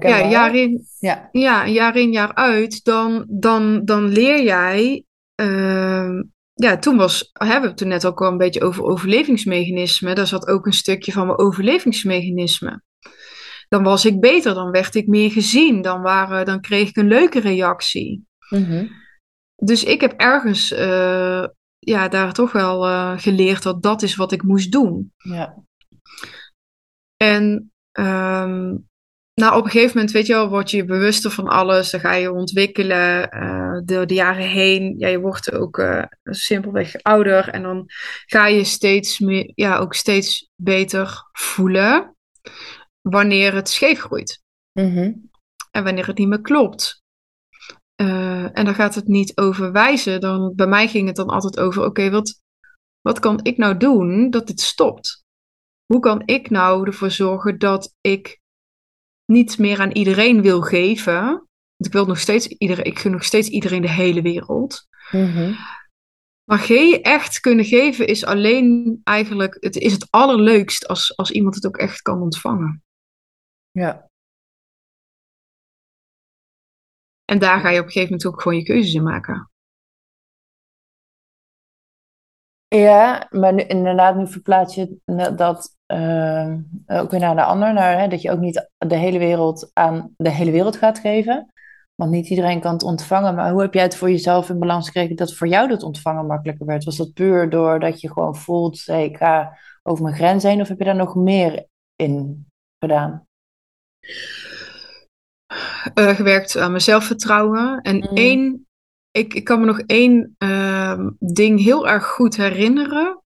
Ja, 0.00 0.28
jaar 0.28 0.54
in, 0.56 0.86
Ja. 0.98 1.28
ja, 1.32 1.66
jaar 1.66 1.96
in, 1.96 2.12
jaar 2.12 2.34
uit, 2.34 2.84
dan, 2.84 3.24
dan, 3.28 3.84
dan 3.84 4.08
leer 4.08 4.42
jij. 4.42 5.04
ehm, 5.34 6.22
ja, 6.54 6.78
toen 6.78 6.96
was, 6.96 7.30
hebben 7.32 7.60
we 7.62 7.68
het 7.68 7.76
toen 7.76 7.88
net 7.88 8.06
ook 8.06 8.20
al 8.20 8.28
een 8.30 8.38
beetje 8.38 8.62
over 8.62 8.82
overlevingsmechanismen. 8.82 10.14
Daar 10.14 10.26
zat 10.26 10.46
ook 10.46 10.66
een 10.66 10.72
stukje 10.72 11.12
van 11.12 11.26
mijn 11.26 11.38
overlevingsmechanisme. 11.38 12.82
Dan 13.68 13.82
was 13.82 14.04
ik 14.04 14.20
beter, 14.20 14.54
dan 14.54 14.70
werd 14.70 14.94
ik 14.94 15.06
meer 15.06 15.30
gezien, 15.30 15.82
dan, 15.82 16.02
waren, 16.02 16.44
dan 16.44 16.60
kreeg 16.60 16.88
ik 16.88 16.96
een 16.96 17.08
leuke 17.08 17.40
reactie. 17.40 18.26
Mhm. 18.48 18.86
Dus 19.56 19.84
ik 19.84 20.00
heb 20.00 20.12
ergens 20.12 20.72
eh, 20.72 21.46
ja, 21.78 22.08
daar 22.08 22.32
toch 22.32 22.52
wel 22.52 22.86
eh, 22.86 23.18
geleerd 23.18 23.62
dat 23.62 23.82
dat 23.82 24.02
is 24.02 24.16
wat 24.16 24.32
ik 24.32 24.42
moest 24.42 24.72
doen. 24.72 25.12
Ja. 25.16 25.56
En 27.16 27.72
ehm, 27.92 28.76
nou, 29.40 29.56
op 29.56 29.64
een 29.64 29.70
gegeven 29.70 29.96
moment, 29.96 30.12
weet 30.12 30.26
je 30.26 30.32
wel, 30.32 30.48
word 30.48 30.70
je 30.70 30.84
bewuster 30.84 31.30
van 31.30 31.48
alles. 31.48 31.90
Dan 31.90 32.00
ga 32.00 32.12
je 32.12 32.32
ontwikkelen 32.32 33.30
eh, 33.30 33.80
door 33.84 34.06
de 34.06 34.14
jaren 34.14 34.48
heen. 34.48 34.94
Ja, 34.98 35.08
je 35.08 35.20
wordt 35.20 35.52
ook 35.52 35.78
eh, 35.78 36.04
simpelweg 36.24 37.02
ouder. 37.02 37.48
En 37.48 37.62
dan 37.62 37.84
ga 38.26 38.46
je 38.46 38.64
steeds 38.64 39.18
meer, 39.18 39.52
ja, 39.54 39.78
ook 39.78 39.94
steeds 39.94 40.50
beter 40.56 41.28
voelen 41.32 42.16
wanneer 43.00 43.54
het 43.54 43.68
scheef 43.68 44.00
groeit. 44.00 44.42
Mhm. 44.72 45.12
En 45.70 45.84
wanneer 45.84 46.06
het 46.06 46.18
niet 46.18 46.28
meer 46.28 46.40
klopt. 46.40 47.02
Eh, 47.94 48.58
en 48.58 48.64
dan 48.64 48.74
gaat 48.74 48.94
het 48.94 49.08
niet 49.08 49.36
over 49.36 49.72
wijzen. 49.72 50.20
Dan, 50.20 50.52
bij 50.54 50.66
mij 50.66 50.88
ging 50.88 51.06
het 51.06 51.16
dan 51.16 51.28
altijd 51.28 51.60
over: 51.60 51.84
oké, 51.84 52.10
wat, 52.10 52.40
wat 53.00 53.18
kan 53.18 53.40
ik 53.42 53.56
nou 53.56 53.76
doen 53.76 54.30
dat 54.30 54.46
dit 54.46 54.60
stopt? 54.60 55.24
Hoe 55.86 56.00
kan 56.00 56.22
ik 56.24 56.50
nou 56.50 56.86
ervoor 56.86 57.10
zorgen 57.10 57.58
dat 57.58 57.94
ik 58.00 58.39
niet 59.30 59.58
meer 59.58 59.80
aan 59.80 59.90
iedereen 59.90 60.42
wil 60.42 60.60
geven? 60.60 61.22
Want 61.24 61.86
ik 61.86 61.92
wil 61.92 62.06
nog 62.06 62.18
steeds 62.18 62.46
iedereen, 62.46 62.84
ik 62.84 62.98
gun 62.98 63.12
nog 63.12 63.24
steeds 63.24 63.48
iedereen 63.48 63.82
de 63.82 63.90
hele 63.90 64.22
wereld. 64.22 64.86
Mhm. 65.10 65.54
Maar 66.44 66.58
ge 66.58 67.00
echt 67.02 67.40
kunnen 67.40 67.64
geven 67.64 68.06
is 68.06 68.24
alleen 68.24 69.00
eigenlijk, 69.04 69.56
het 69.60 69.76
is 69.76 69.92
het 69.92 70.06
allerleukst 70.10 70.88
als, 70.88 71.16
als 71.16 71.30
iemand 71.30 71.54
het 71.54 71.66
ook 71.66 71.76
echt 71.76 72.02
kan 72.02 72.20
ontvangen. 72.20 72.82
Ja. 73.70 74.08
En 77.24 77.38
daar 77.38 77.60
ga 77.60 77.68
je 77.68 77.80
op 77.80 77.86
een 77.86 77.92
gegeven 77.92 78.12
moment 78.12 78.26
ook 78.26 78.42
gewoon 78.42 78.58
je 78.58 78.64
keuzes 78.64 78.94
in 78.94 79.02
maken. 79.02 79.49
Ja, 82.74 83.26
maar 83.30 83.54
nu, 83.54 83.62
inderdaad, 83.62 84.16
nu 84.16 84.26
verplaats 84.26 84.74
je 84.74 84.96
dat 85.36 85.76
uh, 85.86 86.54
ook 86.86 87.10
weer 87.10 87.20
naar 87.20 87.34
de 87.34 87.44
ander. 87.44 87.72
Naar, 87.72 87.98
hè, 87.98 88.08
dat 88.08 88.22
je 88.22 88.30
ook 88.30 88.38
niet 88.38 88.70
de 88.78 88.96
hele 88.96 89.18
wereld 89.18 89.70
aan 89.72 90.14
de 90.16 90.30
hele 90.30 90.50
wereld 90.50 90.76
gaat 90.76 90.98
geven. 90.98 91.52
Want 91.94 92.10
niet 92.10 92.28
iedereen 92.28 92.60
kan 92.60 92.72
het 92.72 92.82
ontvangen. 92.82 93.34
Maar 93.34 93.50
hoe 93.50 93.60
heb 93.60 93.74
jij 93.74 93.82
het 93.82 93.96
voor 93.96 94.10
jezelf 94.10 94.48
in 94.48 94.58
balans 94.58 94.86
gekregen 94.86 95.16
dat 95.16 95.34
voor 95.34 95.48
jou 95.48 95.68
dat 95.68 95.82
ontvangen 95.82 96.26
makkelijker 96.26 96.66
werd? 96.66 96.84
Was 96.84 96.96
dat 96.96 97.12
puur 97.12 97.50
doordat 97.50 98.00
je 98.00 98.12
gewoon 98.12 98.36
voelt, 98.36 98.82
hey, 98.84 99.04
ik 99.04 99.16
ga 99.16 99.58
over 99.82 100.04
mijn 100.04 100.16
grens 100.16 100.42
heen? 100.42 100.60
Of 100.60 100.68
heb 100.68 100.78
je 100.78 100.84
daar 100.84 100.96
nog 100.96 101.14
meer 101.14 101.66
in 101.96 102.46
gedaan? 102.78 103.26
Uh, 105.94 106.08
gewerkt 106.08 106.56
aan 106.56 106.70
mijn 106.70 106.82
zelfvertrouwen. 106.82 107.80
En 107.80 107.96
mm. 107.96 108.16
één, 108.16 108.66
ik, 109.10 109.34
ik 109.34 109.44
kan 109.44 109.60
me 109.60 109.66
nog 109.66 109.80
één 109.80 110.36
uh, 110.38 111.06
ding 111.18 111.60
heel 111.60 111.88
erg 111.88 112.06
goed 112.06 112.36
herinneren. 112.36 113.22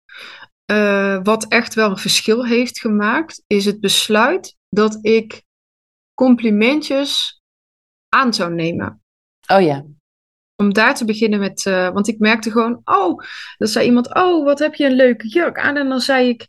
Uh, 0.71 1.19
wat 1.23 1.47
echt 1.47 1.73
wel 1.73 1.89
een 1.89 1.97
verschil 1.97 2.45
heeft 2.45 2.79
gemaakt, 2.79 3.43
is 3.47 3.65
het 3.65 3.79
besluit 3.79 4.57
dat 4.69 4.97
ik 5.01 5.43
complimentjes 6.13 7.41
aan 8.09 8.33
zou 8.33 8.53
nemen. 8.53 9.03
Oh 9.47 9.61
ja. 9.61 9.85
Om 10.55 10.73
daar 10.73 10.95
te 10.95 11.05
beginnen 11.05 11.39
met, 11.39 11.65
uh, 11.65 11.89
want 11.89 12.07
ik 12.07 12.19
merkte 12.19 12.51
gewoon, 12.51 12.81
oh, 12.83 13.23
dan 13.57 13.67
zei 13.67 13.85
iemand, 13.85 14.15
oh, 14.15 14.45
wat 14.45 14.59
heb 14.59 14.75
je 14.75 14.85
een 14.85 14.95
leuke 14.95 15.27
jurk 15.27 15.59
aan. 15.59 15.77
En 15.77 15.89
dan 15.89 15.99
zei 15.99 16.29
ik, 16.29 16.47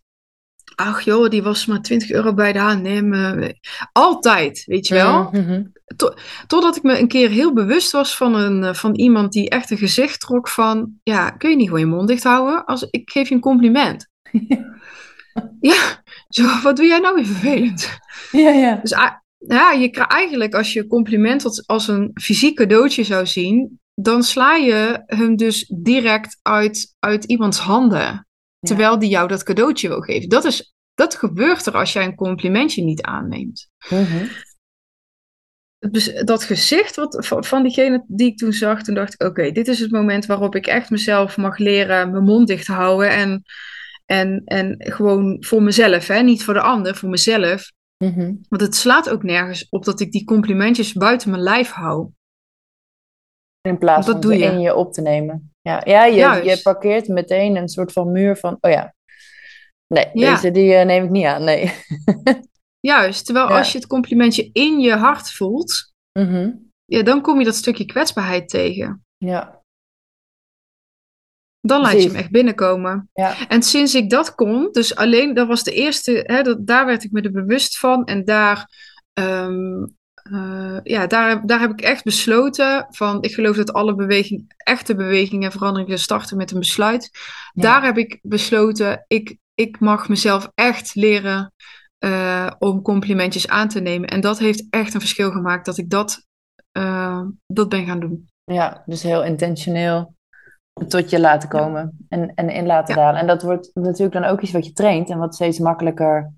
ach 0.74 1.02
joh, 1.02 1.28
die 1.28 1.42
was 1.42 1.66
maar 1.66 1.82
20 1.82 2.10
euro 2.10 2.34
bij 2.34 2.52
de 2.52 2.58
H&M. 2.58 3.52
Altijd, 3.92 4.64
weet 4.66 4.86
je 4.86 4.94
wel. 4.94 5.28
Mm-hmm. 5.32 5.72
Totdat 6.46 6.76
ik 6.76 6.82
me 6.82 6.98
een 6.98 7.08
keer 7.08 7.28
heel 7.28 7.52
bewust 7.52 7.92
was 7.92 8.16
van, 8.16 8.34
een, 8.34 8.64
eh, 8.64 8.74
van 8.74 8.94
iemand 8.94 9.32
die 9.32 9.50
echt 9.50 9.70
een 9.70 9.78
gezicht 9.78 10.20
trok 10.20 10.48
van, 10.48 10.92
ja, 11.02 11.30
kun 11.30 11.50
je 11.50 11.56
niet 11.56 11.66
gewoon 11.66 11.80
je 11.80 11.86
mond 11.86 12.08
dicht 12.08 12.24
houden? 12.24 12.64
Als, 12.64 12.86
ik 12.90 13.10
geef 13.10 13.28
je 13.28 13.34
een 13.34 13.40
compliment. 13.40 14.08
ja, 15.60 16.02
zo, 16.28 16.60
wat 16.62 16.76
doe 16.76 16.86
jij 16.86 16.98
nou 16.98 17.14
weer 17.14 17.26
vervelend? 17.26 17.98
Ja, 18.30 18.50
ja. 18.50 18.74
Dus 18.74 18.90
ja, 19.38 19.72
je 19.72 19.90
krijgt 19.90 20.12
eigenlijk 20.12 20.54
als 20.54 20.72
je 20.72 20.86
compliment 20.86 21.44
als, 21.44 21.66
als 21.66 21.88
een 21.88 22.10
fysiek 22.14 22.56
cadeautje 22.56 23.04
zou 23.04 23.26
zien, 23.26 23.80
dan 23.94 24.22
sla 24.22 24.54
je 24.54 25.02
hem 25.06 25.36
dus 25.36 25.72
direct 25.76 26.38
uit, 26.42 26.94
uit 26.98 27.24
iemands 27.24 27.58
handen. 27.58 28.26
Terwijl 28.66 28.98
die 28.98 29.10
jou 29.10 29.28
dat 29.28 29.42
cadeautje 29.42 29.88
wil 29.88 30.00
geven. 30.00 30.28
Dat, 30.28 30.44
is, 30.44 30.74
dat 30.94 31.14
gebeurt 31.14 31.66
er 31.66 31.76
als 31.76 31.92
jij 31.92 32.04
een 32.04 32.14
complimentje 32.14 32.84
niet 32.84 33.02
aanneemt. 33.02 33.68
Mm 33.88 34.28
dat 36.24 36.44
gezicht 36.44 36.96
wat, 36.96 37.26
van 37.26 37.62
diegene 37.62 38.04
die 38.06 38.26
ik 38.26 38.36
toen 38.36 38.52
zag, 38.52 38.82
toen 38.82 38.94
dacht 38.94 39.14
ik: 39.14 39.22
oké, 39.22 39.50
dit 39.50 39.68
is 39.68 39.78
het 39.78 39.90
moment 39.90 40.26
waarop 40.26 40.54
ik 40.54 40.66
echt 40.66 40.90
mezelf 40.90 41.36
mag 41.36 41.58
leren 41.58 42.10
mijn 42.10 42.24
mond 42.24 42.46
dicht 42.46 42.64
te 42.64 42.72
houden. 42.72 43.10
En, 43.10 43.42
en, 44.06 44.42
en 44.44 44.74
gewoon 44.78 45.36
voor 45.44 45.62
mezelf, 45.62 46.06
hè? 46.06 46.20
niet 46.20 46.44
voor 46.44 46.54
de 46.54 46.60
ander, 46.60 46.96
voor 46.96 47.08
mezelf. 47.08 47.72
Mhm. 48.04 48.34
Want 48.48 48.62
het 48.62 48.74
slaat 48.74 49.10
ook 49.10 49.22
nergens 49.22 49.68
op 49.68 49.84
dat 49.84 50.00
ik 50.00 50.12
die 50.12 50.24
complimentjes 50.24 50.92
buiten 50.92 51.30
mijn 51.30 51.42
lijf 51.42 51.70
hou. 51.70 52.10
In 53.60 53.78
plaats 53.78 54.06
van 54.06 54.38
je. 54.38 54.44
in 54.44 54.60
je 54.60 54.74
op 54.74 54.92
te 54.92 55.00
nemen. 55.00 55.51
Ja, 55.62 55.80
ja 55.84 56.04
je, 56.04 56.44
je 56.44 56.60
parkeert 56.62 57.08
meteen 57.08 57.56
een 57.56 57.68
soort 57.68 57.92
van 57.92 58.12
muur 58.12 58.36
van, 58.36 58.56
oh 58.60 58.70
ja, 58.70 58.94
nee, 59.86 60.10
deze 60.12 60.50
die 60.50 60.72
uh, 60.72 60.84
neem 60.84 61.04
ik 61.04 61.10
niet 61.10 61.26
aan, 61.26 61.44
nee. 61.44 61.72
Juist, 62.80 63.24
terwijl 63.24 63.46
als 63.46 63.72
je 63.72 63.78
het 63.78 63.86
complimentje 63.86 64.50
in 64.52 64.80
je 64.80 64.92
hart 64.92 65.32
voelt, 65.32 65.92
mhm. 66.18 66.50
ja, 66.84 67.02
dan 67.02 67.20
kom 67.20 67.38
je 67.38 67.44
dat 67.44 67.54
stukje 67.54 67.84
kwetsbaarheid 67.84 68.48
tegen. 68.48 69.04
Ja. 69.16 69.60
Dan 71.60 71.80
laat 71.80 71.92
je 72.02 72.08
hem 72.08 72.16
echt 72.16 72.30
binnenkomen. 72.30 73.10
Ja. 73.12 73.48
En 73.48 73.62
sinds 73.62 73.94
ik 73.94 74.10
dat 74.10 74.34
kon, 74.34 74.68
dus 74.72 74.94
alleen, 74.94 75.34
dat 75.34 75.48
was 75.48 75.62
de 75.62 75.72
eerste, 75.72 76.24
hè, 76.26 76.42
dat, 76.42 76.66
daar 76.66 76.86
werd 76.86 77.04
ik 77.04 77.10
me 77.10 77.20
er 77.20 77.32
bewust 77.32 77.78
van. 77.78 78.04
En 78.04 78.24
daar, 78.24 78.68
ehm, 79.12 79.84
eh, 80.32 80.78
ja, 80.82 81.06
daar, 81.06 81.46
daar 81.46 81.60
heb 81.60 81.70
ik 81.70 81.80
echt 81.80 82.04
besloten 82.04 82.86
van, 82.90 83.22
ik 83.22 83.34
geloof 83.34 83.56
dat 83.56 83.72
alle 83.72 83.94
bewegingen, 83.94 84.46
echte 84.56 84.94
bewegingen 84.94 85.44
en 85.44 85.52
veranderingen 85.52 85.98
starten 85.98 86.36
met 86.36 86.50
een 86.50 86.58
besluit. 86.58 87.10
Daar 87.52 87.84
heb 87.84 87.98
ik 87.98 88.18
besloten, 88.22 89.04
ik, 89.06 89.36
ik 89.54 89.80
mag 89.80 90.08
mezelf 90.08 90.50
echt 90.54 90.94
leren 90.94 91.52
uh, 92.04 92.50
om 92.58 92.82
complimentjes 92.82 93.48
aan 93.48 93.68
te 93.68 93.80
nemen. 93.80 94.08
En 94.08 94.20
dat 94.20 94.38
heeft 94.38 94.66
echt 94.70 94.94
een 94.94 95.00
verschil 95.00 95.30
gemaakt 95.30 95.64
dat 95.64 95.78
ik 95.78 95.90
dat, 95.90 96.26
uh, 96.78 97.22
dat 97.46 97.68
ben 97.68 97.86
gaan 97.86 98.00
doen. 98.00 98.28
Ja, 98.44 98.82
dus 98.86 99.02
heel 99.02 99.24
intentioneel 99.24 100.14
tot 100.88 101.10
je 101.10 101.20
laten 101.20 101.48
komen 101.48 102.06
en, 102.08 102.34
en 102.34 102.50
in 102.50 102.66
laten 102.66 102.94
dalen. 102.94 103.20
En 103.20 103.26
dat 103.26 103.42
wordt 103.42 103.70
natuurlijk 103.74 104.12
dan 104.12 104.24
ook 104.24 104.40
iets 104.40 104.52
wat 104.52 104.66
je 104.66 104.72
traint 104.72 105.10
en 105.10 105.18
wat 105.18 105.34
steeds 105.34 105.58
makkelijker 105.58 106.32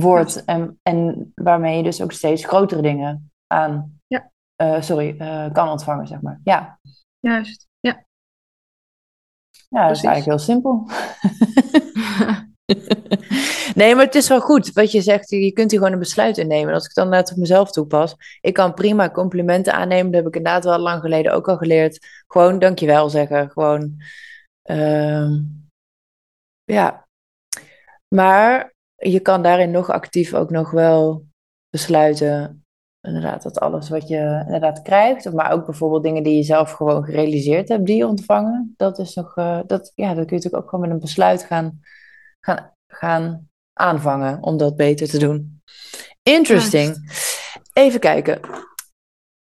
wordt. 0.00 0.44
En, 0.44 0.78
en 0.82 1.32
waarmee 1.34 1.76
je 1.76 1.82
dus 1.82 2.02
ook 2.02 2.12
steeds 2.12 2.44
grotere 2.44 2.82
dingen 2.82 3.30
aan, 3.46 4.00
ja. 4.06 4.30
Uh, 4.62 4.80
sorry, 4.80 5.16
uh, 5.18 5.52
kan 5.52 5.68
ontvangen, 5.68 6.06
zeg 6.06 6.20
maar. 6.20 6.40
Ja. 6.44 6.78
Juist, 7.20 7.66
ja. 7.80 8.04
Ja, 9.68 9.86
dat 9.86 9.96
is 9.96 10.04
eigenlijk 10.04 10.24
heel 10.24 10.54
simpel. 10.54 10.86
nee, 13.74 13.94
maar 13.94 14.04
het 14.04 14.14
is 14.14 14.28
wel 14.28 14.40
goed 14.40 14.72
wat 14.72 14.92
je 14.92 15.00
zegt. 15.00 15.30
Je 15.30 15.52
kunt 15.52 15.70
hier 15.70 15.78
gewoon 15.78 15.94
een 15.94 16.00
besluit 16.00 16.38
innemen. 16.38 16.74
Als 16.74 16.84
ik 16.84 16.94
dan 16.94 17.08
net 17.08 17.30
op 17.30 17.36
mezelf 17.36 17.70
toepas. 17.70 18.14
Ik 18.40 18.54
kan 18.54 18.74
prima 18.74 19.10
complimenten 19.10 19.72
aannemen. 19.72 20.12
Dat 20.12 20.22
heb 20.22 20.26
ik 20.26 20.36
inderdaad 20.36 20.64
wel 20.64 20.78
lang 20.78 21.00
geleden 21.00 21.32
ook 21.32 21.48
al 21.48 21.56
geleerd. 21.56 22.06
Gewoon 22.26 22.58
dankjewel 22.58 23.10
zeggen. 23.10 23.50
Gewoon. 23.50 24.02
Uh, 24.70 25.30
ja. 26.64 27.06
Maar 28.08 28.74
je 28.98 29.20
kan 29.20 29.42
daarin 29.42 29.70
nog 29.70 29.90
actief 29.90 30.34
ook 30.34 30.50
nog 30.50 30.70
wel 30.70 31.24
besluiten. 31.70 32.62
Inderdaad, 33.00 33.42
dat 33.42 33.60
alles 33.60 33.88
wat 33.88 34.08
je 34.08 34.42
inderdaad 34.44 34.82
krijgt. 34.82 35.32
Maar 35.32 35.52
ook 35.52 35.66
bijvoorbeeld 35.66 36.02
dingen 36.02 36.22
die 36.22 36.36
je 36.36 36.42
zelf 36.42 36.72
gewoon 36.72 37.04
gerealiseerd 37.04 37.68
hebt, 37.68 37.86
die 37.86 37.96
je 37.96 38.06
ontvangen. 38.06 38.74
Dat 38.76 38.98
is 38.98 39.14
nog. 39.14 39.36
Uh, 39.36 39.60
dat, 39.66 39.92
ja, 39.94 40.14
dat 40.14 40.26
kun 40.26 40.36
je 40.36 40.42
natuurlijk 40.42 40.62
ook 40.62 40.70
gewoon 40.70 40.84
met 40.84 40.94
een 40.94 41.00
besluit 41.00 41.42
gaan 41.42 41.80
gaan, 42.40 42.72
gaan 42.86 43.48
aanvangen 43.72 44.42
om 44.42 44.56
dat 44.56 44.76
beter 44.76 45.08
te 45.08 45.18
doen. 45.18 45.62
Interesting. 46.22 47.12
Even 47.72 48.00
kijken. 48.00 48.40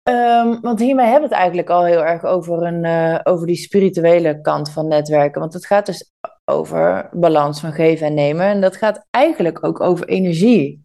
Um, 0.03 0.61
want 0.61 0.81
hiermee 0.81 1.07
hebben 1.07 1.29
we 1.29 1.35
het 1.35 1.39
eigenlijk 1.45 1.71
al 1.71 1.85
heel 1.85 2.05
erg 2.05 2.25
over, 2.25 2.63
een, 2.63 2.85
uh, 2.85 3.21
over 3.23 3.47
die 3.47 3.57
spirituele 3.57 4.41
kant 4.41 4.71
van 4.71 4.89
netwerken. 4.89 5.41
Want 5.41 5.53
het 5.53 5.67
gaat 5.67 5.87
dus 5.87 6.13
over 6.49 7.09
balans 7.13 7.61
van 7.61 7.73
geven 7.73 8.07
en 8.07 8.15
nemen. 8.15 8.47
En 8.47 8.61
dat 8.61 8.77
gaat 8.77 9.07
eigenlijk 9.11 9.65
ook 9.65 9.81
over 9.81 10.09
energie. 10.09 10.83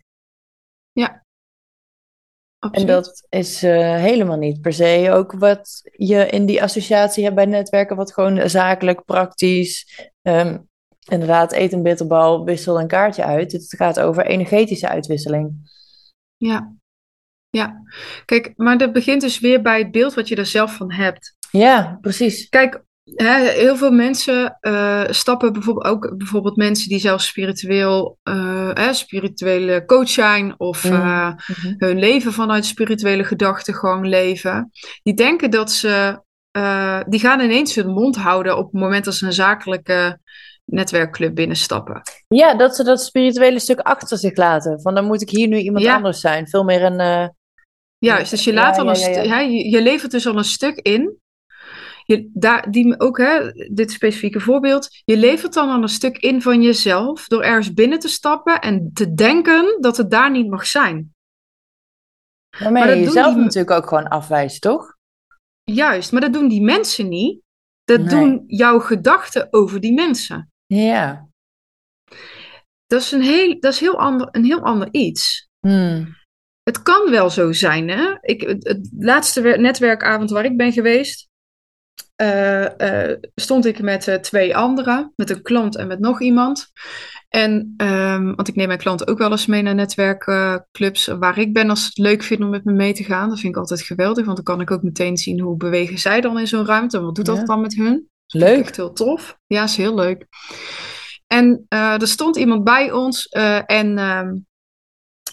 Ja. 0.91 1.23
Absoluut. 2.59 2.89
En 2.89 2.95
dat 2.95 3.25
is 3.29 3.63
uh, 3.63 3.95
helemaal 3.95 4.37
niet 4.37 4.61
per 4.61 4.73
se 4.73 5.09
ook 5.11 5.31
wat 5.31 5.81
je 5.91 6.27
in 6.27 6.45
die 6.45 6.63
associatie 6.63 7.23
hebt 7.23 7.35
bij 7.35 7.45
netwerken, 7.45 7.95
wat 7.95 8.13
gewoon 8.13 8.49
zakelijk, 8.49 9.05
praktisch, 9.05 10.09
um, 10.21 10.69
inderdaad, 11.09 11.53
eet 11.53 11.73
een 11.73 11.83
bitterbal, 11.83 12.45
wissel 12.45 12.79
een 12.79 12.87
kaartje 12.87 13.23
uit. 13.23 13.51
Het 13.51 13.75
gaat 13.77 13.99
over 13.99 14.25
energetische 14.25 14.87
uitwisseling. 14.87 15.71
Ja, 16.37 16.73
ja. 17.49 17.81
Kijk, 18.25 18.53
maar 18.55 18.77
dat 18.77 18.93
begint 18.93 19.21
dus 19.21 19.39
weer 19.39 19.61
bij 19.61 19.79
het 19.79 19.91
beeld 19.91 20.13
wat 20.13 20.27
je 20.27 20.35
er 20.35 20.45
zelf 20.45 20.75
van 20.75 20.91
hebt. 20.91 21.35
Ja, 21.51 21.97
precies. 22.01 22.49
Kijk, 22.49 22.83
heel 23.03 23.75
veel 23.75 23.91
mensen 23.91 24.57
uh, 24.61 25.03
stappen 25.09 25.53
bijvoorbeeld 25.53 25.85
ook 25.85 26.17
bijvoorbeeld 26.17 26.55
mensen 26.55 26.89
die 26.89 26.99
zelf 26.99 27.21
spiritueel, 27.21 28.17
uh, 28.23 28.91
spirituele 28.91 29.85
coach 29.85 30.09
zijn 30.09 30.59
of 30.59 30.83
uh, 30.83 31.31
hun 31.77 31.99
leven 31.99 32.33
vanuit 32.33 32.65
spirituele 32.65 33.23
gedachtegang 33.23 34.05
leven. 34.05 34.71
Die 35.03 35.13
denken 35.13 35.51
dat 35.51 35.71
ze, 35.71 36.21
die 37.07 37.19
gaan 37.19 37.39
ineens 37.39 37.75
hun 37.75 37.89
mond 37.89 38.15
houden 38.15 38.57
op 38.57 38.71
het 38.71 38.81
moment 38.81 39.05
dat 39.05 39.15
ze 39.15 39.25
een 39.25 39.33
zakelijke 39.33 40.19
netwerkclub 40.65 41.35
binnenstappen. 41.35 42.01
Ja, 42.27 42.55
dat 42.55 42.75
ze 42.75 42.83
dat 42.83 43.03
spirituele 43.03 43.59
stuk 43.59 43.79
achter 43.79 44.17
zich 44.17 44.35
laten. 44.35 44.81
Van 44.81 44.95
dan 44.95 45.05
moet 45.05 45.21
ik 45.21 45.29
hier 45.29 45.47
nu 45.47 45.57
iemand 45.57 45.85
anders 45.85 46.19
zijn. 46.19 46.47
Veel 46.47 46.63
meer 46.63 46.83
een. 46.83 47.31
Juist, 47.97 48.31
dus 48.31 48.43
je 48.43 48.53
laat 48.53 48.75
ja, 48.75 48.81
al 48.81 48.89
een 48.89 49.51
je, 49.51 49.69
je 49.69 49.81
levert 49.81 50.11
dus 50.11 50.27
al 50.27 50.37
een 50.37 50.43
stuk 50.43 50.77
in. 50.77 51.21
Je, 52.05 52.29
daar, 52.33 52.71
die, 52.71 52.99
ook 52.99 53.17
hè, 53.17 53.51
dit 53.51 53.91
specifieke 53.91 54.39
voorbeeld. 54.39 54.87
Je 55.05 55.17
levert 55.17 55.53
dan 55.53 55.69
al 55.69 55.81
een 55.81 55.89
stuk 55.89 56.17
in 56.17 56.41
van 56.41 56.61
jezelf 56.61 57.27
door 57.27 57.43
ergens 57.43 57.73
binnen 57.73 57.99
te 57.99 58.07
stappen 58.07 58.61
en 58.61 58.91
te 58.93 59.13
denken 59.13 59.77
dat 59.79 59.97
het 59.97 60.11
daar 60.11 60.31
niet 60.31 60.49
mag 60.49 60.65
zijn. 60.65 61.13
Waarmee 62.59 62.83
maar 62.83 62.95
je 62.95 63.03
jezelf 63.03 63.33
die... 63.33 63.43
natuurlijk 63.43 63.71
ook 63.71 63.87
gewoon 63.87 64.07
afwijst, 64.07 64.61
toch? 64.61 64.95
Juist, 65.63 66.11
maar 66.11 66.21
dat 66.21 66.33
doen 66.33 66.47
die 66.47 66.61
mensen 66.61 67.09
niet. 67.09 67.41
Dat 67.83 68.09
doen 68.09 68.43
jouw 68.47 68.79
gedachten 68.79 69.47
over 69.51 69.79
die 69.79 69.93
mensen. 69.93 70.51
Ja. 70.65 71.27
Dat 72.85 73.01
is 73.01 73.11
een 73.11 73.21
heel, 73.21 73.59
dat 73.59 73.73
is 73.73 73.79
heel 73.79 73.99
ander, 73.99 74.27
een 74.31 74.45
heel 74.45 74.61
ander 74.61 74.87
iets. 74.91 75.49
Hmm. 75.59 76.15
het 76.63 76.81
kan 76.81 77.09
wel 77.09 77.29
zo 77.29 77.51
zijn. 77.51 77.89
Hè? 77.89 78.17
Ik, 78.21 78.41
het, 78.41 78.67
het 78.67 78.89
laatste 78.97 79.41
netwerkavond 79.41 80.29
waar 80.29 80.45
ik 80.45 80.57
ben 80.57 80.71
geweest, 80.71 81.29
uh, 82.21 82.65
uh, 82.77 83.15
stond 83.35 83.65
ik 83.65 83.81
met 83.81 84.07
uh, 84.07 84.15
twee 84.15 84.57
anderen, 84.57 85.13
met 85.15 85.29
een 85.29 85.41
klant 85.41 85.75
en 85.75 85.87
met 85.87 85.99
nog 85.99 86.21
iemand. 86.21 86.71
En, 87.29 87.73
um, 87.77 88.35
want 88.35 88.47
ik 88.47 88.55
neem 88.55 88.67
mijn 88.67 88.79
klanten 88.79 89.07
ook 89.07 89.17
wel 89.17 89.31
eens 89.31 89.45
mee 89.45 89.61
naar 89.61 89.75
netwerkclubs 89.75 91.07
waar 91.07 91.37
ik 91.37 91.53
ben 91.53 91.69
als 91.69 91.79
ze 91.79 91.85
het 91.85 91.97
leuk 91.97 92.23
vinden 92.23 92.45
om 92.45 92.51
met 92.51 92.63
me 92.63 92.73
mee 92.73 92.93
te 92.93 93.03
gaan. 93.03 93.29
Dat 93.29 93.39
vind 93.39 93.53
ik 93.53 93.59
altijd 93.59 93.81
geweldig, 93.81 94.25
want 94.25 94.35
dan 94.35 94.45
kan 94.45 94.61
ik 94.61 94.71
ook 94.71 94.83
meteen 94.83 95.17
zien 95.17 95.39
hoe 95.39 95.57
bewegen 95.57 95.97
zij 95.97 96.21
dan 96.21 96.39
in 96.39 96.47
zo'n 96.47 96.65
ruimte 96.65 96.97
en 96.97 97.03
wat 97.03 97.15
doet 97.15 97.25
dat 97.25 97.47
dan 97.47 97.61
met 97.61 97.75
hun. 97.75 98.07
Leuk. 98.27 98.59
Echt 98.59 98.75
heel 98.75 98.93
tof. 98.93 99.37
Ja, 99.47 99.63
is 99.63 99.77
heel 99.77 99.95
leuk. 99.95 100.27
En 101.27 101.65
er 101.67 102.07
stond 102.07 102.37
iemand 102.37 102.63
bij 102.63 102.91
ons 102.91 103.27
en 103.65 103.97
ehm, 103.97 104.33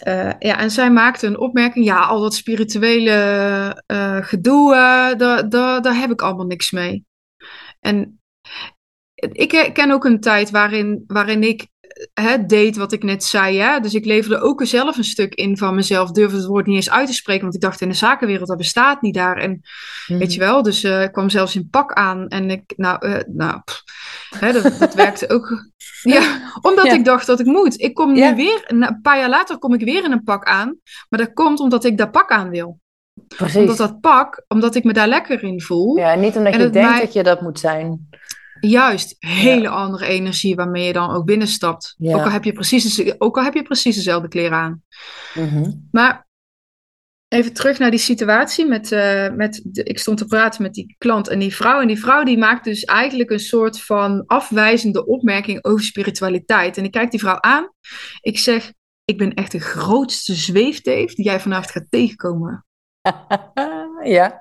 uh, 0.09 0.33
ja, 0.39 0.59
en 0.59 0.71
zij 0.71 0.91
maakte 0.91 1.27
een 1.27 1.39
opmerking. 1.39 1.85
Ja, 1.85 2.01
al 2.01 2.21
dat 2.21 2.35
spirituele 2.35 3.83
uh, 3.87 4.17
gedoe, 4.25 4.71
daar, 5.17 5.49
daar, 5.49 5.83
daar 5.83 5.97
heb 5.97 6.11
ik 6.11 6.23
allemaal 6.23 6.47
niks 6.47 6.71
mee. 6.71 7.05
En 7.81 8.21
ik 9.15 9.71
ken 9.73 9.91
ook 9.91 10.05
een 10.05 10.21
tijd 10.21 10.51
waarin, 10.51 11.05
waarin 11.07 11.43
ik 11.43 11.67
hè, 12.15 12.47
deed 12.47 12.77
wat 12.77 12.93
ik 12.93 13.03
net 13.03 13.25
zei. 13.25 13.59
Hè? 13.59 13.81
Dus 13.81 13.95
ik 13.95 14.05
leverde 14.05 14.41
ook 14.41 14.67
zelf 14.67 14.97
een 14.97 15.05
stuk 15.05 15.35
in 15.35 15.57
van 15.57 15.75
mezelf. 15.75 16.11
Durfde 16.11 16.37
het 16.37 16.47
woord 16.47 16.67
niet 16.67 16.77
eens 16.77 16.91
uit 16.91 17.07
te 17.07 17.13
spreken. 17.13 17.43
Want 17.43 17.55
ik 17.55 17.61
dacht 17.61 17.81
in 17.81 17.89
de 17.89 17.95
zakenwereld, 17.95 18.49
dat 18.49 18.57
bestaat 18.57 19.03
niet 19.03 19.15
daar. 19.15 19.37
En 19.37 19.61
mm. 20.07 20.19
weet 20.19 20.35
je 20.35 20.41
wel, 20.41 20.63
dus 20.63 20.85
uh, 20.85 21.03
ik 21.03 21.13
kwam 21.13 21.31
zelfs 21.31 21.57
in 21.57 21.69
pak 21.71 21.93
aan. 21.93 22.29
En 22.29 22.51
ik, 22.51 22.73
nou, 22.77 23.07
uh, 23.07 23.17
nou 23.27 23.61
pff, 23.65 23.83
hè, 24.39 24.53
dat, 24.53 24.79
dat 24.79 24.95
werkte 24.95 25.29
ook. 25.29 25.49
Ja, 26.03 26.53
omdat 26.61 26.87
ja. 26.87 26.93
ik 26.93 27.05
dacht 27.05 27.27
dat 27.27 27.41
ik 27.41 27.47
moet. 27.47 27.81
Ik 27.81 27.95
kom 27.95 28.13
nu 28.13 28.35
weer, 28.35 28.65
een 28.67 28.99
paar 29.03 29.19
jaar 29.19 29.29
later 29.29 29.59
kom 29.59 29.75
ik 29.75 29.85
weer 29.85 30.05
in 30.05 30.13
een 30.13 30.23
pak 30.23 30.45
aan. 30.45 30.79
Maar 31.09 31.21
dat 31.21 31.33
komt 31.33 31.61
omdat 31.61 31.85
ik 31.85 31.99
dat 31.99 32.11
pak 32.11 32.31
aan 32.31 32.51
wil. 32.51 32.79
Precies. 33.37 33.57
Omdat 33.57 33.77
dat 33.77 34.01
pak, 34.01 34.45
omdat 34.49 34.75
ik 34.75 34.85
me 34.85 34.93
daar 34.93 35.09
lekker 35.09 35.43
in 35.43 35.61
voel. 35.61 35.97
Ja, 35.97 36.15
niet 36.15 36.37
omdat 36.37 36.53
je 36.53 36.59
denkt 36.71 36.91
mij... 36.91 37.01
dat 37.01 37.13
je 37.13 37.23
dat 37.23 37.41
moet 37.41 37.59
zijn. 37.59 38.09
Juist, 38.61 39.17
hele 39.19 39.63
ja. 39.63 39.71
andere 39.71 40.07
energie 40.07 40.55
waarmee 40.55 40.87
je 40.87 40.93
dan 40.93 41.11
ook 41.11 41.25
binnenstapt. 41.25 41.95
Ja. 41.99 42.15
Ook, 42.15 42.25
al 42.25 42.31
heb 42.31 42.45
je 42.45 42.53
precies, 42.53 43.19
ook 43.19 43.37
al 43.37 43.45
heb 43.45 43.55
je 43.55 43.63
precies 43.63 43.97
dezelfde 43.97 44.29
kleren 44.29 44.59
aan. 44.59 44.83
Mm 45.35 45.49
-hmm. 45.49 45.89
Maar 45.91 46.29
even 47.29 47.53
terug 47.53 47.79
naar 47.79 47.91
die 47.91 47.99
situatie. 47.99 48.67
Met, 48.67 48.93
uh, 48.93 49.31
met 49.31 49.61
de, 49.65 49.83
ik 49.83 49.99
stond 49.99 50.19
te 50.19 50.25
praten 50.25 50.63
met 50.63 50.75
die 50.75 50.95
klant 50.99 51.29
en 51.29 51.39
die 51.39 51.55
vrouw. 51.55 51.81
En 51.81 51.87
die 51.87 52.01
vrouw 52.01 52.25
die 52.25 52.39
maakt 52.39 52.65
dus 52.65 52.85
eigenlijk 52.85 53.31
een 53.31 53.41
soort 53.41 53.83
van 53.83 54.25
afwijzende 54.27 55.07
opmerking 55.07 55.65
over 55.65 55.85
spiritualiteit. 55.85 56.77
En 56.77 56.85
ik 56.85 56.91
kijk 56.91 57.11
die 57.11 57.21
vrouw 57.21 57.41
aan. 57.41 57.69
Ik 58.21 58.39
zeg, 58.39 58.73
ik 59.05 59.19
ben 59.19 59.35
echt 59.35 59.53
de 59.53 59.61
grootste 59.61 60.35
zweefteef 60.35 61.15
die 61.15 61.25
jij 61.25 61.41
vanavond 61.41 61.71
gaat 61.71 61.91
tegenkomen. 61.91 62.67
ja. 64.19 64.39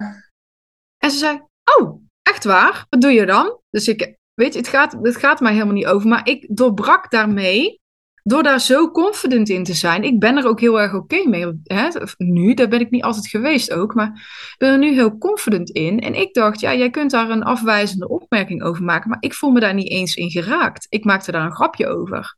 En 0.97 1.11
ze 1.11 1.17
zei, 1.17 1.41
oh, 1.79 2.08
echt 2.29 2.43
waar? 2.43 2.85
Wat 2.89 3.01
doe 3.01 3.11
je 3.11 3.25
dan? 3.25 3.59
Dus 3.69 3.87
ik, 3.87 4.17
weet 4.33 4.53
je, 4.53 4.59
het 4.59 4.67
gaat, 4.67 4.97
het 5.01 5.17
gaat 5.17 5.39
mij 5.39 5.53
helemaal 5.53 5.73
niet 5.73 5.85
over. 5.85 6.09
Maar 6.09 6.27
ik 6.27 6.47
doorbrak 6.49 7.11
daarmee, 7.11 7.79
door 8.23 8.43
daar 8.43 8.59
zo 8.59 8.91
confident 8.91 9.49
in 9.49 9.63
te 9.63 9.73
zijn. 9.73 10.03
Ik 10.03 10.19
ben 10.19 10.37
er 10.37 10.47
ook 10.47 10.59
heel 10.59 10.81
erg 10.81 10.93
oké 10.93 11.27
mee. 11.27 11.61
Hè? 11.63 11.87
Nu, 12.17 12.53
daar 12.53 12.67
ben 12.67 12.79
ik 12.79 12.89
niet 12.89 13.03
altijd 13.03 13.27
geweest 13.27 13.73
ook. 13.73 13.93
Maar 13.93 14.07
ik 14.51 14.55
ben 14.57 14.71
er 14.71 14.77
nu 14.77 14.93
heel 14.93 15.17
confident 15.17 15.69
in. 15.69 15.99
En 15.99 16.15
ik 16.15 16.33
dacht, 16.33 16.59
ja, 16.59 16.73
jij 16.73 16.89
kunt 16.89 17.11
daar 17.11 17.29
een 17.29 17.43
afwijzende 17.43 18.07
opmerking 18.07 18.63
over 18.63 18.83
maken. 18.83 19.09
Maar 19.09 19.21
ik 19.21 19.33
voel 19.33 19.51
me 19.51 19.59
daar 19.59 19.73
niet 19.73 19.89
eens 19.89 20.15
in 20.15 20.29
geraakt. 20.29 20.85
Ik 20.89 21.05
maakte 21.05 21.31
daar 21.31 21.45
een 21.45 21.55
grapje 21.55 21.87
over. 21.87 22.37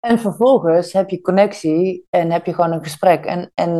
En 0.00 0.18
vervolgens 0.18 0.92
heb 0.92 1.10
je 1.10 1.20
connectie 1.20 2.06
en 2.10 2.30
heb 2.30 2.46
je 2.46 2.54
gewoon 2.54 2.72
een 2.72 2.82
gesprek. 2.82 3.24
En, 3.24 3.50
en 3.54 3.70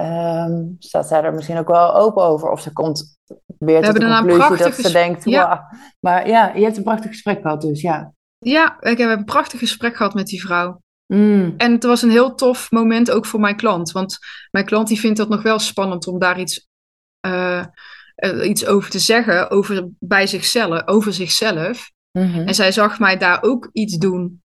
um, 0.00 0.76
staat 0.78 1.08
zij 1.08 1.22
er 1.22 1.34
misschien 1.34 1.58
ook 1.58 1.68
wel 1.68 1.94
open 1.94 2.22
over. 2.22 2.50
Of 2.50 2.60
ze 2.60 2.72
komt 2.72 3.18
weer 3.58 3.82
tot 3.82 3.94
de 3.94 4.24
conclusie 4.26 4.64
dat 4.64 4.74
ze 4.74 4.92
denkt, 4.92 5.24
ja. 5.24 5.48
Wow. 5.48 5.80
Maar 6.00 6.28
ja, 6.28 6.52
je 6.54 6.62
hebt 6.62 6.76
een 6.76 6.82
prachtig 6.82 7.10
gesprek 7.10 7.42
gehad 7.42 7.60
dus, 7.60 7.80
ja. 7.80 8.12
Ja, 8.38 8.80
ik 8.80 8.98
heb 8.98 9.10
een 9.10 9.24
prachtig 9.24 9.58
gesprek 9.58 9.96
gehad 9.96 10.14
met 10.14 10.26
die 10.26 10.40
vrouw. 10.40 10.82
Mm. 11.06 11.54
En 11.56 11.72
het 11.72 11.84
was 11.84 12.02
een 12.02 12.10
heel 12.10 12.34
tof 12.34 12.70
moment 12.70 13.10
ook 13.10 13.26
voor 13.26 13.40
mijn 13.40 13.56
klant. 13.56 13.90
Want 13.92 14.18
mijn 14.50 14.64
klant 14.64 14.88
die 14.88 15.00
vindt 15.00 15.18
dat 15.18 15.28
nog 15.28 15.42
wel 15.42 15.58
spannend 15.58 16.06
om 16.06 16.18
daar 16.18 16.40
iets, 16.40 16.68
uh, 17.26 17.64
uh, 18.24 18.48
iets 18.48 18.66
over 18.66 18.90
te 18.90 18.98
zeggen, 18.98 19.50
over, 19.50 19.88
bij 19.98 20.26
zichzelf, 20.26 20.86
over 20.86 21.12
zichzelf. 21.12 21.90
Mm 22.12 22.32
-hmm. 22.32 22.46
En 22.46 22.54
zij 22.54 22.72
zag 22.72 22.98
mij 22.98 23.16
daar 23.16 23.42
ook 23.42 23.68
iets 23.72 23.96
doen. 23.96 24.42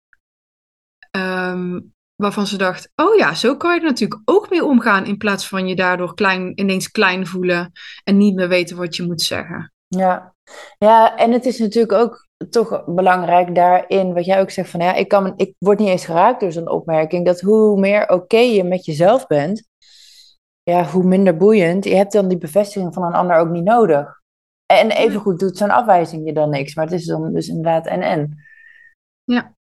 Um, 1.17 1.95
waarvan 2.23 2.47
ze 2.47 2.57
dacht: 2.57 2.93
oh 2.95 3.17
ja, 3.17 3.35
zo 3.35 3.57
kan 3.57 3.75
je 3.75 3.81
er 3.81 3.87
natuurlijk 3.87 4.21
ook 4.25 4.51
mee 4.51 4.65
omgaan. 4.65 5.07
In 5.07 5.17
plaats 5.17 5.49
van 5.49 5.69
je 5.69 5.75
daardoor 5.75 6.15
klein, 6.15 6.61
ineens 6.61 6.91
klein 6.91 7.27
voelen 7.27 7.73
en 8.05 8.17
niet 8.17 8.35
meer 8.35 8.49
weten 8.49 8.77
wat 8.77 8.97
je 8.97 9.03
moet 9.03 9.23
zeggen. 9.23 9.73
Ja. 9.89 10.35
ja, 10.79 11.17
en 11.17 11.33
het 11.33 11.47
is 11.47 11.59
natuurlijk 11.59 11.93
ook 11.93 12.29
toch 12.51 12.85
belangrijk 12.87 13.55
daarin, 13.55 14.15
wat 14.15 14.25
jij 14.25 14.41
ook 14.41 14.51
zegt: 14.51 14.71
van 14.71 14.81
ja, 14.81 14.95
ik, 14.95 15.09
kan, 15.09 15.33
ik 15.37 15.55
word 15.59 15.79
niet 15.79 15.89
eens 15.89 16.05
geraakt 16.05 16.41
door 16.41 16.53
zo'n 16.53 16.71
opmerking. 16.71 17.27
Dat 17.27 17.41
hoe 17.41 17.81
meer 17.81 18.03
oké 18.03 18.13
okay 18.13 18.55
je 18.55 18.65
met 18.65 18.85
jezelf 18.85 19.27
bent, 19.27 19.69
ja, 20.63 20.85
hoe 20.85 21.05
minder 21.05 21.37
boeiend. 21.37 21.85
Je 21.85 21.95
hebt 21.95 22.13
dan 22.13 22.29
die 22.29 22.39
bevestiging 22.39 22.95
van 22.95 23.03
een 23.03 23.15
ander 23.15 23.37
ook 23.37 23.49
niet 23.49 23.65
nodig. 23.65 24.21
En 24.67 24.91
evengoed 24.91 25.39
doet 25.39 25.57
zo'n 25.57 25.71
afwijzing 25.71 26.27
je 26.27 26.33
dan 26.33 26.51
niks. 26.51 26.75
Maar 26.75 26.85
het 26.85 26.95
is 26.95 27.07
dan 27.07 27.33
dus 27.33 27.49
inderdaad 27.49 27.87
en 27.87 28.03
en. 28.03 28.37
Ja. 29.25 29.55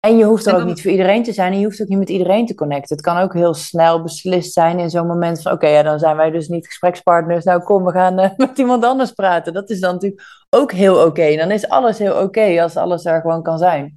En 0.00 0.16
je 0.16 0.24
hoeft 0.24 0.46
er 0.46 0.52
dan... 0.52 0.60
ook 0.60 0.66
niet 0.66 0.82
voor 0.82 0.90
iedereen 0.90 1.22
te 1.22 1.32
zijn 1.32 1.52
en 1.52 1.58
je 1.58 1.64
hoeft 1.64 1.82
ook 1.82 1.88
niet 1.88 1.98
met 1.98 2.08
iedereen 2.08 2.46
te 2.46 2.54
connecten. 2.54 2.96
Het 2.96 3.04
kan 3.04 3.16
ook 3.16 3.34
heel 3.34 3.54
snel 3.54 4.02
beslist 4.02 4.52
zijn 4.52 4.78
in 4.78 4.90
zo'n 4.90 5.06
moment 5.06 5.42
van: 5.42 5.52
oké, 5.52 5.64
okay, 5.64 5.76
ja, 5.76 5.82
dan 5.82 5.98
zijn 5.98 6.16
wij 6.16 6.30
dus 6.30 6.48
niet 6.48 6.66
gesprekspartners. 6.66 7.44
Nou, 7.44 7.62
kom, 7.62 7.84
we 7.84 7.92
gaan 7.92 8.20
uh, 8.20 8.30
met 8.36 8.58
iemand 8.58 8.84
anders 8.84 9.12
praten. 9.12 9.52
Dat 9.52 9.70
is 9.70 9.80
dan 9.80 9.92
natuurlijk 9.92 10.22
ook 10.50 10.72
heel 10.72 10.94
oké. 10.94 11.06
Okay. 11.06 11.36
Dan 11.36 11.50
is 11.50 11.68
alles 11.68 11.98
heel 11.98 12.12
oké 12.12 12.22
okay 12.22 12.60
als 12.60 12.76
alles 12.76 13.04
er 13.04 13.20
gewoon 13.20 13.42
kan 13.42 13.58
zijn. 13.58 13.94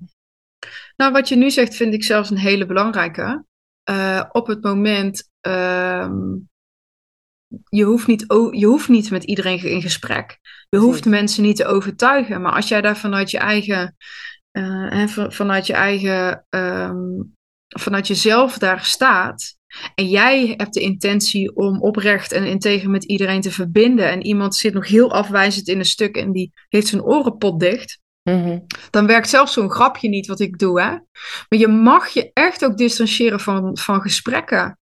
Nou, 0.95 1.12
wat 1.12 1.30
je 1.30 1.36
nu 1.36 1.51
zegt, 1.51 1.76
vind 1.76 1.93
ik 1.93 2.04
zelfs 2.04 2.30
een 2.30 2.38
hele 2.38 2.66
belangrijke. 2.66 3.45
Uh, 3.89 4.24
op 4.32 4.47
het 4.47 4.64
moment. 4.64 5.30
Uh, 5.47 6.10
je 7.70 7.84
hoeft, 7.84 8.08
niet, 8.08 8.26
je 8.51 8.66
hoeft 8.66 8.88
niet 8.88 9.12
met 9.12 9.24
iedereen 9.24 9.64
in 9.64 9.82
gesprek. 9.82 10.39
Je 10.70 10.78
hoeft 10.78 11.06
mensen 11.06 11.43
niet 11.43 11.56
te 11.56 11.66
overtuigen. 11.66 12.41
Maar 12.41 12.51
als 12.51 12.68
jij 12.68 12.82
daar 12.82 12.97
vanuit 12.97 13.32
je 13.32 13.38
eigen 13.38 13.95
uh, 14.58 15.08
vanuit 15.08 15.68
je 15.68 15.74
eigen, 15.74 16.45
um, 16.49 17.36
vanuit 17.68 18.08
jezelf 18.08 18.58
daar 18.58 18.84
staat. 18.86 19.56
En 19.95 20.10
jij 20.10 20.54
hebt 20.58 20.74
de 20.74 20.80
intentie 20.80 21.56
om 21.56 21.82
oprecht 21.82 22.32
en 22.32 22.45
integer 22.45 22.89
met 22.89 23.04
iedereen 23.04 23.41
te 23.41 23.51
verbinden. 23.51 24.10
En 24.10 24.26
iemand 24.26 24.56
zit 24.56 24.74
nog 24.74 24.88
heel 24.88 25.12
afwijzend 25.12 25.68
in 25.68 25.80
een 25.80 25.86
stuk 25.86 26.16
en 26.16 26.32
die 26.32 26.51
heeft 26.70 26.88
zijn 26.88 27.04
orenpot 27.04 27.60
dicht. 27.60 28.01
Mm-hmm. 28.24 28.66
Dan 28.89 29.08
werkt 29.08 29.30
zelfs 29.30 29.54
zo'n 29.54 29.72
grapje 29.72 30.10
niet 30.10 30.28
wat 30.28 30.39
ik 30.39 30.60
doe. 30.60 30.82
Hè? 30.82 30.89
Maar 31.49 31.60
je 31.60 31.68
mag 31.68 32.08
je 32.08 32.32
echt 32.34 32.66
ook 32.66 32.78
distancieren 32.78 33.39
van, 33.39 33.78
van 33.78 34.01
gesprekken. 34.01 34.78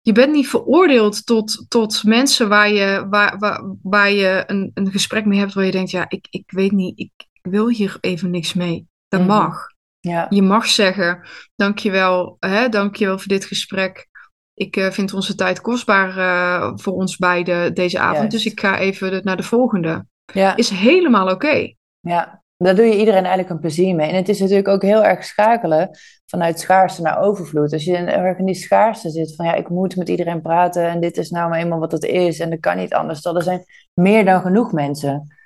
Je 0.00 0.12
bent 0.12 0.32
niet 0.32 0.48
veroordeeld 0.48 1.26
tot, 1.26 1.64
tot 1.68 2.04
mensen 2.04 2.48
waar 2.48 2.72
je, 2.72 3.06
waar, 3.10 3.38
waar, 3.38 3.76
waar 3.82 4.10
je 4.10 4.44
een, 4.46 4.70
een 4.74 4.90
gesprek 4.90 5.24
mee 5.24 5.38
hebt 5.38 5.54
waar 5.54 5.64
je 5.64 5.70
denkt, 5.70 5.90
ja, 5.90 6.04
ik, 6.08 6.26
ik 6.30 6.50
weet 6.50 6.72
niet, 6.72 6.98
ik 6.98 7.10
wil 7.42 7.68
hier 7.68 7.96
even 8.00 8.30
niks 8.30 8.54
mee. 8.54 8.88
Dat 9.10 9.20
Mhm. 9.20 9.28
mag. 9.28 9.66
Ja. 10.00 10.26
Je 10.28 10.42
mag 10.42 10.66
zeggen, 10.66 11.20
dankjewel, 11.56 12.36
hè, 12.38 12.68
dankjewel 12.68 13.18
voor 13.18 13.28
dit 13.28 13.44
gesprek. 13.44 14.08
Ik 14.54 14.76
eh, 14.76 14.90
vind 14.90 15.14
onze 15.14 15.34
tijd 15.34 15.60
kostbaar 15.60 16.16
eh, 16.16 16.72
voor 16.74 16.92
ons 16.92 17.16
beiden 17.16 17.74
deze 17.74 17.98
avond, 17.98 18.16
Juist. 18.16 18.30
dus 18.30 18.46
ik 18.46 18.60
ga 18.60 18.78
even 18.78 19.20
naar 19.24 19.36
de 19.36 19.42
volgende. 19.42 20.06
Ja. 20.32 20.56
Is 20.56 20.68
helemaal 20.70 21.30
oké. 21.30 21.74
Ja, 22.00 22.42
daar 22.56 22.74
doe 22.74 22.84
je 22.84 22.98
iedereen 22.98 23.20
eigenlijk 23.24 23.50
een 23.50 23.58
plezier 23.58 23.94
mee. 23.94 24.08
En 24.08 24.16
het 24.16 24.28
is 24.28 24.38
natuurlijk 24.40 24.68
ook 24.68 24.82
heel 24.82 25.04
erg 25.04 25.24
schakelen 25.24 25.90
vanuit 26.26 26.60
schaarste 26.60 27.02
naar 27.02 27.18
overvloed. 27.20 27.72
Als 27.72 27.84
je 27.84 27.96
in, 27.96 28.08
erg 28.08 28.38
in 28.38 28.44
die 28.46 28.54
schaarste 28.54 29.10
zit 29.10 29.34
van 29.34 29.46
ja, 29.46 29.54
ik 29.54 29.68
moet 29.68 29.96
met 29.96 30.08
iedereen 30.08 30.42
praten 30.42 30.88
en 30.88 31.00
dit 31.00 31.16
is 31.16 31.30
nou 31.30 31.48
maar 31.50 31.58
eenmaal 31.58 31.78
wat 31.78 31.92
het 31.92 32.04
is 32.04 32.40
en 32.40 32.50
dat 32.50 32.60
kan 32.60 32.76
niet 32.76 32.94
anders. 32.94 33.22
Dan 33.22 33.36
er 33.36 33.42
zijn 33.42 33.64
meer 33.94 34.24
dan 34.24 34.40
genoeg 34.40 34.72
mensen. 34.72 35.36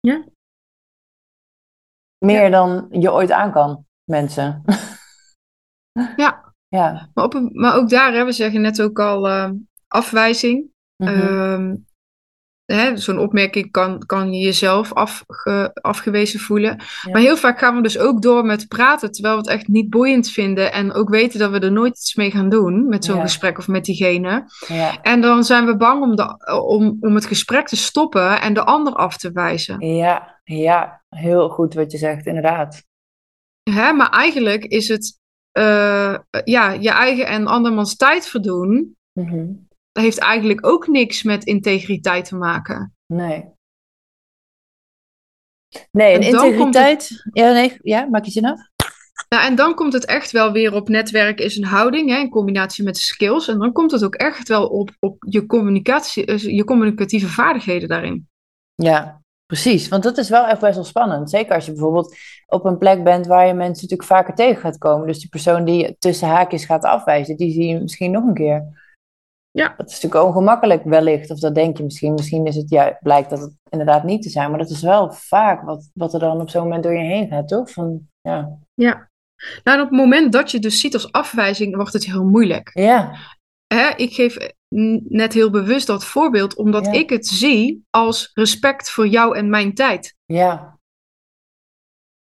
Ja. 0.00 0.24
Meer 2.18 2.42
ja. 2.42 2.48
dan 2.50 2.86
je 2.90 3.12
ooit 3.12 3.30
aan 3.30 3.52
kan, 3.52 3.84
mensen. 4.04 4.62
Ja. 6.16 6.54
ja. 6.78 7.10
Maar, 7.14 7.24
op 7.24 7.34
een, 7.34 7.50
maar 7.52 7.76
ook 7.76 7.88
daar, 7.88 8.12
hè, 8.12 8.24
we 8.24 8.32
zeggen 8.32 8.60
net 8.60 8.82
ook 8.82 8.98
al 8.98 9.28
uh, 9.28 9.50
afwijzing. 9.88 10.70
Um, 10.96 11.86
Zo'n 12.94 13.18
opmerking 13.18 13.70
kan, 13.70 13.98
kan 14.06 14.32
je 14.32 14.44
jezelf 14.44 14.92
afge, 14.92 15.70
afgewezen 15.80 16.40
voelen. 16.40 16.76
Ja. 17.02 17.12
Maar 17.12 17.20
heel 17.20 17.36
vaak 17.36 17.58
gaan 17.58 17.76
we 17.76 17.82
dus 17.82 17.98
ook 17.98 18.22
door 18.22 18.44
met 18.44 18.68
praten, 18.68 19.12
terwijl 19.12 19.34
we 19.34 19.40
het 19.40 19.50
echt 19.50 19.68
niet 19.68 19.90
boeiend 19.90 20.30
vinden. 20.30 20.72
En 20.72 20.92
ook 20.92 21.08
weten 21.08 21.38
dat 21.38 21.50
we 21.50 21.58
er 21.58 21.72
nooit 21.72 21.96
iets 21.96 22.14
mee 22.14 22.30
gaan 22.30 22.48
doen 22.48 22.88
met 22.88 23.04
zo'n 23.04 23.16
Ja. 23.16 23.22
gesprek 23.22 23.58
of 23.58 23.68
met 23.68 23.84
diegene. 23.84 24.44
Ja. 24.66 25.02
En 25.02 25.20
dan 25.20 25.44
zijn 25.44 25.66
we 25.66 25.76
bang 25.76 26.02
om, 26.02 26.16
de, 26.16 26.52
om, 26.62 26.96
om 27.00 27.14
het 27.14 27.26
gesprek 27.26 27.66
te 27.66 27.76
stoppen 27.76 28.40
en 28.40 28.54
de 28.54 28.64
ander 28.64 28.92
af 28.92 29.16
te 29.16 29.32
wijzen. 29.32 29.86
ja, 29.86 30.37
ja, 30.56 31.02
heel 31.08 31.48
goed 31.48 31.74
wat 31.74 31.92
je 31.92 31.98
zegt, 31.98 32.26
inderdaad. 32.26 32.84
Hè? 33.70 33.92
Maar 33.92 34.10
eigenlijk 34.10 34.64
is 34.64 34.88
het 34.88 35.18
eh, 35.52 36.18
ja, 36.44 36.70
je 36.70 36.90
eigen 36.90 37.26
en 37.26 37.46
andermans 37.46 37.96
tijd 37.96 38.26
verdoen, 38.26 38.96
dat 39.92 40.02
heeft 40.02 40.18
eigenlijk 40.18 40.66
ook 40.66 40.86
niks 40.86 41.22
met 41.22 41.44
integriteit 41.44 42.24
te 42.24 42.36
maken. 42.36 42.94
Nee. 43.06 43.56
Nee, 45.90 46.12
en 46.12 46.20
En 46.20 46.26
integriteit. 46.26 47.28
Ja, 47.32 47.52
nee, 47.52 47.78
ja, 47.82 48.06
maak 48.10 48.24
je 48.24 48.30
zin 48.30 48.46
af? 48.46 48.60
Nou, 49.28 49.44
en 49.44 49.54
dan 49.54 49.74
komt 49.74 49.92
het 49.92 50.04
echt 50.04 50.30
wel 50.30 50.52
weer 50.52 50.74
op 50.74 50.88
netwerken 50.88 51.44
is 51.44 51.56
een 51.56 51.64
houding, 51.64 52.10
hè, 52.10 52.18
in 52.18 52.30
combinatie 52.30 52.84
met 52.84 52.96
skills. 52.96 53.48
En 53.48 53.58
dan 53.58 53.72
komt 53.72 53.90
het 53.90 54.04
ook 54.04 54.14
echt 54.14 54.48
wel 54.48 54.66
op, 54.66 54.90
op 55.00 55.16
je, 55.28 55.46
communicatie, 55.46 56.24
eh, 56.24 56.38
je 56.38 56.64
communicatieve 56.64 57.28
vaardigheden 57.28 57.88
daarin. 57.88 58.28
Ja, 58.74 59.22
precies. 59.48 59.88
Want 59.88 60.02
dat 60.02 60.18
is 60.18 60.28
wel 60.28 60.46
echt 60.46 60.60
best 60.60 60.74
wel 60.74 60.84
spannend. 60.84 61.30
Zeker 61.30 61.54
als 61.54 61.66
je 61.66 61.72
bijvoorbeeld 61.72 62.16
op 62.46 62.64
een 62.64 62.78
plek 62.78 63.04
bent 63.04 63.26
waar 63.26 63.46
je 63.46 63.54
mensen 63.54 63.82
natuurlijk 63.82 64.08
vaker 64.08 64.34
tegen 64.34 64.60
gaat 64.60 64.78
komen. 64.78 65.06
Dus 65.06 65.18
die 65.18 65.28
persoon 65.28 65.64
die 65.64 65.82
je 65.82 65.96
tussen 65.98 66.28
haakjes 66.28 66.64
gaat 66.64 66.84
afwijzen, 66.84 67.36
die 67.36 67.52
zie 67.52 67.66
je 67.66 67.80
misschien 67.80 68.10
nog 68.10 68.24
een 68.24 68.34
keer. 68.34 68.86
Ja. 69.50 69.74
Dat 69.76 69.88
is 69.88 70.00
natuurlijk 70.00 70.24
ongemakkelijk 70.24 70.84
wellicht, 70.84 71.30
of 71.30 71.38
dat 71.38 71.54
denk 71.54 71.76
je 71.76 71.84
misschien. 71.84 72.12
Misschien 72.12 72.46
is 72.46 72.56
het, 72.56 72.70
ja, 72.70 72.98
blijkt 73.02 73.30
dat 73.30 73.40
het 73.40 73.54
inderdaad 73.68 74.04
niet 74.04 74.22
te 74.22 74.30
zijn. 74.30 74.50
Maar 74.50 74.58
dat 74.58 74.70
is 74.70 74.82
wel 74.82 75.12
vaak 75.12 75.62
wat, 75.62 75.90
wat 75.94 76.14
er 76.14 76.20
dan 76.20 76.40
op 76.40 76.50
zo'n 76.50 76.62
moment 76.62 76.82
door 76.82 76.92
je 76.94 77.04
heen 77.04 77.28
gaat, 77.28 77.48
toch? 77.48 77.70
Van, 77.70 78.08
ja. 78.20 78.58
Ja. 78.74 79.10
Nou, 79.64 79.80
op 79.80 79.90
het 79.90 79.98
moment 79.98 80.32
dat 80.32 80.50
je 80.50 80.58
dus 80.58 80.80
ziet 80.80 80.94
als 80.94 81.12
afwijzing, 81.12 81.76
wordt 81.76 81.92
het 81.92 82.04
heel 82.04 82.24
moeilijk. 82.24 82.70
Ja, 82.72 83.16
Hè, 83.74 83.88
ik 83.96 84.12
geef 84.12 84.36
net 85.08 85.32
heel 85.32 85.50
bewust 85.50 85.86
dat 85.86 86.04
voorbeeld, 86.04 86.56
omdat 86.56 86.86
Ja. 86.86 86.92
ik 86.92 87.10
het 87.10 87.26
zie 87.26 87.84
als 87.90 88.30
respect 88.34 88.90
voor 88.90 89.06
jou 89.06 89.36
en 89.36 89.50
mijn 89.50 89.74
tijd 89.74 90.16
ja, 90.24 90.78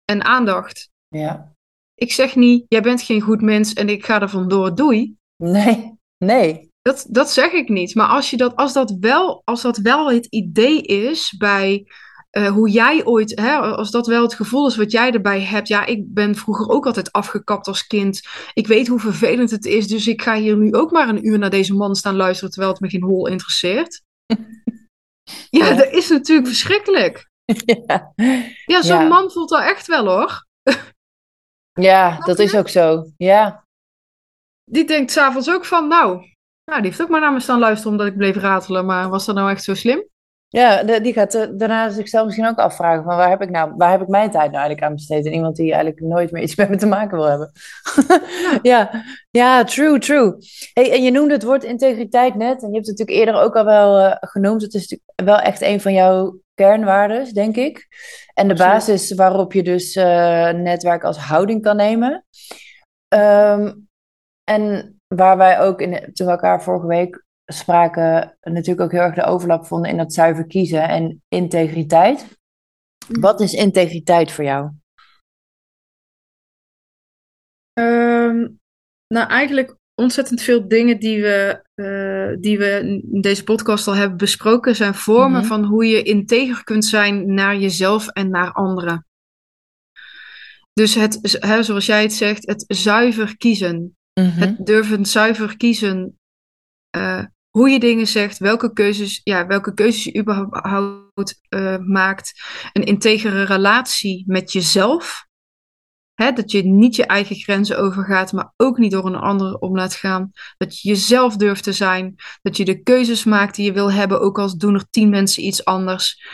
en 0.04 0.24
aandacht. 0.24 0.90
ja. 1.08 1.48
Ik 1.94 2.12
zeg 2.12 2.36
niet, 2.36 2.64
jij 2.68 2.82
bent 2.82 3.02
geen 3.02 3.20
goed 3.20 3.40
mens 3.40 3.72
en 3.72 3.88
ik 3.88 4.04
ga 4.04 4.20
er 4.20 4.28
vandoor, 4.28 4.74
doei. 4.74 5.16
Nee, 5.36 5.94
nee. 6.24 6.68
Dat, 6.82 7.06
dat 7.10 7.30
zeg 7.30 7.52
ik 7.52 7.68
niet. 7.68 7.94
Maar 7.94 8.08
als, 8.08 8.30
je 8.30 8.36
dat, 8.36 8.56
als, 8.56 8.72
dat 8.72 8.96
wel, 9.00 9.42
als 9.44 9.62
dat 9.62 9.76
wel 9.76 10.10
het 10.10 10.26
idee 10.26 10.82
is 10.82 11.34
bij 11.38 11.86
eh, 12.30 12.46
hoe 12.48 12.70
jij 12.70 13.04
ooit, 13.04 13.38
hè, 13.40 13.56
als 13.58 13.90
dat 13.90 14.06
wel 14.06 14.22
het 14.22 14.34
gevoel 14.34 14.66
is 14.66 14.76
wat 14.76 14.90
jij 14.92 15.12
erbij 15.12 15.40
hebt. 15.40 15.68
Ja, 15.68 15.86
ik 15.86 16.14
ben 16.14 16.34
vroeger 16.34 16.68
ook 16.68 16.86
altijd 16.86 17.12
afgekapt 17.12 17.66
als 17.66 17.86
kind. 17.86 18.20
Ik 18.54 18.66
weet 18.66 18.86
hoe 18.88 19.00
vervelend 19.00 19.50
het 19.50 19.64
is, 19.64 19.86
dus 19.88 20.06
ik 20.06 20.22
ga 20.22 20.34
hier 20.36 20.56
nu 20.56 20.72
ook 20.74 20.90
maar 20.90 21.08
een 21.08 21.26
uur 21.26 21.38
naar 21.38 21.50
deze 21.50 21.74
man 21.74 21.94
staan 21.94 22.16
luisteren 22.16 22.50
terwijl 22.50 22.72
het 22.72 22.80
me 22.82 22.88
geen 22.88 23.02
hol 23.02 23.26
interesseert. 23.26 24.02
Ja, 25.50 25.66
Ja. 25.66 25.74
dat 25.74 25.92
is 25.92 26.08
natuurlijk 26.08 26.46
verschrikkelijk. 26.48 27.28
Ja, 27.86 28.12
Ja, 28.66 28.82
zo'n 28.82 29.00
Ja. 29.00 29.08
man 29.08 29.30
voelt 29.30 29.48
dat 29.48 29.62
echt 29.62 29.86
wel 29.86 30.06
hoor. 30.06 30.46
ja 31.80 32.18
dat 32.18 32.38
is 32.38 32.54
ook 32.54 32.68
zo. 32.68 33.04
Ja, 33.16 33.64
Die 34.64 34.84
denkt 34.84 35.10
s'avonds 35.12 35.50
ook 35.50 35.64
van, 35.64 35.88
nou, 35.88 36.16
nou, 36.64 36.80
die 36.82 36.90
heeft 36.90 37.02
ook 37.02 37.08
maar 37.08 37.20
naar 37.20 37.32
me 37.32 37.40
staan 37.40 37.58
luisteren 37.58 37.92
omdat 37.92 38.06
ik 38.06 38.16
bleef 38.16 38.36
ratelen. 38.36 38.86
Maar 38.86 39.08
was 39.08 39.26
dat 39.26 39.34
nou 39.34 39.50
echt 39.50 39.64
zo 39.64 39.74
slim? 39.74 40.08
Ja, 40.52 40.82
de- 40.82 41.00
die 41.00 41.12
gaat 41.12 41.34
eh, 41.34 41.46
daarna 41.52 41.90
zichzelf 41.90 42.24
misschien 42.24 42.46
ook 42.46 42.58
afvragen 42.58 43.04
van 43.04 43.16
waar 43.16 43.28
heb 43.28 43.42
ik 43.42 43.50
nou, 43.50 43.72
waar 43.76 43.90
heb 43.90 44.00
ik 44.00 44.08
mijn 44.08 44.30
tijd 44.30 44.44
nou 44.50 44.56
eigenlijk 44.56 44.82
aan 44.86 44.94
besteed? 44.94 45.26
En 45.26 45.32
iemand 45.32 45.56
die 45.56 45.72
eigenlijk 45.72 46.00
nooit 46.00 46.30
meer 46.30 46.42
iets 46.42 46.54
met 46.54 46.68
me 46.68 46.76
te 46.76 46.86
maken 46.86 47.16
wil 47.16 47.26
hebben. 47.28 47.52
Ja, 48.62 49.04
ja, 49.30 49.64
true, 49.64 49.98
true. 49.98 50.34
Hey, 50.72 50.92
en 50.92 51.02
je 51.02 51.10
noemde 51.10 51.34
het 51.34 51.42
woord 51.42 51.64
integriteit 51.64 52.34
net 52.34 52.62
en 52.62 52.68
je 52.68 52.74
hebt 52.74 52.86
het 52.86 52.98
natuurlijk 52.98 53.26
eerder 53.26 53.42
ook 53.42 53.56
al 53.56 53.64
wel 53.64 53.98
eh, 53.98 54.16
genoemd. 54.20 54.62
Het 54.62 54.74
is 54.74 54.80
natuurlijk 54.88 55.10
wel 55.24 55.38
echt 55.38 55.60
een 55.62 55.80
van 55.80 55.92
jouw 55.92 56.40
kernwaardes, 56.54 57.30
denk 57.32 57.56
ik. 57.56 57.88
En 58.34 58.48
de 58.48 58.54
basis 58.54 59.14
waarop 59.14 59.52
je 59.52 59.62
dus 59.62 59.94
eh, 59.96 60.50
netwerk 60.50 61.04
als 61.04 61.18
houding 61.18 61.62
kan 61.62 61.76
nemen. 61.76 62.24
Ehm, 63.08 63.72
en 64.44 64.94
waar 65.06 65.36
wij 65.36 65.60
ook 65.60 65.80
in, 65.80 66.10
toen 66.12 66.26
we 66.26 66.32
elkaar 66.32 66.62
vorige 66.62 66.86
week 66.86 67.24
spraken, 67.52 68.36
natuurlijk 68.40 68.80
ook 68.80 68.92
heel 68.92 69.00
erg 69.00 69.14
de 69.14 69.24
overlap 69.24 69.66
vonden 69.66 69.90
in 69.90 69.96
dat 69.96 70.12
zuiver 70.12 70.46
kiezen 70.46 70.88
en 70.88 71.22
integriteit. 71.28 72.38
Wat 73.20 73.40
is 73.40 73.52
integriteit 73.52 74.32
voor 74.32 74.44
jou? 74.44 74.70
Ehm, 77.72 78.48
nou, 79.06 79.28
eigenlijk 79.28 79.76
ontzettend 79.94 80.40
veel 80.42 80.68
dingen 80.68 80.98
die 81.00 81.22
we, 81.22 81.62
eh, 81.74 82.40
die 82.40 82.58
we 82.58 83.00
in 83.10 83.20
deze 83.20 83.44
podcast 83.44 83.86
al 83.86 83.94
hebben 83.94 84.16
besproken, 84.16 84.76
zijn 84.76 84.94
vormen 84.94 85.38
Mhm. 85.40 85.48
van 85.48 85.64
hoe 85.64 85.86
je 85.86 86.02
integer 86.02 86.64
kunt 86.64 86.84
zijn 86.84 87.34
naar 87.34 87.56
jezelf 87.56 88.08
en 88.08 88.30
naar 88.30 88.52
anderen. 88.52 89.06
Dus 90.72 90.94
het, 90.94 91.36
hè, 91.40 91.62
zoals 91.62 91.86
jij 91.86 92.02
het 92.02 92.12
zegt, 92.12 92.46
het 92.46 92.64
zuiver 92.66 93.36
kiezen. 93.36 93.94
Het 94.20 94.66
durven 94.66 95.06
zuiver 95.06 95.56
kiezen. 95.56 96.14
eh, 96.90 97.24
hoe 97.60 97.70
je 97.70 97.80
dingen 97.80 98.06
zegt, 98.06 98.38
welke 98.38 98.72
keuzes, 98.72 99.20
ja, 99.24 99.46
welke 99.46 99.74
keuzes 99.74 100.04
je 100.04 100.18
überhaupt 100.18 101.40
eh, 101.48 101.76
maakt. 101.78 102.42
Een 102.72 102.84
integere 102.84 103.42
relatie 103.42 104.24
met 104.26 104.52
jezelf. 104.52 105.26
Hè, 106.14 106.32
dat 106.32 106.50
je 106.50 106.62
niet 106.64 106.96
je 106.96 107.06
eigen 107.06 107.36
grenzen 107.36 107.78
overgaat, 107.78 108.32
maar 108.32 108.52
ook 108.56 108.78
niet 108.78 108.90
door 108.90 109.06
een 109.06 109.16
ander 109.16 109.54
om 109.54 109.76
laat 109.76 109.94
gaan. 109.94 110.30
Dat 110.56 110.80
je 110.80 110.88
jezelf 110.88 111.36
durft 111.36 111.62
te 111.62 111.72
zijn. 111.72 112.14
Dat 112.42 112.56
je 112.56 112.64
de 112.64 112.82
keuzes 112.82 113.24
maakt 113.24 113.56
die 113.56 113.64
je 113.64 113.72
wil 113.72 113.92
hebben, 113.92 114.20
ook 114.20 114.38
al 114.38 114.58
doen 114.58 114.74
er 114.74 114.90
tien 114.90 115.08
mensen 115.08 115.44
iets 115.44 115.64
anders. 115.64 116.24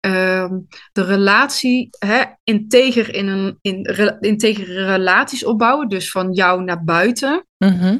Ehm, 0.00 0.58
de 0.92 1.04
relatie, 1.04 1.88
hè, 1.98 2.22
integer 2.44 3.14
in 3.14 3.26
een 3.26 3.58
in, 3.62 3.86
re- 3.86 4.16
integere 4.20 4.84
relaties 4.84 5.44
opbouwen, 5.44 5.88
dus 5.88 6.10
van 6.10 6.32
jou 6.32 6.64
naar 6.64 6.84
buiten. 6.84 7.46
Mhm. 7.58 7.98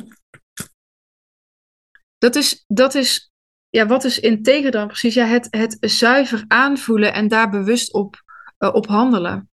Dat 2.21 2.37
is, 2.37 2.65
dat 2.67 2.95
is 2.95 3.31
ja, 3.69 3.87
wat 3.87 4.05
is 4.05 4.21
integer 4.21 4.71
dan 4.71 4.87
precies? 4.87 5.15
Ja, 5.15 5.27
het, 5.27 5.47
het 5.51 5.77
zuiver 5.81 6.45
aanvoelen 6.49 7.13
en 7.13 7.29
daar 7.29 7.51
bewust 7.51 7.93
op, 7.93 8.23
eh, 8.59 8.75
op 8.75 8.87
handelen. 8.87 9.51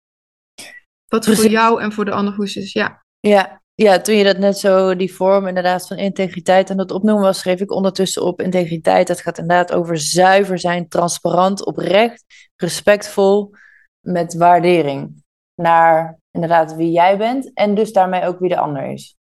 Wat 1.07 1.27
voor 1.27 1.47
jou 1.47 1.81
en 1.81 1.93
voor 1.93 2.05
de 2.05 2.11
ander 2.11 2.35
goed 2.35 2.57
is. 2.57 2.73
Ja, 2.73 3.05
Ja, 3.21 3.63
ja, 3.75 4.01
toen 4.01 4.15
je 4.15 4.25
dat 4.25 4.39
net 4.39 4.59
zo, 4.59 4.97
die 4.97 5.15
vorm 5.15 5.47
inderdaad 5.47 5.87
van 5.87 5.97
integriteit 5.97 6.71
en 6.71 6.77
dat 6.77 6.91
opnoemen 6.91 7.23
was, 7.23 7.39
schreef 7.39 7.61
ik 7.61 7.73
ondertussen 7.73 8.23
op 8.23 8.41
integriteit. 8.41 9.07
Dat 9.07 9.21
gaat 9.21 9.39
inderdaad 9.39 9.73
over 9.73 9.99
zuiver 9.99 10.59
zijn, 10.59 10.89
transparant, 10.89 11.65
oprecht, 11.65 12.25
respectvol, 12.57 13.55
met 14.01 14.35
waardering 14.35 15.23
naar 15.55 16.19
inderdaad 16.31 16.75
wie 16.75 16.91
jij 16.91 17.19
bent 17.19 17.53
en 17.55 17.75
dus 17.75 17.93
daarmee 17.93 18.27
ook 18.27 18.39
wie 18.39 18.49
de 18.49 18.59
ander 18.59 18.93
is. 18.93 19.17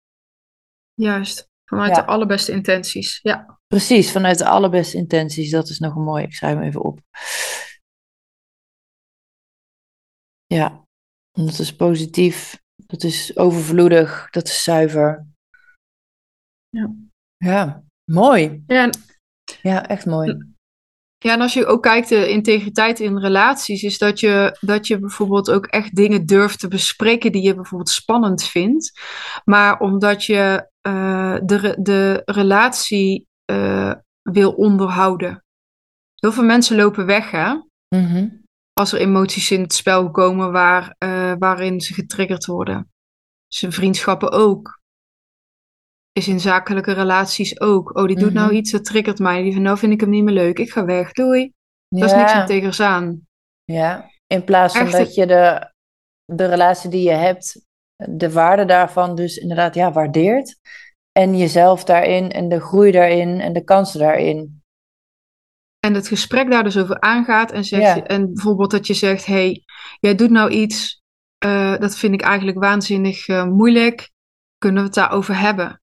juist. 0.94 1.52
Vanuit 1.66 1.96
Ja. 1.96 2.02
de 2.02 2.06
allerbeste 2.08 2.52
intenties. 2.52 3.20
Ja, 3.22 3.60
Precies, 3.68 4.12
vanuit 4.12 4.38
de 4.38 4.46
allerbeste 4.48 4.98
intenties. 4.98 5.50
Dat 5.52 5.70
is 5.70 5.80
nog 5.80 5.96
een 5.96 6.04
mooi. 6.04 6.24
Ik 6.24 6.34
schrijf 6.34 6.54
hem 6.56 6.64
even 6.64 6.82
op. 6.84 7.00
Ja, 10.46 10.86
dat 11.32 11.60
is 11.60 11.76
positief. 11.76 12.62
Dat 12.76 13.04
is 13.04 13.38
overvloedig. 13.38 14.28
Dat 14.30 14.48
is 14.48 14.64
zuiver. 14.64 15.28
Ja. 16.70 16.94
Ja, 17.38 17.84
mooi. 18.12 18.64
ja, 18.68 18.84
en, 18.84 18.92
Ja, 19.62 19.88
echt 19.88 20.06
mooi. 20.06 20.38
ja, 21.18 21.34
en 21.34 21.42
als 21.42 21.54
je 21.54 21.66
ook 21.66 21.84
kijkt, 21.84 22.10
de 22.10 22.30
integriteit 22.30 23.00
in 23.00 23.18
relaties, 23.18 23.84
is 23.84 23.98
dat 23.98 24.20
je, 24.20 24.58
dat 24.60 24.88
je 24.88 25.00
bijvoorbeeld 25.00 25.52
ook 25.52 25.66
echt 25.66 25.96
dingen 25.96 26.26
durft 26.26 26.60
te 26.60 26.68
bespreken 26.68 27.32
die 27.32 27.42
je 27.44 27.56
bijvoorbeeld 27.56 27.90
spannend 27.90 28.44
vindt. 28.44 29.00
Maar 29.46 29.80
omdat 29.80 30.26
je 30.26 30.72
eh, 30.88 31.38
de, 31.44 31.78
de 31.82 32.22
relatie 32.26 33.28
eh, 33.46 33.94
wil 34.22 34.52
onderhouden. 34.52 35.44
Heel 36.16 36.32
veel 36.32 36.44
mensen 36.44 36.76
lopen 36.76 37.06
weg, 37.06 37.32
hè? 37.32 37.54
Mhm. 37.96 38.30
als 38.74 38.92
er 38.94 39.00
emoties 39.00 39.52
in 39.52 39.62
het 39.62 39.74
spel 39.74 40.12
komen 40.12 40.52
waar, 40.52 40.96
eh, 40.98 41.34
waarin 41.40 41.82
ze 41.82 41.94
getriggerd 41.94 42.46
worden. 42.46 42.92
Zijn 43.48 43.72
vriendschappen 43.72 44.32
ook. 44.32 44.82
Is 46.12 46.28
in 46.28 46.40
zakelijke 46.40 46.92
relaties 46.92 47.60
ook. 47.60 47.98
Oh, 47.98 48.06
die 48.08 48.20
doet 48.20 48.34
nou 48.34 48.48
Mhm. 48.48 48.56
iets, 48.56 48.72
dat 48.72 48.86
triggert 48.86 49.20
mij. 49.20 49.42
Die 49.42 49.54
van, 49.54 49.62
nou 49.62 49.78
vind 49.78 49.94
ik 49.94 50.00
hem 50.00 50.10
niet 50.10 50.24
meer 50.24 50.34
leuk. 50.34 50.60
Ik 50.60 50.72
ga 50.72 50.86
weg. 50.86 51.12
Doei. 51.12 51.54
Dat 51.88 52.04
is 52.04 52.16
niks 52.16 52.32
Ja. 52.32 52.40
integers 52.42 52.80
aan. 52.80 53.22
Ja, 53.64 54.10
in 54.28 54.44
plaats 54.44 54.74
van 54.78 54.86
Echt- 54.86 54.98
dat 54.98 55.14
je 55.16 55.26
de, 55.28 55.72
de 56.26 56.46
relatie 56.46 56.90
die 56.90 57.04
je 57.04 57.16
hebt, 57.16 57.66
de 58.10 58.32
waarde 58.32 58.66
daarvan 58.66 59.16
dus 59.16 59.38
inderdaad 59.38 59.76
ja, 59.76 59.92
waardeert. 59.92 60.60
En 61.12 61.38
jezelf 61.38 61.84
daarin 61.84 62.32
en 62.32 62.50
de 62.50 62.60
groei 62.60 62.92
daarin 62.92 63.40
en 63.42 63.54
de 63.54 63.64
kansen 63.64 64.00
daarin. 64.00 64.62
En 65.80 65.94
het 65.94 66.08
gesprek 66.08 66.52
daar 66.52 66.64
dus 66.64 66.78
over 66.78 67.00
aangaat. 67.00 67.52
En, 67.52 67.64
zegt, 67.64 67.82
Ja. 67.98 68.04
en 68.04 68.34
bijvoorbeeld 68.34 68.72
dat 68.72 68.88
je 68.88 68.94
zegt, 68.94 69.26
hey, 69.26 69.64
jij 70.00 70.16
doet 70.16 70.30
nou 70.30 70.50
iets. 70.52 71.02
eh, 71.38 71.78
dat 71.78 71.96
vind 71.98 72.14
ik 72.14 72.22
eigenlijk 72.22 72.58
waanzinnig 72.60 73.28
eh, 73.28 73.46
moeilijk. 73.46 74.12
Kunnen 74.58 74.80
we 74.82 74.86
het 74.88 74.96
daarover 74.96 75.40
hebben? 75.40 75.82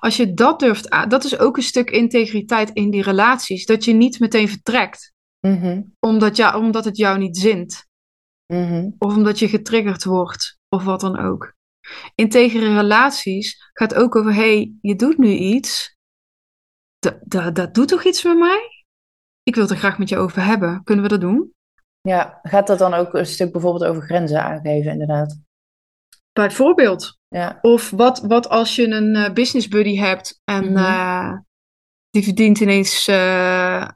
Als 0.00 0.16
je 0.16 0.34
dat 0.34 0.60
durft 0.60 0.90
aan, 0.90 1.08
dat 1.08 1.24
is 1.24 1.38
ook 1.38 1.56
een 1.56 1.62
stuk 1.62 1.90
integriteit 1.90 2.70
in 2.70 2.90
die 2.90 3.02
relaties. 3.02 3.66
Dat 3.66 3.84
je 3.84 3.92
niet 3.92 4.20
meteen 4.20 4.48
vertrekt. 4.48 5.12
Mhm, 5.40 5.82
Omdat, 6.00 6.36
ja, 6.36 6.58
omdat 6.58 6.84
het 6.84 6.96
jou 6.96 7.18
niet 7.18 7.36
zint. 7.38 7.86
mhm. 8.46 8.90
Of 8.98 9.16
omdat 9.16 9.38
je 9.38 9.48
getriggerd 9.48 10.04
wordt. 10.04 10.57
Of 10.68 10.84
wat 10.84 11.00
dan 11.00 11.18
ook. 11.18 11.52
Integere 12.14 12.74
relaties 12.76 13.70
gaat 13.72 13.94
ook 13.94 14.16
over, 14.16 14.34
hey, 14.34 14.72
je 14.80 14.96
doet 14.96 15.18
nu 15.18 15.28
iets. 15.28 15.96
Dat, 16.98 17.74
doet 17.74 17.88
toch 17.88 18.04
iets 18.04 18.24
met 18.24 18.38
mij? 18.38 18.84
Ik 19.42 19.54
wil 19.54 19.62
het 19.62 19.72
er 19.72 19.78
graag 19.78 19.98
met 19.98 20.08
je 20.08 20.16
over 20.16 20.44
hebben. 20.44 20.84
Kunnen 20.84 21.04
we 21.04 21.10
dat 21.10 21.20
doen? 21.20 21.52
Ja, 22.00 22.38
gaat 22.42 22.66
dat 22.66 22.78
dan 22.78 22.94
ook 22.94 23.14
een 23.14 23.26
stuk 23.26 23.52
bijvoorbeeld 23.52 23.84
over 23.84 24.02
grenzen 24.02 24.42
aangeven, 24.42 24.90
inderdaad? 24.92 25.40
Bijvoorbeeld. 26.32 27.18
Ja. 27.28 27.58
Of 27.60 27.90
wat, 27.90 28.20
wat 28.20 28.48
als 28.48 28.76
je 28.76 28.86
een 28.86 29.14
uh, 29.16 29.30
business 29.32 29.68
buddy 29.68 29.96
hebt 29.96 30.40
en 30.44 30.64
Mhm. 30.72 30.76
eh, 30.76 31.36
die 32.10 32.22
verdient 32.24 32.60
ineens. 32.60 33.06
eh, 33.08 33.88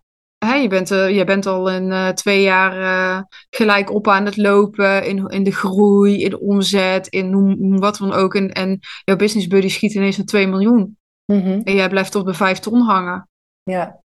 hè, 0.47 0.55
je, 0.55 0.68
bent, 0.68 0.90
eh, 0.90 1.16
je 1.16 1.24
bent 1.24 1.47
al 1.47 1.70
in 1.70 1.93
eh, 1.93 2.09
twee 2.09 2.43
jaar 2.43 2.72
eh, 2.80 3.22
gelijk 3.51 3.90
op 3.90 4.09
aan 4.09 4.24
het 4.24 4.36
lopen 4.36 5.07
in, 5.07 5.28
in 5.28 5.43
de 5.43 5.53
groei, 5.53 6.22
in 6.22 6.30
de 6.30 6.40
omzet, 6.40 7.07
in 7.07 7.30
noem, 7.30 7.78
wat 7.78 7.97
dan 7.97 8.12
ook. 8.12 8.34
En, 8.34 8.53
en 8.53 8.78
jouw 9.05 9.16
business 9.16 9.47
buddy 9.47 9.68
schiet 9.68 9.95
ineens 9.95 10.16
naar 10.16 10.26
2 10.26 10.47
miljoen. 10.47 10.99
Mhm. 11.32 11.61
En 11.64 11.74
jij 11.74 11.88
blijft 11.88 12.12
tot 12.12 12.24
bij 12.24 12.34
5 12.34 12.59
ton 12.59 12.80
hangen. 12.80 13.28
Ja. 13.62 14.01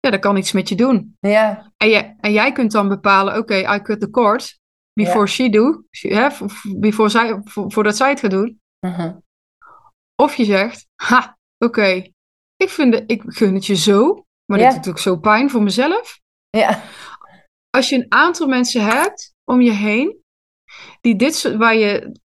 Ja, 0.00 0.10
dat 0.10 0.20
kan 0.20 0.36
iets 0.36 0.52
met 0.52 0.68
je 0.68 0.74
doen. 0.74 1.16
Ja. 1.20 1.72
En, 1.76 1.88
jij 1.88 2.16
en 2.20 2.32
jij 2.32 2.52
kunt 2.52 2.72
dan 2.72 2.88
bepalen: 2.88 3.36
oké, 3.36 3.74
I 3.74 3.82
cut 3.82 4.00
the 4.00 4.10
cord 4.10 4.58
before 4.92 5.26
she 5.26 5.48
do. 5.50 5.82
She- 5.90 6.14
Hè, 6.14 6.28
before 6.76 7.08
zij, 7.08 7.40
vo- 7.44 7.68
voordat 7.68 7.96
zij 7.96 8.08
het 8.10 8.20
gaat 8.20 8.30
doen. 8.30 8.60
Mhm. 8.86 9.16
Of 10.22 10.34
je 10.34 10.44
zegt, 10.44 10.86
ha, 10.94 11.38
oké, 11.58 12.02
ik 12.56 12.68
vind 12.68 12.94
het, 12.94 13.10
ik 13.10 13.22
gun 13.26 13.54
het 13.54 13.66
je 13.66 13.76
zo, 13.76 14.26
maar 14.50 14.58
Ja. 14.58 14.70
dit 14.70 14.84
doet 14.84 14.92
ook 14.92 14.98
zo 14.98 15.16
pijn 15.16 15.50
voor 15.50 15.62
mezelf. 15.62 16.20
Ja. 16.50 16.82
Als 17.70 17.88
je 17.88 17.96
een 17.96 18.12
aantal 18.12 18.46
mensen 18.46 18.84
hebt 18.84 19.34
om 19.44 19.60
je 19.60 19.70
heen, 19.70 20.22
die 21.00 21.16
dit 21.16 21.34
soort, 21.34 21.56
waar 21.56 21.74
je 21.74 22.20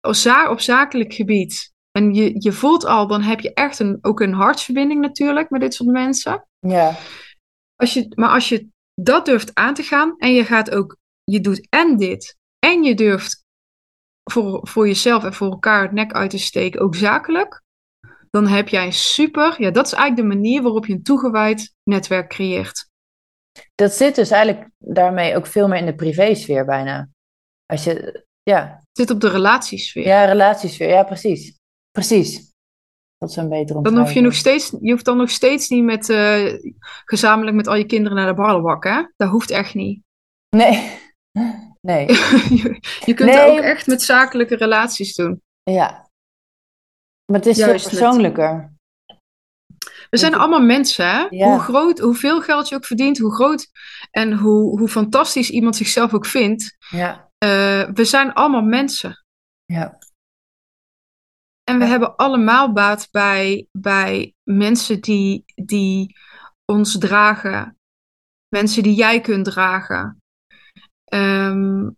op 0.51 0.61
zakelijk 0.61 1.15
gebied, 1.15 1.73
en 1.91 2.15
je, 2.15 2.35
je 2.39 2.53
voelt 2.53 2.85
al, 2.85 3.07
dan 3.07 3.23
heb 3.23 3.41
je 3.41 3.55
echt 3.55 3.79
een, 3.79 3.99
ook 4.01 4.21
een 4.21 4.33
hartsverbinding 4.33 5.01
natuurlijk 5.01 5.51
met 5.51 5.61
dit 5.61 5.75
soort 5.75 5.89
mensen. 5.89 6.49
Ja. 6.59 6.97
Als 7.77 7.95
je, 7.95 8.13
maar 8.15 8.29
als 8.29 8.49
je 8.49 8.69
dat 8.95 9.25
durft 9.25 9.55
aan 9.55 9.75
te 9.75 9.83
gaan 9.83 10.17
en 10.19 10.33
je 10.33 10.45
gaat 10.45 10.71
ook, 10.71 10.97
je 11.25 11.41
doet 11.41 11.67
en 11.69 11.97
dit, 11.97 12.37
en 12.59 12.83
je 12.83 12.95
durft 12.95 13.45
voor, 14.31 14.69
voor 14.69 14.87
jezelf 14.87 15.25
en 15.25 15.35
voor 15.35 15.51
elkaar 15.51 15.83
het 15.83 15.93
nek 15.93 16.13
uit 16.13 16.31
te 16.31 16.39
steken, 16.39 16.81
ook 16.81 16.95
zakelijk, 16.95 17.63
dan 18.31 18.47
heb 18.47 18.69
jij 18.69 18.85
een 18.87 18.93
super, 18.93 19.55
ja, 19.63 19.71
dat 19.71 19.87
is 19.87 19.93
eigenlijk 19.93 20.29
de 20.29 20.35
manier 20.37 20.63
waarop 20.63 20.87
je 20.87 20.93
een 20.93 21.03
toegewijd 21.03 21.75
netwerk 21.83 22.29
creëert. 22.29 22.89
Dat 23.75 23.93
zit 23.93 24.15
dus 24.15 24.31
eigenlijk 24.31 24.71
daarmee 24.79 25.37
ook 25.37 25.47
veel 25.47 25.69
meer 25.69 25.79
in 25.79 25.87
de 25.87 25.95
privésfeer 25.95 26.65
bijna. 26.65 27.09
Als 27.67 27.85
je, 27.85 28.25
ja, 28.43 28.69
Het 28.79 28.89
zit 28.99 29.11
op 29.11 29.21
de 29.21 29.29
relatiesfeer. 29.29 30.05
ja, 30.07 30.25
relatiesfeer, 30.25 30.89
ja, 30.89 31.03
precies. 31.03 31.59
Precies. 31.91 32.49
Dat 33.17 33.31
is 33.31 33.37
een 33.37 33.49
betere 33.49 33.83
Dan 33.83 33.99
hoef 33.99 34.13
je 34.13 34.21
nog 34.21 34.35
steeds, 34.35 34.71
je 34.81 34.91
hoeft 34.91 35.05
dan 35.05 35.17
nog 35.17 35.31
steeds 35.31 35.69
niet 35.69 35.85
met, 35.85 36.09
eh, 36.09 36.55
gezamenlijk 37.05 37.57
met 37.57 37.67
al 37.67 37.75
je 37.75 37.85
kinderen 37.87 38.17
naar 38.17 38.27
de 38.27 38.35
barrelbak, 38.35 38.85
hè? 38.85 39.03
Dat 39.17 39.29
hoeft 39.29 39.51
echt 39.51 39.75
niet. 39.75 40.03
Nee. 40.57 40.91
Nee. 41.83 42.07
je, 42.07 42.79
je 43.07 43.15
kunt 43.15 43.31
Nee. 43.31 43.39
het 43.39 43.51
ook 43.51 43.59
echt 43.59 43.87
met 43.87 44.03
zakelijke 44.03 44.57
relaties 44.57 45.15
doen. 45.15 45.43
Ja. 45.63 46.10
Maar 47.31 47.39
het 47.39 47.49
is 47.49 47.57
Juist 47.57 47.89
persoonlijker. 47.89 48.73
We 50.11 50.17
zijn 50.17 50.35
allemaal 50.35 50.63
mensen, 50.63 51.07
hè? 51.11 51.27
Ja. 51.31 51.51
Hoe 51.51 51.59
groot, 51.59 51.99
hoeveel 51.99 52.41
geld 52.41 52.69
je 52.69 52.75
ook 52.75 52.85
verdient, 52.85 53.19
hoe 53.19 53.35
groot 53.35 53.71
en 54.11 54.33
hoe, 54.33 54.79
hoe 54.79 54.89
fantastisch 54.89 55.51
iemand 55.51 55.77
zichzelf 55.77 56.15
ook 56.15 56.27
vindt. 56.27 56.77
Ja. 56.89 57.31
eh, 57.39 57.89
we 57.93 58.05
zijn 58.05 58.33
allemaal 58.33 58.63
mensen. 58.63 59.25
Ja. 59.65 59.99
En 61.65 61.79
we 61.79 61.85
Ja. 61.85 61.91
hebben 61.91 62.17
allemaal 62.17 62.73
baat 62.73 63.09
bij, 63.11 63.67
bij 63.73 64.35
mensen 64.43 65.01
die, 65.01 65.45
die 65.55 66.17
ons 66.65 66.99
dragen. 66.99 67.79
Mensen 68.49 68.83
die 68.83 68.95
jij 68.95 69.21
kunt 69.21 69.45
dragen. 69.45 70.23
Ehm, 71.05 71.89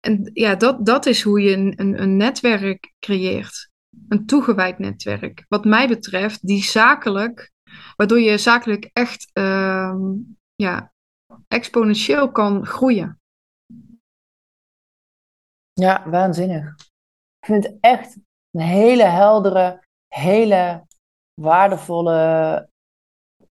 en 0.00 0.30
ja, 0.32 0.54
dat, 0.54 0.86
dat 0.86 1.06
is 1.06 1.22
hoe 1.22 1.40
je 1.40 1.52
een, 1.56 1.80
een, 1.80 2.02
een 2.02 2.16
netwerk 2.16 2.92
creëert. 2.98 3.72
Een 4.08 4.26
toegewijd 4.26 4.78
netwerk. 4.78 5.44
Wat 5.48 5.64
mij 5.64 5.88
betreft, 5.88 6.46
die 6.46 6.62
zakelijk, 6.62 7.52
waardoor 7.96 8.20
je 8.20 8.38
zakelijk 8.38 8.90
echt 8.92 9.30
ehm, 9.32 10.12
ja, 10.54 10.92
exponentieel 11.48 12.30
kan 12.32 12.66
groeien. 12.66 13.20
Ja, 15.72 16.08
waanzinnig. 16.10 16.74
Ik 17.38 17.46
vind 17.46 17.64
het 17.64 17.76
echt 17.80 18.16
een 18.50 18.60
hele 18.60 19.04
heldere, 19.04 19.84
hele 20.08 20.86
waardevolle, 21.40 22.68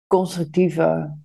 constructieve 0.08 1.18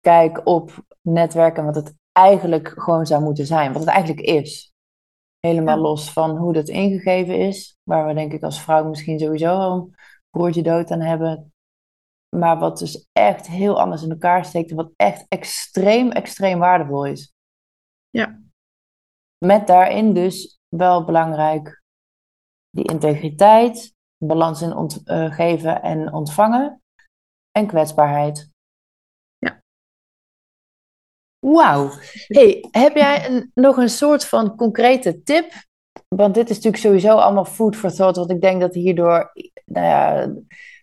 kijk 0.00 0.46
op 0.46 0.84
netwerken, 1.02 1.64
wat 1.64 1.74
het 1.74 1.94
eigenlijk 2.12 2.68
gewoon 2.68 3.06
zou 3.06 3.22
moeten 3.22 3.46
zijn, 3.46 3.72
wat 3.72 3.80
het 3.80 3.90
eigenlijk 3.90 4.26
is. 4.26 4.69
Helemaal 5.40 5.76
Ja. 5.76 5.82
los 5.82 6.12
van 6.12 6.36
hoe 6.36 6.52
dat 6.52 6.68
ingegeven 6.68 7.38
is, 7.38 7.76
waar 7.82 8.06
we 8.06 8.14
denk 8.14 8.32
ik 8.32 8.42
als 8.42 8.62
vrouw 8.62 8.88
misschien 8.88 9.18
sowieso 9.18 9.54
al 9.56 9.72
een 9.76 9.94
broertje 10.30 10.62
dood 10.62 10.90
aan 10.90 11.00
hebben. 11.00 11.52
Maar 12.36 12.58
wat 12.58 12.78
dus 12.78 13.08
echt 13.12 13.46
heel 13.46 13.80
anders 13.80 14.02
in 14.02 14.10
elkaar 14.10 14.44
steekt 14.44 14.70
en 14.70 14.76
wat 14.76 14.92
echt 14.96 15.24
extreem, 15.28 16.10
extreem 16.10 16.58
waardevol 16.58 17.04
is. 17.06 17.32
Ja. 18.10 18.40
Met 19.44 19.66
daarin 19.66 20.12
dus 20.14 20.58
wel 20.68 21.04
belangrijk 21.04 21.82
die 22.70 22.84
integriteit, 22.92 23.94
balans 24.24 24.62
in 24.62 24.76
ont- 24.76 25.08
eh, 25.08 25.32
geven 25.32 25.82
en 25.82 26.12
ontvangen 26.12 26.82
en 27.50 27.66
kwetsbaarheid. 27.66 28.49
Wauw. 31.40 31.90
Hey, 32.26 32.68
heb 32.70 32.96
jij 32.96 33.30
een, 33.30 33.50
nog 33.54 33.76
een 33.76 33.88
soort 33.88 34.24
van 34.24 34.56
concrete 34.56 35.22
tip? 35.22 35.52
Want 36.08 36.34
dit 36.34 36.50
is 36.50 36.56
natuurlijk 36.56 36.82
sowieso 36.82 37.16
allemaal 37.16 37.44
food 37.44 37.76
for 37.76 37.92
thought, 37.94 38.16
want 38.16 38.30
ik 38.30 38.40
denk 38.40 38.60
dat 38.60 38.74
hierdoor 38.74 39.32
nou 39.64 39.86
ja, 39.86 40.32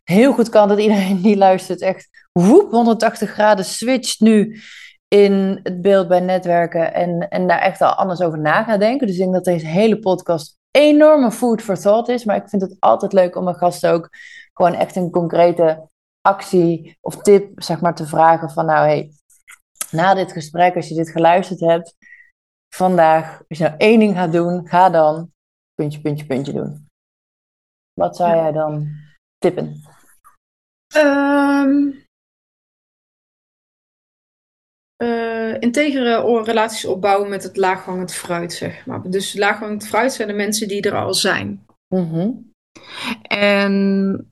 heel 0.03 0.34
goed 0.34 0.49
kan 0.49 0.68
dat 0.68 0.80
iedereen 0.80 1.22
die 1.22 1.38
luistert 1.38 1.82
echt 1.82 2.10
woep 2.32 2.72
180 2.72 3.30
graden 3.30 3.66
switcht 3.66 4.20
nu 4.20 4.60
in 5.08 5.60
het 5.64 5.82
beeld 5.82 6.08
bij 6.08 6.20
netwerken 6.20 6.93
en, 6.93 7.28
en 7.30 7.47
daar 7.47 7.60
echt 7.60 7.82
al 7.82 7.91
anders 7.91 8.22
over 8.22 8.39
na 8.39 8.64
gaat 8.64 8.80
denken. 8.80 9.08
Dus 9.08 9.16
ik 9.16 9.22
denk 9.22 9.34
dat 9.34 9.45
deze 9.45 9.66
hele 9.66 9.99
podcast 9.99 10.58
enorme 10.72 11.32
food 11.32 11.62
for 11.62 11.80
thought 11.80 12.10
is. 12.10 12.26
Maar 12.26 12.36
ik 12.36 12.49
vind 12.49 12.62
het 12.62 12.76
altijd 12.80 13.14
leuk 13.14 13.36
om 13.36 13.43
mijn 13.43 13.55
gasten 13.55 13.91
ook 13.91 14.10
gewoon 14.53 14.74
echt 14.74 14.95
een 14.95 15.12
concrete 15.12 15.89
actie 16.22 16.97
of 17.01 17.18
tip 17.18 17.62
zeg 17.62 17.82
maar, 17.82 17.95
te 17.95 18.05
vragen 18.05 18.49
van 18.49 18.66
nou 18.66 18.88
hey, 18.88 19.12
na 19.92 20.14
dit 20.14 20.32
gesprek, 20.32 20.76
als 20.76 20.88
je 20.88 20.96
dit 20.96 21.10
geluisterd 21.10 21.60
hebt, 21.60 21.96
vandaag, 22.76 23.42
als 23.48 23.58
je 23.58 23.64
nou 23.64 23.76
één 23.78 24.00
ding 24.00 24.16
gaat 24.16 24.32
doen, 24.32 24.68
ga 24.68 24.90
dan 24.90 25.32
puntje, 25.76 26.02
puntje, 26.02 26.26
puntje 26.26 26.54
doen. 26.54 26.88
Wat 27.94 28.16
zou 28.16 28.36
jij 28.36 28.52
dan 28.52 28.88
tippen? 29.38 29.82
Ehm 30.88 32.06
eh, 34.96 35.62
integere 35.62 36.44
relaties 36.44 36.86
opbouwen 36.86 37.30
met 37.30 37.44
het 37.44 37.58
laaghangend 37.58 38.14
fruit, 38.14 38.54
zeg 38.54 38.86
maar. 38.86 39.10
Dus 39.10 39.34
laaghangend 39.34 39.88
fruit 39.88 40.14
zijn 40.14 40.28
de 40.28 40.34
mensen 40.34 40.68
die 40.68 40.82
er 40.82 40.96
al 40.96 41.14
zijn. 41.14 41.66
Mhm. 41.96 42.32
En 43.22 44.32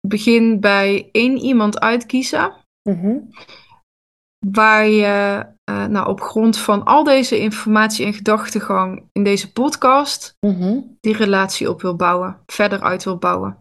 begin 0.00 0.60
bij 0.60 1.08
één 1.12 1.38
iemand 1.38 1.80
uitkiezen 1.80 2.62
Mhm. 2.82 3.18
Waar 4.50 4.86
je 4.86 5.46
eh, 5.64 5.84
nou, 5.86 6.08
op 6.08 6.20
grond 6.20 6.58
van 6.58 6.84
al 6.84 7.04
deze 7.04 7.38
informatie 7.38 8.06
en 8.06 8.12
gedachtegang 8.14 9.08
in 9.12 9.24
deze 9.24 9.52
podcast 9.52 10.36
Mhm. 10.40 10.80
die 11.00 11.16
relatie 11.16 11.70
op 11.70 11.82
wil 11.82 11.96
bouwen, 11.96 12.38
verder 12.46 12.82
uit 12.82 13.04
wil 13.04 13.16
bouwen. 13.18 13.56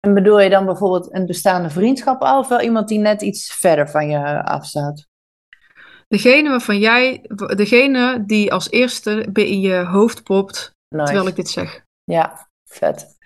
En 0.00 0.14
bedoel 0.14 0.40
je 0.40 0.50
dan 0.50 0.64
bijvoorbeeld 0.64 1.14
een 1.14 1.26
bestaande 1.26 1.70
vriendschap 1.70 2.22
al, 2.22 2.38
of 2.38 2.48
wel 2.48 2.60
iemand 2.60 2.88
die 2.88 2.98
net 2.98 3.22
iets 3.22 3.54
verder 3.54 3.88
van 3.88 4.08
je 4.08 4.44
afstaat? 4.44 5.06
Degene 6.08 6.48
waarvan 6.48 6.78
jij, 6.78 7.24
degene 7.56 8.24
die 8.26 8.52
als 8.52 8.70
eerste 8.70 9.28
in 9.32 9.60
je 9.60 9.84
hoofd 9.84 10.22
popt 10.22 10.74
Nice. 10.88 11.04
terwijl 11.04 11.26
ik 11.28 11.36
dit 11.36 11.48
zeg. 11.48 11.84
Ja, 12.04 12.48
vet. 12.70 13.16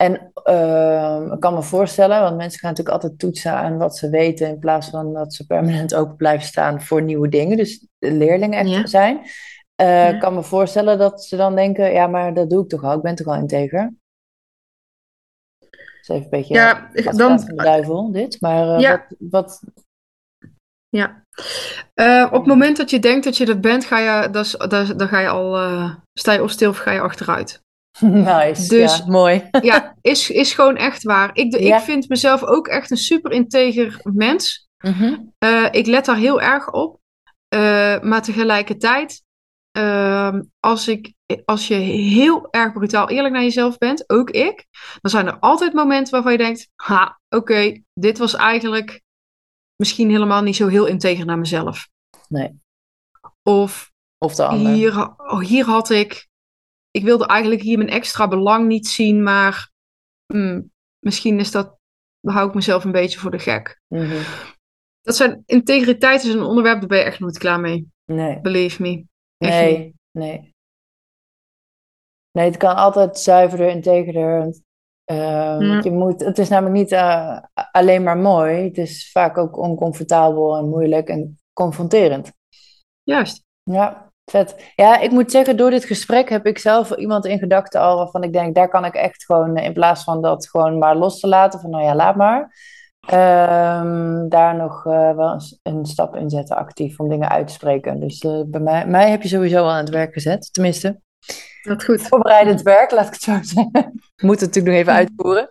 En 0.00 0.32
ehm, 0.44 1.32
ik 1.32 1.40
kan 1.40 1.54
me 1.54 1.62
voorstellen, 1.62 2.20
want 2.20 2.36
mensen 2.36 2.58
gaan 2.60 2.70
natuurlijk 2.70 2.96
altijd 2.96 3.18
toetsen 3.18 3.52
aan 3.52 3.78
wat 3.78 3.96
ze 3.96 4.10
weten 4.10 4.48
in 4.48 4.58
plaats 4.58 4.88
van 4.88 5.12
dat 5.12 5.34
ze 5.34 5.46
permanent 5.46 5.94
open 5.94 6.16
blijven 6.16 6.46
staan 6.46 6.82
voor 6.82 7.02
nieuwe 7.02 7.28
dingen. 7.28 7.56
Dus 7.56 7.86
de 7.98 8.12
leerlingen 8.12 8.58
echt 8.58 8.68
Ja. 8.68 8.86
zijn. 8.86 9.18
Eh, 9.74 9.86
Ja. 9.86 10.08
Ik 10.08 10.20
kan 10.20 10.34
me 10.34 10.42
voorstellen 10.42 10.98
dat 10.98 11.24
ze 11.24 11.36
dan 11.36 11.54
denken, 11.54 11.92
ja, 11.92 12.06
maar 12.06 12.34
dat 12.34 12.50
doe 12.50 12.62
ik 12.62 12.68
toch 12.68 12.84
al, 12.84 12.96
ik 12.96 13.02
ben 13.02 13.14
toch 13.14 13.26
al 13.26 13.34
integer. 13.34 13.94
Dat 15.58 15.70
is 16.02 16.08
even 16.08 16.22
een 16.24 16.30
beetje 16.30 16.54
Ja, 16.54 16.90
dan, 16.92 17.40
van 17.40 17.56
de 17.56 17.62
duivel, 17.62 18.12
dit. 18.12 18.40
Maar 18.40 18.74
eh, 18.74 18.80
Ja. 18.80 19.06
wat, 19.18 19.30
wat... 19.30 19.62
ja. 20.88 21.24
Eh, 21.94 22.26
op 22.26 22.38
het 22.38 22.46
moment 22.46 22.76
dat 22.76 22.90
je 22.90 22.98
denkt 22.98 23.24
dat 23.24 23.36
je 23.36 23.44
dat 23.46 23.60
bent, 23.60 23.84
ga 23.84 23.98
je, 23.98 24.30
dat 24.30 24.54
dat 24.70 24.98
dan 24.98 25.08
ga 25.08 25.20
je 25.20 25.28
al, 25.28 25.56
sta 26.12 26.32
je 26.32 26.42
of 26.42 26.50
stil 26.50 26.70
of 26.70 26.78
ga 26.78 26.90
je 26.90 27.00
achteruit. 27.00 27.62
Nice, 28.34 28.68
Dus- 28.68 28.96
ja, 28.96 29.04
mooi. 29.06 29.48
Ja, 29.62 29.96
is, 30.00 30.30
is 30.30 30.52
gewoon 30.54 30.76
echt 30.76 31.02
waar. 31.02 31.30
Ik, 31.32 31.58
Ja. 31.58 31.76
ik 31.76 31.82
vind 31.82 32.08
mezelf 32.08 32.42
ook 32.44 32.68
echt 32.68 32.90
een 32.90 32.96
super 32.96 33.30
integer 33.32 34.00
mens. 34.02 34.68
Mhm. 34.84 35.16
Eh, 35.38 35.66
ik 35.70 35.86
let 35.86 36.04
daar 36.04 36.16
heel 36.16 36.40
erg 36.40 36.70
op. 36.72 37.00
Eh, 37.48 38.00
maar 38.00 38.22
tegelijkertijd, 38.22 39.22
ehm, 39.72 40.42
als, 40.60 40.88
ik, 40.88 41.12
als 41.44 41.68
je 41.68 41.74
heel 41.74 42.48
erg 42.50 42.72
brutaal 42.72 43.08
eerlijk 43.08 43.34
naar 43.34 43.42
jezelf 43.42 43.78
bent, 43.78 44.10
ook 44.10 44.30
ik, 44.30 44.66
dan 45.00 45.10
zijn 45.10 45.26
er 45.26 45.38
altijd 45.38 45.72
momenten 45.72 46.12
waarvan 46.12 46.32
je 46.32 46.38
denkt: 46.38 46.68
ha, 46.76 47.20
oké, 47.28 47.82
dit 47.94 48.18
was 48.18 48.34
eigenlijk 48.34 49.02
misschien 49.76 50.10
helemaal 50.10 50.42
niet 50.42 50.56
zo 50.56 50.68
heel 50.68 50.86
integer 50.86 51.24
naar 51.26 51.38
mezelf. 51.38 51.88
Nee. 52.28 52.60
Of 53.42 53.90
Of 54.18 54.34
de 54.34 54.44
ander. 54.46 54.72
hier, 54.72 55.14
oh, 55.16 55.40
hier 55.40 55.64
had 55.64 55.90
ik, 55.90 56.28
ik 56.90 57.04
wilde 57.04 57.26
eigenlijk 57.26 57.62
hier 57.62 57.78
mijn 57.78 57.90
extra 57.90 58.28
belang 58.28 58.66
niet 58.66 58.86
zien, 58.88 59.22
maar 59.22 59.70
hmm, 60.26 60.70
misschien 60.98 61.38
is 61.38 61.50
dat, 61.50 61.78
hou 62.20 62.48
ik 62.48 62.54
mezelf 62.54 62.84
een 62.84 62.92
beetje 62.92 63.18
voor 63.18 63.30
de 63.30 63.38
gek. 63.38 63.80
Mhm. 63.86 64.22
Dat 65.00 65.16
zijn, 65.16 65.42
integriteit 65.46 66.24
is 66.24 66.32
een 66.34 66.42
onderwerp, 66.42 66.78
daar 66.78 66.88
ben 66.88 66.98
je 66.98 67.04
echt 67.04 67.20
nooit 67.20 67.38
klaar 67.38 67.60
mee. 67.60 67.88
Nee. 68.04 68.40
Believe 68.40 68.82
me. 68.82 69.04
Echt 69.38 69.52
Nee, 69.52 69.94
nee. 70.10 70.54
Nee, 72.30 72.46
het 72.46 72.56
kan 72.56 72.76
altijd 72.76 73.18
zuiverder, 73.18 73.68
integerder. 73.68 74.60
Ehm, 75.04 75.62
Ja. 75.62 75.80
je 75.82 75.90
moet, 75.90 76.20
het 76.20 76.38
is 76.38 76.48
namelijk 76.48 76.76
niet 76.76 76.92
eh, 76.92 77.38
alleen 77.72 78.02
maar 78.02 78.16
mooi. 78.16 78.64
Het 78.64 78.78
is 78.78 79.10
vaak 79.10 79.38
ook 79.38 79.56
oncomfortabel 79.56 80.56
en 80.56 80.68
moeilijk 80.68 81.08
en 81.08 81.40
confronterend. 81.52 82.32
Juist. 83.02 83.44
Ja, 83.62 84.09
vet. 84.24 84.72
Ja, 84.74 84.98
ik 85.00 85.10
moet 85.10 85.30
zeggen, 85.30 85.56
door 85.56 85.70
dit 85.70 85.84
gesprek 85.84 86.28
heb 86.28 86.46
ik 86.46 86.58
zelf 86.58 86.90
iemand 86.96 87.26
in 87.26 87.38
gedachten 87.38 87.80
al 87.80 87.96
waarvan 87.96 88.22
ik 88.22 88.32
denk, 88.32 88.54
daar 88.54 88.68
kan 88.68 88.84
ik 88.84 88.94
echt 88.94 89.24
gewoon, 89.24 89.56
eh, 89.56 89.64
in 89.64 89.72
plaats 89.72 90.04
van 90.04 90.22
dat 90.22 90.48
gewoon 90.48 90.78
maar 90.78 90.96
los 90.96 91.20
te 91.20 91.28
laten, 91.28 91.60
van 91.60 91.70
nou 91.70 91.84
ja, 91.84 91.94
laat 91.94 92.16
maar. 92.16 92.54
ehm, 93.00 94.28
daar 94.28 94.56
nog 94.56 94.86
eh, 94.86 95.14
wel 95.16 95.32
een, 95.32 95.58
een 95.62 95.86
stap 95.86 96.16
in 96.16 96.30
zetten, 96.30 96.56
actief, 96.56 96.98
om 97.00 97.08
dingen 97.08 97.28
uit 97.28 97.46
te 97.46 97.52
spreken. 97.52 98.00
Dus 98.00 98.20
eh, 98.20 98.40
bij 98.46 98.60
mij, 98.60 98.86
mij 98.86 99.10
heb 99.10 99.22
je 99.22 99.28
sowieso 99.28 99.62
al 99.62 99.70
aan 99.70 99.76
het 99.84 99.88
werk 99.88 100.12
gezet, 100.12 100.52
tenminste. 100.52 101.00
Dat 101.62 101.84
goed. 101.84 102.02
Voorbereidend 102.02 102.62
werk, 102.62 102.90
laat 102.90 103.06
ik 103.06 103.12
het 103.12 103.22
zo 103.22 103.38
zeggen. 103.42 103.72
Moet 104.26 104.40
het 104.40 104.54
natuurlijk 104.54 104.66
nog 104.66 104.74
even 104.74 104.92
uitvoeren. 104.92 105.50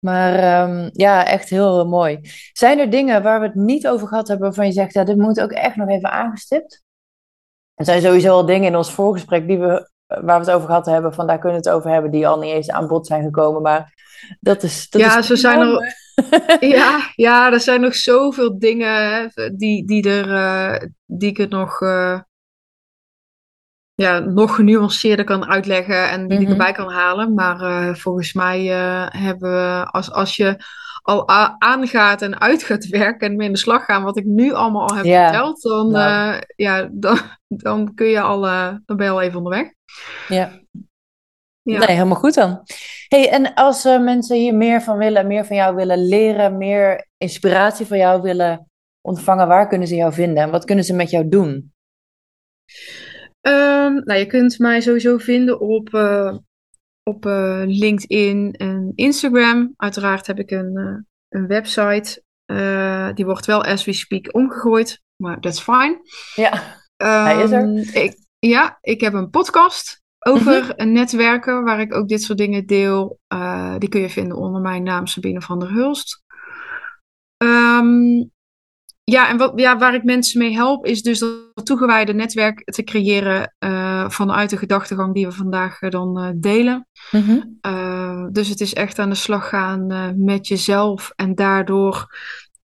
Maar 0.00 0.34
ehm, 0.34 0.90
ja, 0.92 1.26
echt 1.26 1.48
heel 1.48 1.86
mooi. 1.88 2.18
Zijn 2.52 2.78
er 2.78 2.90
dingen 2.90 3.22
waar 3.22 3.40
we 3.40 3.46
het 3.46 3.54
niet 3.54 3.88
over 3.88 4.08
gehad 4.08 4.28
hebben 4.28 4.46
waarvan 4.46 4.66
je 4.66 4.72
zegt, 4.72 4.92
ja, 4.92 5.04
dit 5.04 5.16
moet 5.16 5.40
ook 5.40 5.52
echt 5.52 5.76
nog 5.76 5.88
even 5.88 6.10
aangestipt? 6.10 6.82
Er 7.74 7.84
zijn 7.84 8.02
sowieso 8.02 8.30
al 8.32 8.46
dingen 8.46 8.68
in 8.68 8.76
ons 8.76 8.92
voorgesprek 8.92 9.46
die 9.46 9.58
we, 9.58 9.90
waar 10.06 10.40
we 10.40 10.46
het 10.46 10.50
over 10.50 10.66
gehad 10.66 10.86
hebben, 10.86 11.14
van 11.14 11.26
daar 11.26 11.38
kunnen 11.38 11.60
we 11.62 11.68
het 11.68 11.76
over 11.76 11.90
hebben, 11.90 12.10
die 12.10 12.26
al 12.28 12.38
niet 12.38 12.52
eens 12.52 12.70
aan 12.70 12.86
bod 12.86 13.06
zijn 13.06 13.22
gekomen. 13.22 13.62
Maar 13.62 13.92
dat 14.40 14.62
is. 14.62 14.88
Dat 14.90 15.00
Ja, 15.00 15.18
is 15.18 15.26
zo 15.26 15.34
zijn 15.34 15.60
er- 15.60 15.94
Ja, 16.60 16.98
ja, 17.14 17.52
er 17.52 17.60
zijn 17.60 17.80
nog 17.80 17.94
zoveel 17.94 18.58
dingen 18.58 19.30
die, 19.56 19.86
die, 19.86 20.08
er, 20.10 20.32
eh, 20.34 20.88
die 21.06 21.28
ik 21.30 21.36
het 21.36 21.50
nog, 21.50 21.80
eh, 21.80 22.20
ja, 23.94 24.18
nog 24.18 24.54
genuanceerder 24.54 25.24
kan 25.24 25.46
uitleggen 25.46 26.10
en 26.10 26.28
die 26.28 26.36
ik 26.38 26.42
Mhm. 26.42 26.52
erbij 26.52 26.72
kan 26.72 26.90
halen. 26.90 27.34
Maar 27.34 27.60
eh, 27.60 27.94
volgens 27.94 28.32
mij 28.32 28.70
eh, 28.72 29.06
hebben 29.22 29.50
we, 29.50 29.86
als, 29.90 30.10
als 30.10 30.36
je 30.36 30.56
al 31.02 31.28
aangaat 31.58 32.22
en 32.22 32.40
uit 32.40 32.62
gaat 32.62 32.86
werken 32.86 33.28
en 33.28 33.36
mee 33.36 33.46
in 33.46 33.52
de 33.52 33.58
slag 33.58 33.84
gaan, 33.84 34.02
wat 34.02 34.16
ik 34.16 34.24
nu 34.24 34.52
allemaal 34.52 34.88
al 34.88 34.96
heb 34.96 35.04
verteld, 35.04 35.62
dan, 35.62 35.90
Nou. 35.90 36.34
eh, 36.34 36.40
ja, 36.56 36.88
dan, 36.92 37.18
dan, 37.48 37.94
kun 37.94 38.06
je 38.06 38.20
al, 38.20 38.46
eh, 38.46 38.74
dan 38.84 38.96
ben 38.96 39.06
je 39.06 39.12
al 39.12 39.20
even 39.20 39.36
onderweg. 39.36 39.72
Ja. 40.28 40.60
Ja. 41.62 41.78
Nee, 41.78 41.96
helemaal 41.96 42.16
goed 42.16 42.34
dan. 42.34 42.62
Hey, 43.08 43.30
en 43.30 43.54
als 43.54 43.84
eh, 43.84 44.00
mensen 44.00 44.36
hier 44.36 44.54
meer 44.54 44.82
van 44.82 44.96
willen, 44.96 45.26
meer 45.26 45.44
van 45.44 45.56
jou 45.56 45.74
willen 45.74 46.06
leren, 46.06 46.56
meer 46.56 47.08
inspiratie 47.16 47.86
van 47.86 47.98
jou 47.98 48.22
willen 48.22 48.70
ontvangen, 49.00 49.48
waar 49.48 49.68
kunnen 49.68 49.88
ze 49.88 49.94
jou 49.94 50.12
vinden 50.12 50.42
en 50.42 50.50
wat 50.50 50.64
kunnen 50.64 50.84
ze 50.84 50.94
met 50.94 51.10
jou 51.10 51.28
doen? 51.28 51.72
Ehm, 53.40 53.94
nou, 53.94 54.18
je 54.18 54.26
kunt 54.26 54.58
mij 54.58 54.80
sowieso 54.80 55.18
vinden 55.18 55.60
op, 55.60 55.88
op 57.02 57.26
eh, 57.26 57.62
LinkedIn 57.66 58.52
en 58.52 58.92
Instagram. 58.94 59.74
Uiteraard 59.76 60.26
heb 60.26 60.38
ik 60.38 60.50
een, 60.50 60.76
eh, 60.76 61.38
een 61.40 61.46
website. 61.46 62.22
Eh, 62.44 63.08
die 63.14 63.24
wordt 63.24 63.46
wel 63.46 63.64
as 63.64 63.84
we 63.84 63.92
speak 63.92 64.34
omgegooid, 64.34 65.02
maar 65.16 65.40
that's 65.40 65.60
fine. 65.60 66.00
Ja. 66.34 66.80
Hij 66.96 67.42
is 67.42 67.50
er. 67.50 67.60
Ehm, 67.60 67.76
ik, 67.76 68.16
ja, 68.38 68.78
ik 68.80 69.00
heb 69.00 69.12
een 69.12 69.30
podcast 69.30 70.00
over 70.18 70.72
een 70.76 70.92
netwerken 70.92 71.64
waar 71.64 71.80
ik 71.80 71.94
ook 71.94 72.08
dit 72.08 72.22
soort 72.22 72.38
dingen 72.38 72.66
deel. 72.66 73.18
Die 73.78 73.88
kun 73.88 74.00
je 74.00 74.10
vinden 74.10 74.36
onder 74.36 74.60
mijn 74.60 74.82
naam 74.82 75.06
Sabine 75.06 75.40
van 75.40 75.58
der 75.58 75.70
Hulst. 75.70 76.22
Ehm, 77.36 78.24
ja, 79.04 79.28
en 79.28 79.36
wat, 79.36 79.52
ja, 79.60 79.78
waar 79.78 79.94
ik 79.94 80.04
mensen 80.04 80.38
mee 80.38 80.52
help 80.52 80.86
is 80.86 81.02
dus 81.02 81.18
dat 81.18 81.66
toegewijde 81.66 82.14
netwerk 82.14 82.64
te 82.64 82.82
creëren 82.82 83.54
eh, 83.58 84.08
vanuit 84.10 84.50
de 84.50 84.56
gedachtegang 84.56 85.14
die 85.14 85.26
we 85.26 85.32
vandaag 85.32 85.80
eh, 85.80 85.90
dan 85.90 86.18
eh, 86.18 86.28
delen. 86.34 86.86
Mhm. 87.10 87.40
Dus 88.32 88.48
het 88.48 88.60
is 88.60 88.74
echt 88.74 88.98
aan 88.98 89.08
de 89.08 89.14
slag 89.14 89.48
gaan 89.48 90.14
met 90.24 90.46
jezelf 90.46 91.12
en 91.16 91.34
daardoor 91.34 92.06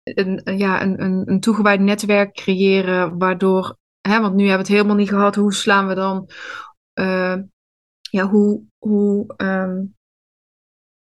een, 0.02 0.58
ja, 0.58 0.82
een, 0.82 1.02
een, 1.02 1.22
een 1.30 1.40
toegewijd 1.40 1.80
netwerk 1.80 2.34
creëren, 2.34 3.18
waardoor, 3.18 3.76
hè, 4.00 4.20
want 4.20 4.34
nu 4.34 4.40
hebben 4.40 4.66
we 4.66 4.72
het 4.72 4.80
helemaal 4.80 4.96
niet 4.96 5.08
gehad, 5.08 5.34
hoe 5.34 5.54
slaan 5.54 5.86
we 5.86 5.94
dan, 5.94 6.30
ja, 8.10 8.28
hoe, 8.28 8.62
hoe, 8.78 9.34
um, 9.36 9.95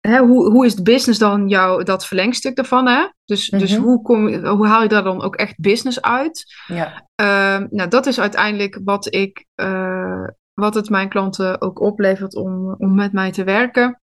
hè, 0.08 0.18
hoe, 0.18 0.50
hoe 0.50 0.66
is 0.66 0.74
de 0.74 0.82
business 0.82 1.18
dan 1.18 1.48
jouw, 1.48 1.82
dat 1.82 2.06
verlengstuk 2.06 2.56
daarvan, 2.56 2.86
hè? 2.86 3.06
Dus, 3.24 3.50
mm 3.50 3.58
-hmm. 3.58 3.68
dus 3.68 3.76
hoe, 3.76 4.02
kom, 4.02 4.34
hoe 4.34 4.66
haal 4.66 4.82
je 4.82 4.88
daar 4.88 5.04
dan 5.04 5.22
ook 5.22 5.36
echt 5.36 5.60
business 5.60 6.02
uit? 6.02 6.54
Ja. 6.66 7.08
Uh, 7.20 7.68
nou, 7.70 7.88
dat 7.88 8.06
is 8.06 8.20
uiteindelijk 8.20 8.80
wat 8.84 9.14
ik, 9.14 9.46
uh, 9.60 10.28
wat 10.54 10.74
het 10.74 10.90
mijn 10.90 11.08
klanten 11.08 11.60
ook 11.60 11.80
oplevert 11.80 12.34
om, 12.34 12.74
om 12.78 12.94
met 12.94 13.12
mij 13.12 13.32
te 13.32 13.44
werken. 13.44 14.00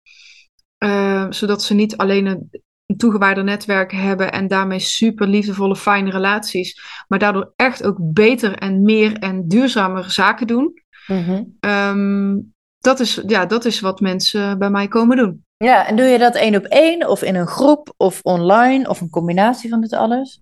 Uh, 0.84 1.26
zodat 1.30 1.64
ze 1.64 1.74
niet 1.74 1.98
alleen 1.98 2.26
een, 2.26 2.50
een 2.86 2.98
toegewijde 2.98 3.44
netwerk 3.44 3.92
hebben 3.92 4.32
en 4.32 4.48
daarmee 4.48 4.80
super 4.80 5.28
liefdevolle, 5.28 5.76
fijne 5.76 6.10
relaties, 6.10 6.82
maar 7.08 7.20
daardoor 7.20 7.54
echt 7.56 7.84
ook 7.84 7.98
beter 8.00 8.58
en 8.58 8.82
meer 8.82 9.18
en 9.18 9.48
duurzamer 9.48 10.12
zaken 10.12 10.48
doen. 10.48 10.82
Mm 11.08 11.24
-hmm. 11.24 11.58
um, 11.60 12.53
dat, 12.84 13.00
is, 13.00 13.22
ja, 13.28 13.46
dat 13.46 13.66
is 13.66 13.80
wat 13.80 14.00
mensen 14.00 14.60
bij 14.60 14.70
mij 14.70 14.88
komen 14.88 15.18
doen. 15.18 15.46
Ja, 15.58 15.88
en 15.88 15.96
doe 15.96 16.06
je 16.06 16.18
dat 16.18 16.36
één 16.36 16.56
op 16.56 16.64
één 16.64 17.10
of 17.10 17.22
in 17.22 17.36
een 17.36 17.48
groep 17.48 17.94
of 17.98 18.20
online 18.22 18.90
of 18.90 19.02
een 19.02 19.10
combinatie 19.10 19.70
van 19.70 19.82
dit 19.82 19.94
alles? 19.94 20.40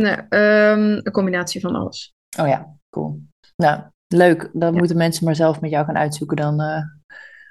Nee, 0.00 0.16
um, 0.16 1.00
een 1.02 1.12
combinatie 1.12 1.60
van 1.60 1.74
alles. 1.74 2.12
Oh 2.38 2.48
ja, 2.48 2.76
cool. 2.90 3.20
Nou, 3.56 3.82
leuk. 4.06 4.50
Dan 4.52 4.72
ja. 4.72 4.78
moeten 4.78 4.96
mensen 4.96 5.24
maar 5.24 5.34
zelf 5.34 5.60
met 5.60 5.70
jou 5.70 5.84
gaan 5.84 5.96
uitzoeken 5.96 6.36
dan 6.36 6.60
uh, 6.60 6.82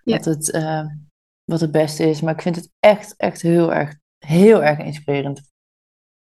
ja. 0.03 0.15
wat, 0.15 0.25
het, 0.25 0.53
uh, 0.53 0.85
wat 1.43 1.59
het 1.59 1.71
beste 1.71 2.09
is. 2.09 2.21
Maar 2.21 2.33
ik 2.33 2.41
vind 2.41 2.55
het 2.55 2.69
echt, 2.79 3.13
echt 3.17 3.41
heel 3.41 3.73
erg, 3.73 3.95
heel 4.25 4.63
erg 4.63 4.79
inspirerend. 4.79 5.41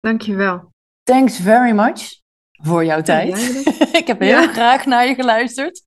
Dankjewel. 0.00 0.70
Thanks 1.02 1.40
very 1.40 1.72
much 1.72 2.19
voor 2.62 2.84
jouw 2.84 3.02
tijd. 3.02 3.62
Ja, 3.64 3.72
ik 4.00 4.06
heb 4.06 4.20
heel 4.20 4.48
graag 4.48 4.86
naar 4.86 5.06
je 5.06 5.14
geluisterd. 5.14 5.82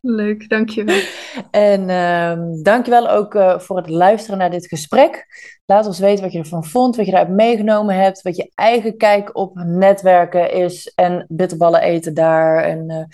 Leuk, 0.00 0.48
dankjewel. 0.48 1.00
En 1.50 1.88
uh, 1.88 2.62
dankjewel 2.62 3.08
ook 3.10 3.34
uh, 3.34 3.58
voor 3.58 3.76
het 3.76 3.88
luisteren 3.88 4.38
naar 4.38 4.50
dit 4.50 4.66
gesprek. 4.66 5.26
Laat 5.66 5.86
ons 5.86 5.98
weten 5.98 6.24
wat 6.24 6.32
je 6.32 6.38
ervan 6.38 6.64
vond, 6.64 6.96
wat 6.96 7.06
je 7.06 7.12
eruit 7.12 7.28
meegenomen 7.28 7.94
hebt, 7.94 8.22
wat 8.22 8.36
je 8.36 8.50
eigen 8.54 8.96
kijk 8.96 9.36
op 9.36 9.54
netwerken 9.54 10.52
is 10.52 10.92
en 10.94 11.26
bitterballen 11.28 11.80
eten 11.80 12.14
daar 12.14 12.64
en, 12.64 12.90
uh, 12.90 13.04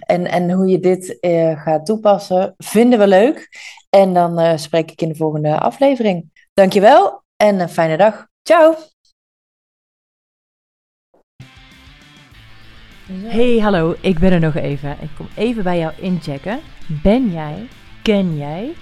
en, 0.00 0.26
en 0.26 0.50
hoe 0.50 0.66
je 0.66 0.80
dit 0.80 1.16
uh, 1.20 1.62
gaat 1.62 1.86
toepassen. 1.86 2.54
Vinden 2.56 2.98
we 2.98 3.06
leuk. 3.06 3.48
En 3.90 4.14
dan 4.14 4.58
spreek 4.58 4.90
ik 4.90 5.00
in 5.00 5.08
de 5.08 5.16
volgende 5.16 5.58
aflevering. 5.58 6.30
Dankjewel 6.54 7.22
en 7.36 7.60
een 7.60 7.68
fijne 7.68 7.96
dag. 7.96 8.26
Ciao! 8.42 8.95
Hey, 13.12 13.58
hallo, 13.58 13.94
ik 14.00 14.18
ben 14.18 14.32
er 14.32 14.40
nog 14.40 14.54
even. 14.54 14.96
Ik 15.00 15.08
kom 15.16 15.28
even 15.34 15.62
bij 15.62 15.78
jou 15.78 15.92
inchecken. 15.96 16.60
Ben 16.86 17.32
jij, 17.32 17.68
ken 18.02 18.36
jij, 18.36 18.72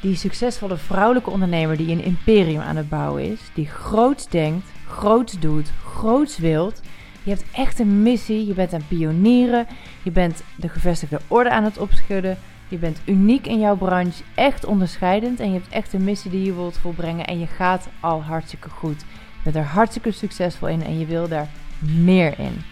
die 0.00 0.16
succesvolle 0.16 0.76
vrouwelijke 0.76 1.30
ondernemer 1.30 1.76
die 1.76 1.92
een 1.92 2.04
imperium 2.04 2.60
aan 2.60 2.76
het 2.76 2.88
bouwen 2.88 3.32
is, 3.32 3.40
die 3.54 3.66
groots 3.66 4.28
denkt, 4.28 4.66
groots 4.86 5.38
doet, 5.38 5.70
groots 5.84 6.38
wilt? 6.38 6.80
Je 7.22 7.30
hebt 7.30 7.44
echt 7.52 7.78
een 7.78 8.02
missie, 8.02 8.46
je 8.46 8.54
bent 8.54 8.72
aan 8.72 8.86
pionieren, 8.88 9.66
je 10.02 10.10
bent 10.10 10.42
de 10.56 10.68
gevestigde 10.68 11.20
orde 11.28 11.50
aan 11.50 11.64
het 11.64 11.78
opschudden, 11.78 12.38
je 12.68 12.76
bent 12.76 13.00
uniek 13.04 13.46
in 13.46 13.60
jouw 13.60 13.76
branche, 13.76 14.22
echt 14.34 14.64
onderscheidend 14.64 15.40
en 15.40 15.52
je 15.52 15.58
hebt 15.58 15.72
echt 15.72 15.92
een 15.92 16.04
missie 16.04 16.30
die 16.30 16.44
je 16.44 16.54
wilt 16.54 16.78
volbrengen 16.78 17.26
en 17.26 17.38
je 17.38 17.46
gaat 17.46 17.88
al 18.00 18.22
hartstikke 18.22 18.68
goed. 18.68 19.00
Je 19.00 19.42
bent 19.42 19.56
er 19.56 19.72
hartstikke 19.72 20.10
succesvol 20.10 20.68
in 20.68 20.84
en 20.84 20.98
je 20.98 21.06
wil 21.06 21.28
daar 21.28 21.48
meer 21.78 22.38
in. 22.38 22.62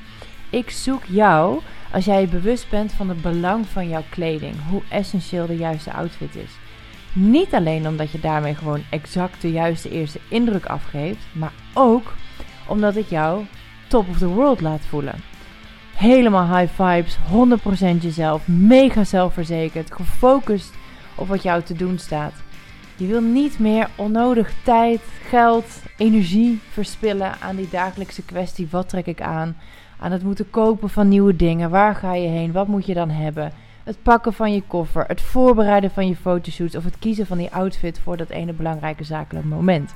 Ik 0.51 0.71
zoek 0.71 1.05
jou 1.05 1.61
Als 1.93 2.05
jij 2.05 2.29
bewust 2.29 2.71
bent 2.71 2.93
van 2.93 3.09
het 3.09 3.23
belang 3.23 3.67
van 3.67 3.89
jouw 3.89 4.05
kleding, 4.11 4.55
hoe 4.69 4.83
essentieel 4.89 5.47
de 5.47 5.57
juiste 5.57 5.93
outfit 5.93 6.37
is. 6.37 6.51
Niet 7.13 7.55
alleen 7.55 7.89
omdat 7.89 8.11
je 8.11 8.21
daarmee 8.21 8.55
gewoon 8.55 8.83
exact 8.91 9.41
de 9.41 9.51
juiste 9.51 9.91
eerste 9.91 10.21
indruk 10.29 10.67
afgeeft, 10.67 11.27
maar 11.33 11.53
ook 11.75 12.15
omdat 12.67 12.95
het 12.95 13.11
jou 13.11 13.45
top 13.89 14.09
of 14.09 14.19
the 14.19 14.27
world 14.27 14.61
laat 14.61 14.81
voelen. 14.89 15.15
Helemaal 15.95 16.57
high 16.57 16.83
vibes, 16.83 17.19
100% 17.97 18.03
jezelf, 18.03 18.49
mega 18.49 19.05
zelfverzekerd, 19.05 19.93
gefocust 19.93 20.75
op 21.15 21.29
wat 21.29 21.43
jou 21.43 21.63
te 21.63 21.75
doen 21.75 21.99
staat. 21.99 22.35
Je 22.97 23.07
wil 23.07 23.21
niet 23.21 23.59
meer 23.59 23.89
onnodig 23.97 24.53
tijd, 24.63 25.01
geld, 25.29 25.83
energie 25.97 26.61
verspillen 26.71 27.41
aan 27.41 27.57
die 27.57 27.69
dagelijkse 27.71 28.23
kwestie: 28.23 28.69
wat 28.71 28.89
trek 28.89 29.07
ik 29.07 29.21
aan? 29.21 29.57
Aan 30.01 30.13
het 30.13 30.23
moeten 30.23 30.51
kopen 30.51 30.91
van 30.91 31.09
nieuwe 31.09 31.37
dingen. 31.37 31.71
Waar 31.71 31.95
ga 31.95 32.15
je 32.15 32.29
heen? 32.29 32.53
Wat 32.53 32.67
moet 32.67 32.87
je 32.87 32.95
dan 32.95 33.11
hebben? 33.11 33.53
Het 33.85 34.03
pakken 34.03 34.33
van 34.33 34.53
je 34.53 34.63
koffer, 34.67 35.05
het 35.07 35.21
voorbereiden 35.21 35.91
van 35.91 36.09
je 36.09 36.17
fotoshoots 36.17 36.77
of 36.77 36.85
het 36.85 36.99
kiezen 36.99 37.27
van 37.27 37.39
die 37.39 37.55
outfit 37.55 37.99
voor 37.99 38.17
dat 38.17 38.29
ene 38.29 38.53
belangrijke 38.53 39.05
zakelijk 39.05 39.47
moment. 39.47 39.95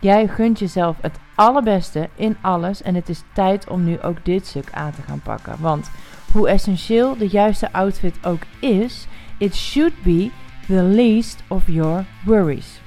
Jij 0.00 0.28
gunt 0.28 0.58
jezelf 0.58 0.96
het 1.00 1.18
allerbeste 1.34 2.08
in 2.14 2.36
alles 2.40 2.82
en 2.82 2.94
het 2.94 3.08
is 3.08 3.22
tijd 3.34 3.68
om 3.68 3.84
nu 3.84 4.00
ook 4.00 4.24
dit 4.24 4.46
stuk 4.46 4.68
aan 4.72 4.92
te 4.92 5.02
gaan 5.02 5.20
pakken. 5.20 5.56
Want 5.60 5.90
hoe 6.32 6.48
essentieel 6.48 7.16
de 7.16 7.28
juiste 7.28 7.72
outfit 7.72 8.26
ook 8.26 8.42
is, 8.60 9.06
it 9.38 9.54
should 9.54 10.02
be 10.02 10.30
the 10.66 10.82
least 10.82 11.42
of 11.48 11.62
your 11.66 12.04
worries. 12.24 12.80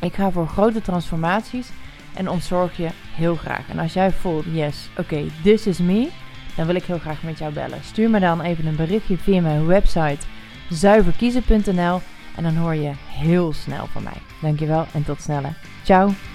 Ik 0.00 0.14
ga 0.14 0.30
voor 0.30 0.46
grote 0.46 0.80
transformaties 0.80 1.70
en 2.14 2.30
ontzorg 2.30 2.76
je 2.76 2.88
heel 3.14 3.34
graag. 3.34 3.68
En 3.68 3.78
als 3.78 3.92
jij 3.92 4.10
voelt, 4.10 4.44
yes, 4.52 4.88
oké, 4.90 5.00
okay, 5.00 5.30
this 5.42 5.66
is 5.66 5.78
me, 5.78 6.08
dan 6.56 6.66
wil 6.66 6.74
ik 6.74 6.84
heel 6.84 6.98
graag 6.98 7.22
met 7.22 7.38
jou 7.38 7.52
bellen. 7.52 7.78
Stuur 7.82 8.10
me 8.10 8.20
dan 8.20 8.40
even 8.40 8.66
een 8.66 8.76
berichtje 8.76 9.18
via 9.18 9.40
mijn 9.40 9.66
website 9.66 10.26
zuiverkiezen.nl 10.70 12.00
en 12.36 12.42
dan 12.42 12.56
hoor 12.56 12.74
je 12.74 12.92
heel 13.08 13.52
snel 13.52 13.86
van 13.86 14.02
mij. 14.02 14.18
Dankjewel 14.40 14.86
en 14.92 15.04
tot 15.04 15.20
snelle. 15.20 15.52
Ciao! 15.84 16.33